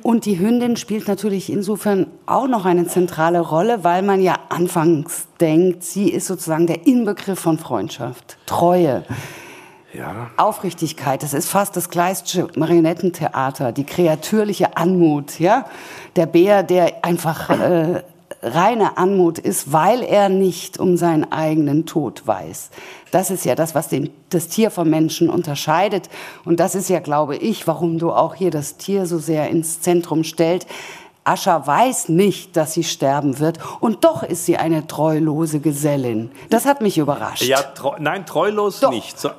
[0.03, 5.27] Und die Hündin spielt natürlich insofern auch noch eine zentrale Rolle, weil man ja anfangs
[5.41, 9.05] denkt, sie ist sozusagen der Inbegriff von Freundschaft, Treue.
[9.97, 10.31] Ja.
[10.37, 15.67] Aufrichtigkeit, das ist fast das Kleistsche Marionettentheater, die kreatürliche Anmut, ja.
[16.17, 18.03] Der Bär, der einfach äh,
[18.43, 22.71] reine Anmut ist, weil er nicht um seinen eigenen Tod weiß.
[23.11, 26.09] Das ist ja das, was den, das Tier vom Menschen unterscheidet.
[26.45, 29.81] Und das ist ja, glaube ich, warum du auch hier das Tier so sehr ins
[29.81, 30.67] Zentrum stellt.
[31.25, 36.31] Ascha weiß nicht, dass sie sterben wird und doch ist sie eine treulose Gesellin.
[36.51, 37.43] Das hat mich überrascht.
[37.43, 38.91] Ja, treu, nein, treulos doch.
[38.91, 39.19] nicht.
[39.19, 39.31] So,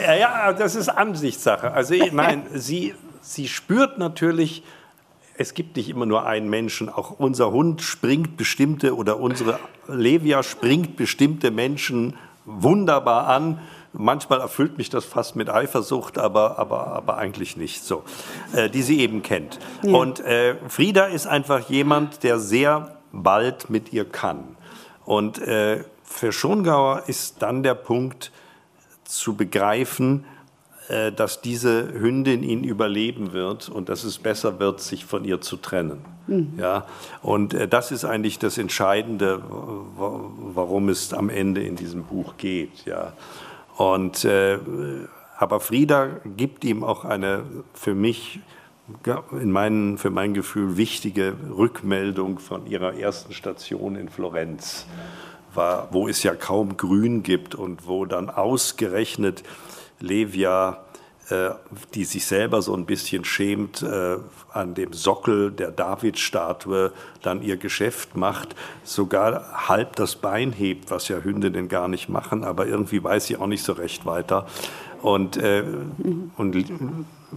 [0.00, 1.72] ja, ja, das ist Ansichtssache.
[1.72, 4.62] Also nein, sie, sie spürt natürlich,
[5.36, 6.88] es gibt nicht immer nur einen Menschen.
[6.88, 9.58] Auch unser Hund springt bestimmte oder unsere
[9.88, 12.14] Levia springt bestimmte Menschen
[12.44, 13.60] wunderbar an.
[13.92, 18.02] Manchmal erfüllt mich das fast mit Eifersucht, aber, aber, aber eigentlich nicht so,
[18.52, 19.60] äh, die sie eben kennt.
[19.82, 19.94] Ja.
[19.94, 24.56] Und äh, Frieda ist einfach jemand, der sehr bald mit ihr kann.
[25.04, 28.32] Und äh, für Schongauer ist dann der Punkt,
[29.04, 30.24] zu begreifen,
[30.88, 35.40] äh, dass diese Hündin ihn überleben wird und dass es besser wird, sich von ihr
[35.40, 36.04] zu trennen.
[36.26, 36.54] Mhm.
[36.58, 36.84] Ja,
[37.22, 42.84] und äh, das ist eigentlich das Entscheidende, warum es am Ende in diesem Buch geht.
[42.84, 43.14] Ja,
[43.78, 44.58] und äh,
[45.38, 48.40] aber Frieda gibt ihm auch eine für mich
[49.32, 54.86] in meinen, für mein Gefühl wichtige Rückmeldung von ihrer ersten Station in Florenz.
[54.86, 55.24] Mhm
[55.56, 59.42] war, wo es ja kaum Grün gibt und wo dann ausgerechnet
[60.00, 60.84] Levia,
[61.30, 61.50] äh,
[61.94, 64.18] die sich selber so ein bisschen schämt, äh,
[64.52, 68.54] an dem Sockel der Davidstatue dann ihr Geschäft macht,
[68.84, 73.36] sogar halb das Bein hebt, was ja Hündinnen gar nicht machen, aber irgendwie weiß sie
[73.36, 74.46] auch nicht so recht weiter.
[75.00, 76.30] Und, äh, mhm.
[76.36, 76.56] und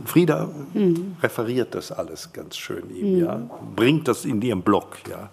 [0.06, 1.18] Frieda mhm.
[1.22, 3.20] referiert das alles ganz schön ihm, mhm.
[3.20, 3.42] ja,
[3.76, 5.30] bringt das in ihren Blog, ja.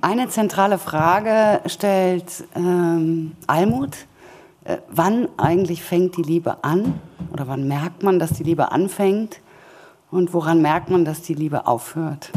[0.00, 3.96] Eine zentrale Frage stellt ähm, Almut.
[4.64, 7.00] Äh, wann eigentlich fängt die Liebe an?
[7.32, 9.40] Oder wann merkt man, dass die Liebe anfängt?
[10.10, 12.30] Und woran merkt man, dass die Liebe aufhört?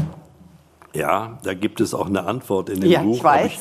[0.94, 3.18] Ja, da gibt es auch eine Antwort in dem ja, Buch.
[3.18, 3.52] Ich weiß.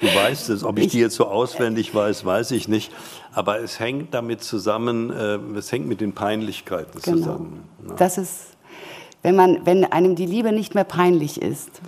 [0.00, 2.92] Ich, du weißt es, ob ich, ich, die jetzt so auswendig weiß, weiß ich nicht.
[3.32, 7.16] Aber es hängt damit zusammen, äh, es hängt mit den Peinlichkeiten genau.
[7.16, 7.62] zusammen.
[7.86, 7.94] Ne?
[7.96, 8.56] Das ist,
[9.22, 11.80] wenn, man, wenn einem die Liebe nicht mehr peinlich ist,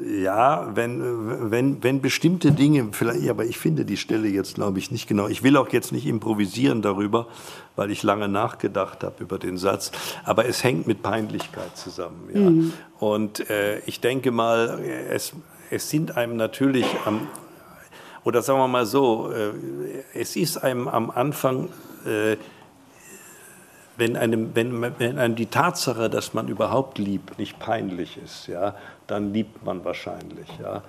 [0.00, 4.90] Ja, wenn, wenn, wenn bestimmte Dinge, vielleicht, aber ich finde die Stelle jetzt, glaube ich,
[4.90, 5.28] nicht genau.
[5.28, 7.26] Ich will auch jetzt nicht improvisieren darüber,
[7.76, 9.92] weil ich lange nachgedacht habe über den Satz.
[10.24, 12.28] Aber es hängt mit Peinlichkeit zusammen.
[12.32, 12.40] Ja.
[12.40, 12.72] Mhm.
[12.98, 14.80] Und äh, ich denke mal,
[15.10, 15.32] es,
[15.70, 17.26] es sind einem natürlich am,
[18.24, 19.52] oder sagen wir mal so, äh,
[20.14, 21.68] es ist einem am Anfang
[22.06, 22.36] äh,
[23.96, 28.74] wenn einem, wenn, wenn einem die Tatsache, dass man überhaupt liebt, nicht peinlich ist, ja,
[29.06, 30.48] dann liebt man wahrscheinlich.
[30.62, 30.82] Ja.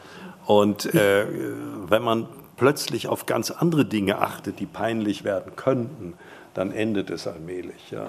[0.46, 1.26] Und äh,
[1.88, 6.14] wenn man plötzlich auf ganz andere Dinge achtet, die peinlich werden könnten,
[6.54, 7.92] dann endet es allmählich.
[7.92, 8.08] Ja.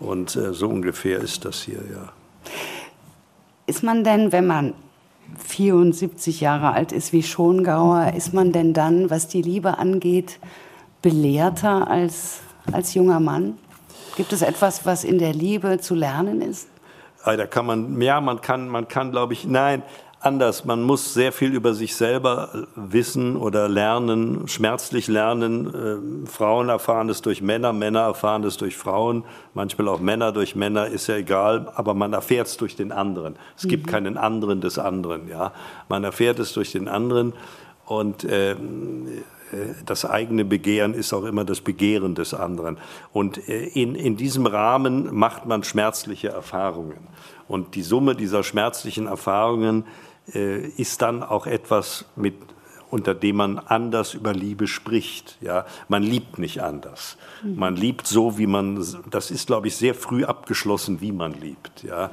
[0.00, 2.12] Und äh, so ungefähr ist das hier, ja.
[3.66, 4.74] Ist man denn, wenn man
[5.38, 10.38] 74 Jahre alt ist wie Schongauer, ist man denn dann, was die Liebe angeht,
[11.02, 12.40] belehrter als,
[12.70, 13.58] als junger Mann?
[14.16, 16.68] Gibt es etwas, was in der Liebe zu lernen ist?
[17.24, 19.82] Da kann man, ja, man kann, man kann, glaube ich, nein,
[20.20, 20.64] anders.
[20.64, 26.24] Man muss sehr viel über sich selber äh, wissen oder lernen, schmerzlich lernen.
[26.24, 29.24] Äh, Frauen erfahren es durch Männer, Männer erfahren es durch Frauen,
[29.54, 33.36] manchmal auch Männer durch Männer, ist ja egal, aber man erfährt es durch den anderen.
[33.56, 33.68] Es mhm.
[33.68, 35.52] gibt keinen anderen des anderen, ja.
[35.88, 37.32] Man erfährt es durch den anderen
[37.86, 38.56] und äh,
[39.84, 42.78] das eigene Begehren ist auch immer das Begehren des anderen.
[43.12, 47.08] Und äh, in, in diesem Rahmen macht man schmerzliche Erfahrungen.
[47.48, 49.84] Und die Summe dieser schmerzlichen Erfahrungen
[50.34, 52.34] äh, ist dann auch etwas, mit,
[52.90, 55.38] unter dem man anders über Liebe spricht.
[55.40, 55.66] Ja?
[55.88, 57.16] Man liebt nicht anders.
[57.42, 61.84] Man liebt so, wie man, das ist, glaube ich, sehr früh abgeschlossen, wie man liebt.
[61.84, 62.10] Ja?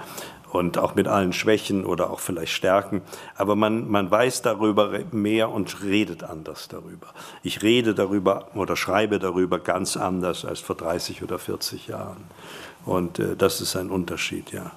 [0.54, 3.02] Und auch mit allen Schwächen oder auch vielleicht Stärken.
[3.36, 7.08] Aber man, man weiß darüber mehr und redet anders darüber.
[7.42, 12.24] Ich rede darüber oder schreibe darüber ganz anders als vor 30 oder 40 Jahren.
[12.86, 14.72] Und äh, das ist ein Unterschied, ja.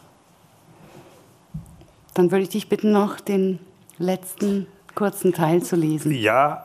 [2.14, 3.58] Dann würde ich dich bitten, noch den
[3.98, 4.66] letzten
[4.97, 6.10] kurzen Teil zu lesen.
[6.10, 6.64] Ja,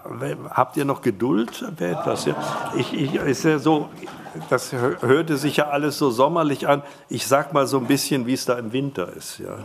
[0.49, 1.63] habt ihr noch Geduld?
[1.79, 2.27] Etwas?
[2.75, 3.89] Ich, ich, ist ja so,
[4.49, 6.81] das hörte sich ja alles so sommerlich an.
[7.09, 9.39] Ich sag mal so ein bisschen, wie es da im Winter ist.
[9.39, 9.57] Ja.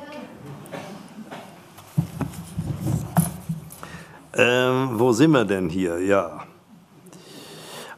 [4.34, 6.00] Ähm, wo sind wir denn hier?
[6.00, 6.45] Ja.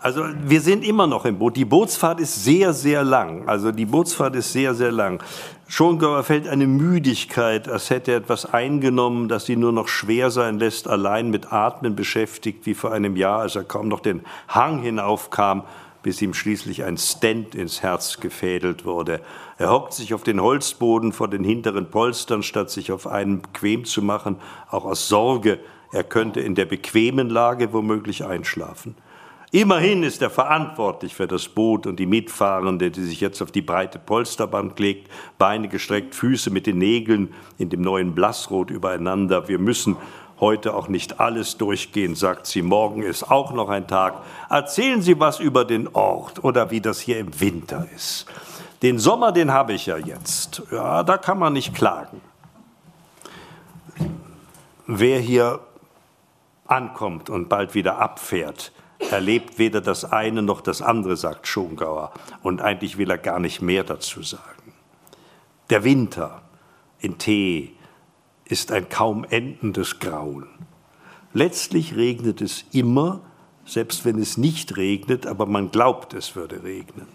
[0.08, 1.54] Also wir sind immer noch im Boot.
[1.58, 3.46] Die Bootsfahrt ist sehr, sehr lang.
[3.46, 5.22] Also die Bootsfahrt ist sehr, sehr lang.
[5.66, 10.58] Schon fällt eine Müdigkeit, als hätte er etwas eingenommen, das ihn nur noch schwer sein
[10.58, 14.80] lässt, allein mit Atmen beschäftigt, wie vor einem Jahr, als er kaum noch den Hang
[14.80, 15.64] hinaufkam
[16.02, 19.20] bis ihm schließlich ein Stent ins Herz gefädelt wurde.
[19.58, 23.84] Er hockt sich auf den Holzboden vor den hinteren Polstern, statt sich auf einen bequem
[23.84, 24.36] zu machen,
[24.70, 25.58] auch aus Sorge,
[25.92, 28.94] er könnte in der bequemen Lage womöglich einschlafen.
[29.50, 33.62] Immerhin ist er verantwortlich für das Boot und die Mitfahrende, die sich jetzt auf die
[33.62, 39.48] breite Polsterband legt, Beine gestreckt, Füße mit den Nägeln in dem neuen Blassrot übereinander.
[39.48, 39.96] Wir müssen
[40.38, 42.60] heute auch nicht alles durchgehen, sagt sie.
[42.60, 44.22] Morgen ist auch noch ein Tag.
[44.50, 48.26] Erzählen Sie was über den Ort oder wie das hier im Winter ist.
[48.82, 50.62] Den Sommer, den habe ich ja jetzt.
[50.70, 52.20] Ja, da kann man nicht klagen.
[54.86, 55.60] Wer hier
[56.66, 58.72] ankommt und bald wieder abfährt,
[59.10, 62.12] erlebt weder das eine noch das andere, sagt Schongauer.
[62.42, 64.72] Und eigentlich will er gar nicht mehr dazu sagen.
[65.70, 66.42] Der Winter
[67.00, 67.74] in Tee,
[68.48, 70.46] ist ein kaum endendes Grauen.
[71.32, 73.20] Letztlich regnet es immer,
[73.66, 77.06] selbst wenn es nicht regnet, aber man glaubt, es würde regnen.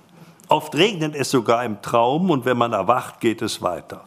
[0.47, 4.05] Oft regnet es sogar im Traum und wenn man erwacht, geht es weiter.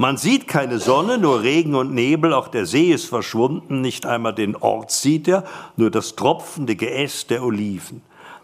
[0.00, 4.34] Man sieht keine Sonne, nur Regen und Nebel, auch der See ist verschwunden, nicht einmal
[4.34, 5.44] den Ort sieht er,
[5.76, 8.00] nur das tropfende Geäst der Oliven.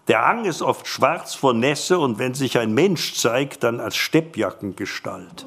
[0.06, 3.96] Der Hang ist oft schwarz vor Nässe und wenn sich ein Mensch zeigt, dann als
[3.96, 5.46] Steppjackengestalt.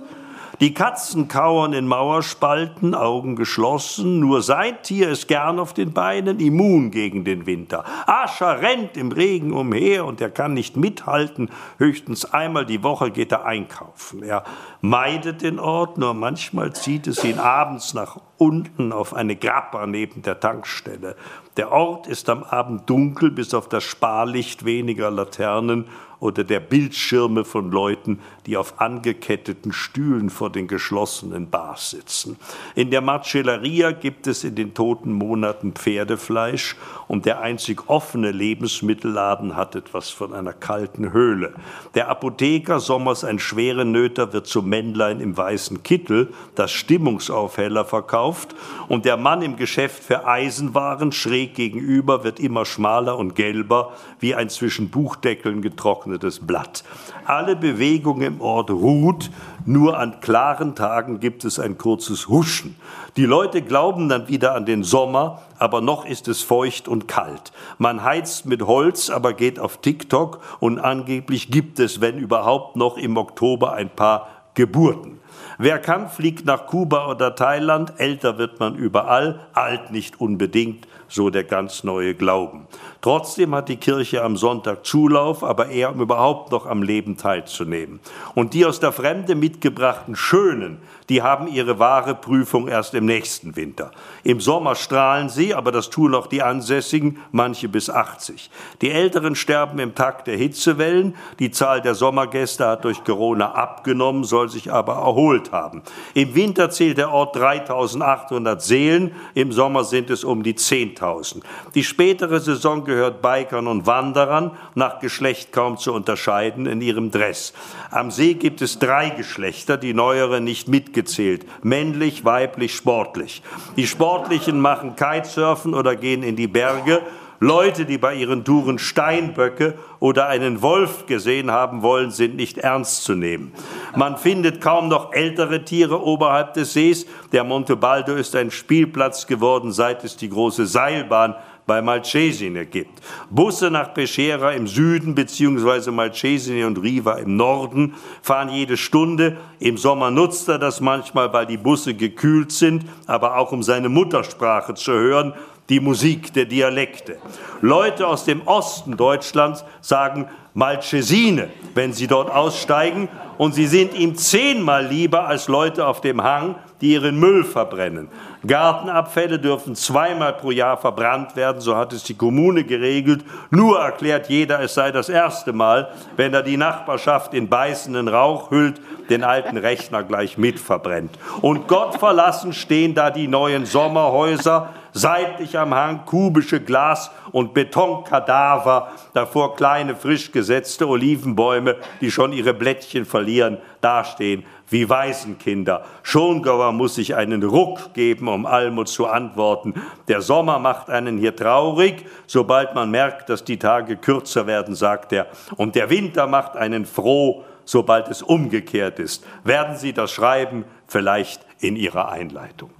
[0.60, 6.42] Die Katzen kauern in Mauerspalten, Augen geschlossen, nur sein Tier ist gern auf den Beinen,
[6.42, 7.86] immun gegen den Winter.
[8.08, 13.32] Ascher rennt im Regen umher und er kann nicht mithalten, höchstens einmal die Woche geht
[13.32, 14.22] er einkaufen.
[14.22, 14.44] Er
[14.82, 20.24] meidet den Ort, nur manchmal zieht es ihn abends nach unten auf eine Grappa neben
[20.24, 21.16] der Tankstelle.
[21.56, 25.86] Der Ort ist am Abend dunkel, bis auf das Sparlicht weniger Laternen
[26.20, 32.38] oder der Bildschirme von Leuten, die auf angeketteten Stühlen vor den geschlossenen Bars sitzen.
[32.76, 36.76] In der Marcelleria gibt es in den toten Monaten Pferdefleisch
[37.08, 41.54] und der einzig offene Lebensmittelladen hat etwas von einer kalten Höhle.
[41.96, 48.56] Der Apotheker, sommers ein schwere Nöter, wird zum Männlein im weißen Kittel, das Stimmungsaufheller verkauft
[48.88, 54.36] und der Mann im Geschäft für Eisenwaren schräg gegenüber wird immer schmaler und gelber, wie
[54.36, 56.84] ein zwischen Buchdeckeln getrockneter getrocknetes Blatt.
[57.26, 59.30] Alle Bewegung im Ort ruht,
[59.66, 62.76] nur an klaren Tagen gibt es ein kurzes Huschen.
[63.18, 67.52] Die Leute glauben dann wieder an den Sommer, aber noch ist es feucht und kalt.
[67.78, 72.98] Man heizt mit Holz, aber geht auf TikTok und angeblich gibt es, wenn überhaupt noch
[72.98, 75.20] im Oktober ein paar Geburten.
[75.58, 77.94] Wer kann, fliegt nach Kuba oder Thailand.
[77.98, 82.68] Älter wird man überall, alt nicht unbedingt, so der ganz neue Glauben.
[83.02, 88.02] Trotzdem hat die Kirche am Sonntag Zulauf, aber eher um überhaupt noch am Leben teilzunehmen.
[88.36, 93.56] Und die aus der Fremde mitgebrachten Schönen, die haben ihre wahre Prüfung erst im nächsten
[93.56, 93.92] Winter.
[94.24, 98.52] Im Sommer strahlen sie, aber das tun auch die Ansässigen, manche bis 80.
[98.82, 101.16] Die Älteren sterben im Takt der Hitzewellen.
[101.40, 105.82] Die Zahl der Sommergäste hat durch Corona abgenommen, soll sich aber erholt haben.
[106.14, 111.42] Im Winter zählt der Ort 3800 Seelen, im Sommer sind es um die 10.000.
[111.74, 117.54] Die spätere Saison gehört Bikern und Wanderern, nach Geschlecht kaum zu unterscheiden, in ihrem Dress.
[117.92, 121.46] Am See gibt es drei Geschlechter, die neuere nicht mitgezählt.
[121.62, 123.44] Männlich, weiblich, sportlich.
[123.78, 127.02] Die Sportlichen machen Kitesurfen oder gehen in die Berge.
[127.42, 133.06] Leute, die bei ihren Touren Steinböcke oder einen Wolf gesehen haben wollen, sind nicht ernst
[133.06, 133.54] zu nehmen.
[133.96, 137.06] Man findet kaum noch ältere Tiere oberhalb des Sees.
[137.32, 141.36] Der Monte Baldo ist ein Spielplatz geworden, seit es die große Seilbahn
[141.70, 143.00] bei Malcesine gibt.
[143.30, 145.92] Busse nach Peschiera im Süden bzw.
[145.92, 147.94] Malcesine und Riva im Norden
[148.24, 149.38] fahren jede Stunde.
[149.60, 153.88] Im Sommer nutzt er das manchmal, weil die Busse gekühlt sind, aber auch um seine
[153.88, 155.36] Muttersprache zu hören,
[155.70, 157.18] die Musik der Dialekte.
[157.62, 160.26] Leute aus dem Osten Deutschlands sagen
[160.56, 166.24] Malcesine, wenn sie dort aussteigen, und sie sind ihm zehnmal lieber als Leute auf dem
[166.24, 168.10] Hang, die ihren Müll verbrennen.
[168.48, 173.26] Gartenabfälle dürfen zweimal pro Jahr verbrannt werden, so hat es die Kommune geregelt.
[173.50, 178.50] Nur erklärt jeder, es sei das erste Mal, wenn er die Nachbarschaft in beißenden Rauch
[178.52, 178.80] hüllt,
[179.10, 181.18] den alten Rechner gleich mit verbrennt.
[181.42, 188.90] Und Gott verlassen stehen da die neuen Sommerhäuser, seitlich am Hang kubische Glas- und Betonkadaver,
[189.14, 195.84] davor kleine frisch gesetzte Olivenbäume, die schon ihre Blättchen verlieren, dastehen wie Waisenkinder.
[196.04, 199.74] Schongauer muss sich einen Ruck geben, um Almut zu antworten.
[200.08, 205.12] Der Sommer macht einen hier traurig, sobald man merkt, dass die Tage kürzer werden, sagt
[205.14, 205.28] er.
[205.58, 209.26] Und der Winter macht einen froh, sobald es umgekehrt ist.
[209.44, 212.72] Werden Sie das schreiben, vielleicht in Ihrer Einleitung.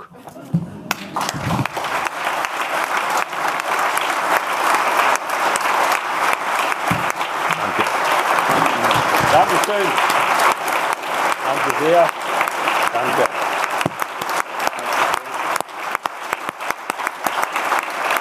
[9.32, 10.19] Dankeschön.
[11.80, 12.10] Sehr.
[12.94, 13.30] Danke.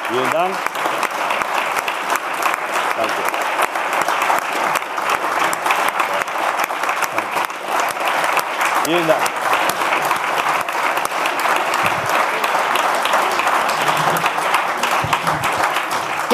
[0.08, 0.54] Vielen Dank.
[2.96, 3.12] Danke.
[7.12, 7.40] Danke.
[8.84, 9.27] Vielen Dank.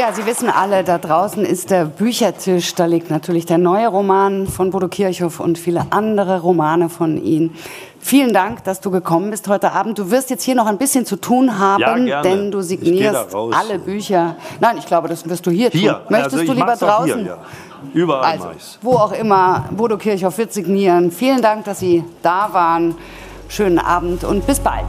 [0.06, 2.74] Ja, Sie wissen alle, da draußen ist der Büchertisch.
[2.74, 7.56] Da liegt natürlich der neue Roman von Bodo Kirchhoff und viele andere Romane von Ihnen.
[8.01, 9.98] Vielen Dank, dass du gekommen bist heute Abend.
[9.98, 13.78] Du wirst jetzt hier noch ein bisschen zu tun haben, ja, denn du signierst alle
[13.78, 14.36] Bücher.
[14.60, 15.94] Nein, ich glaube, das wirst du hier, hier.
[15.94, 16.01] tun.
[16.10, 17.20] Möchtest also du lieber draußen?
[17.20, 17.39] Hier, ja.
[17.94, 18.48] Überall also,
[18.82, 21.12] wo auch immer, Bodo Kirchhoff wird signieren.
[21.12, 22.94] Vielen Dank, dass Sie da waren.
[23.48, 24.85] Schönen Abend und bis bald.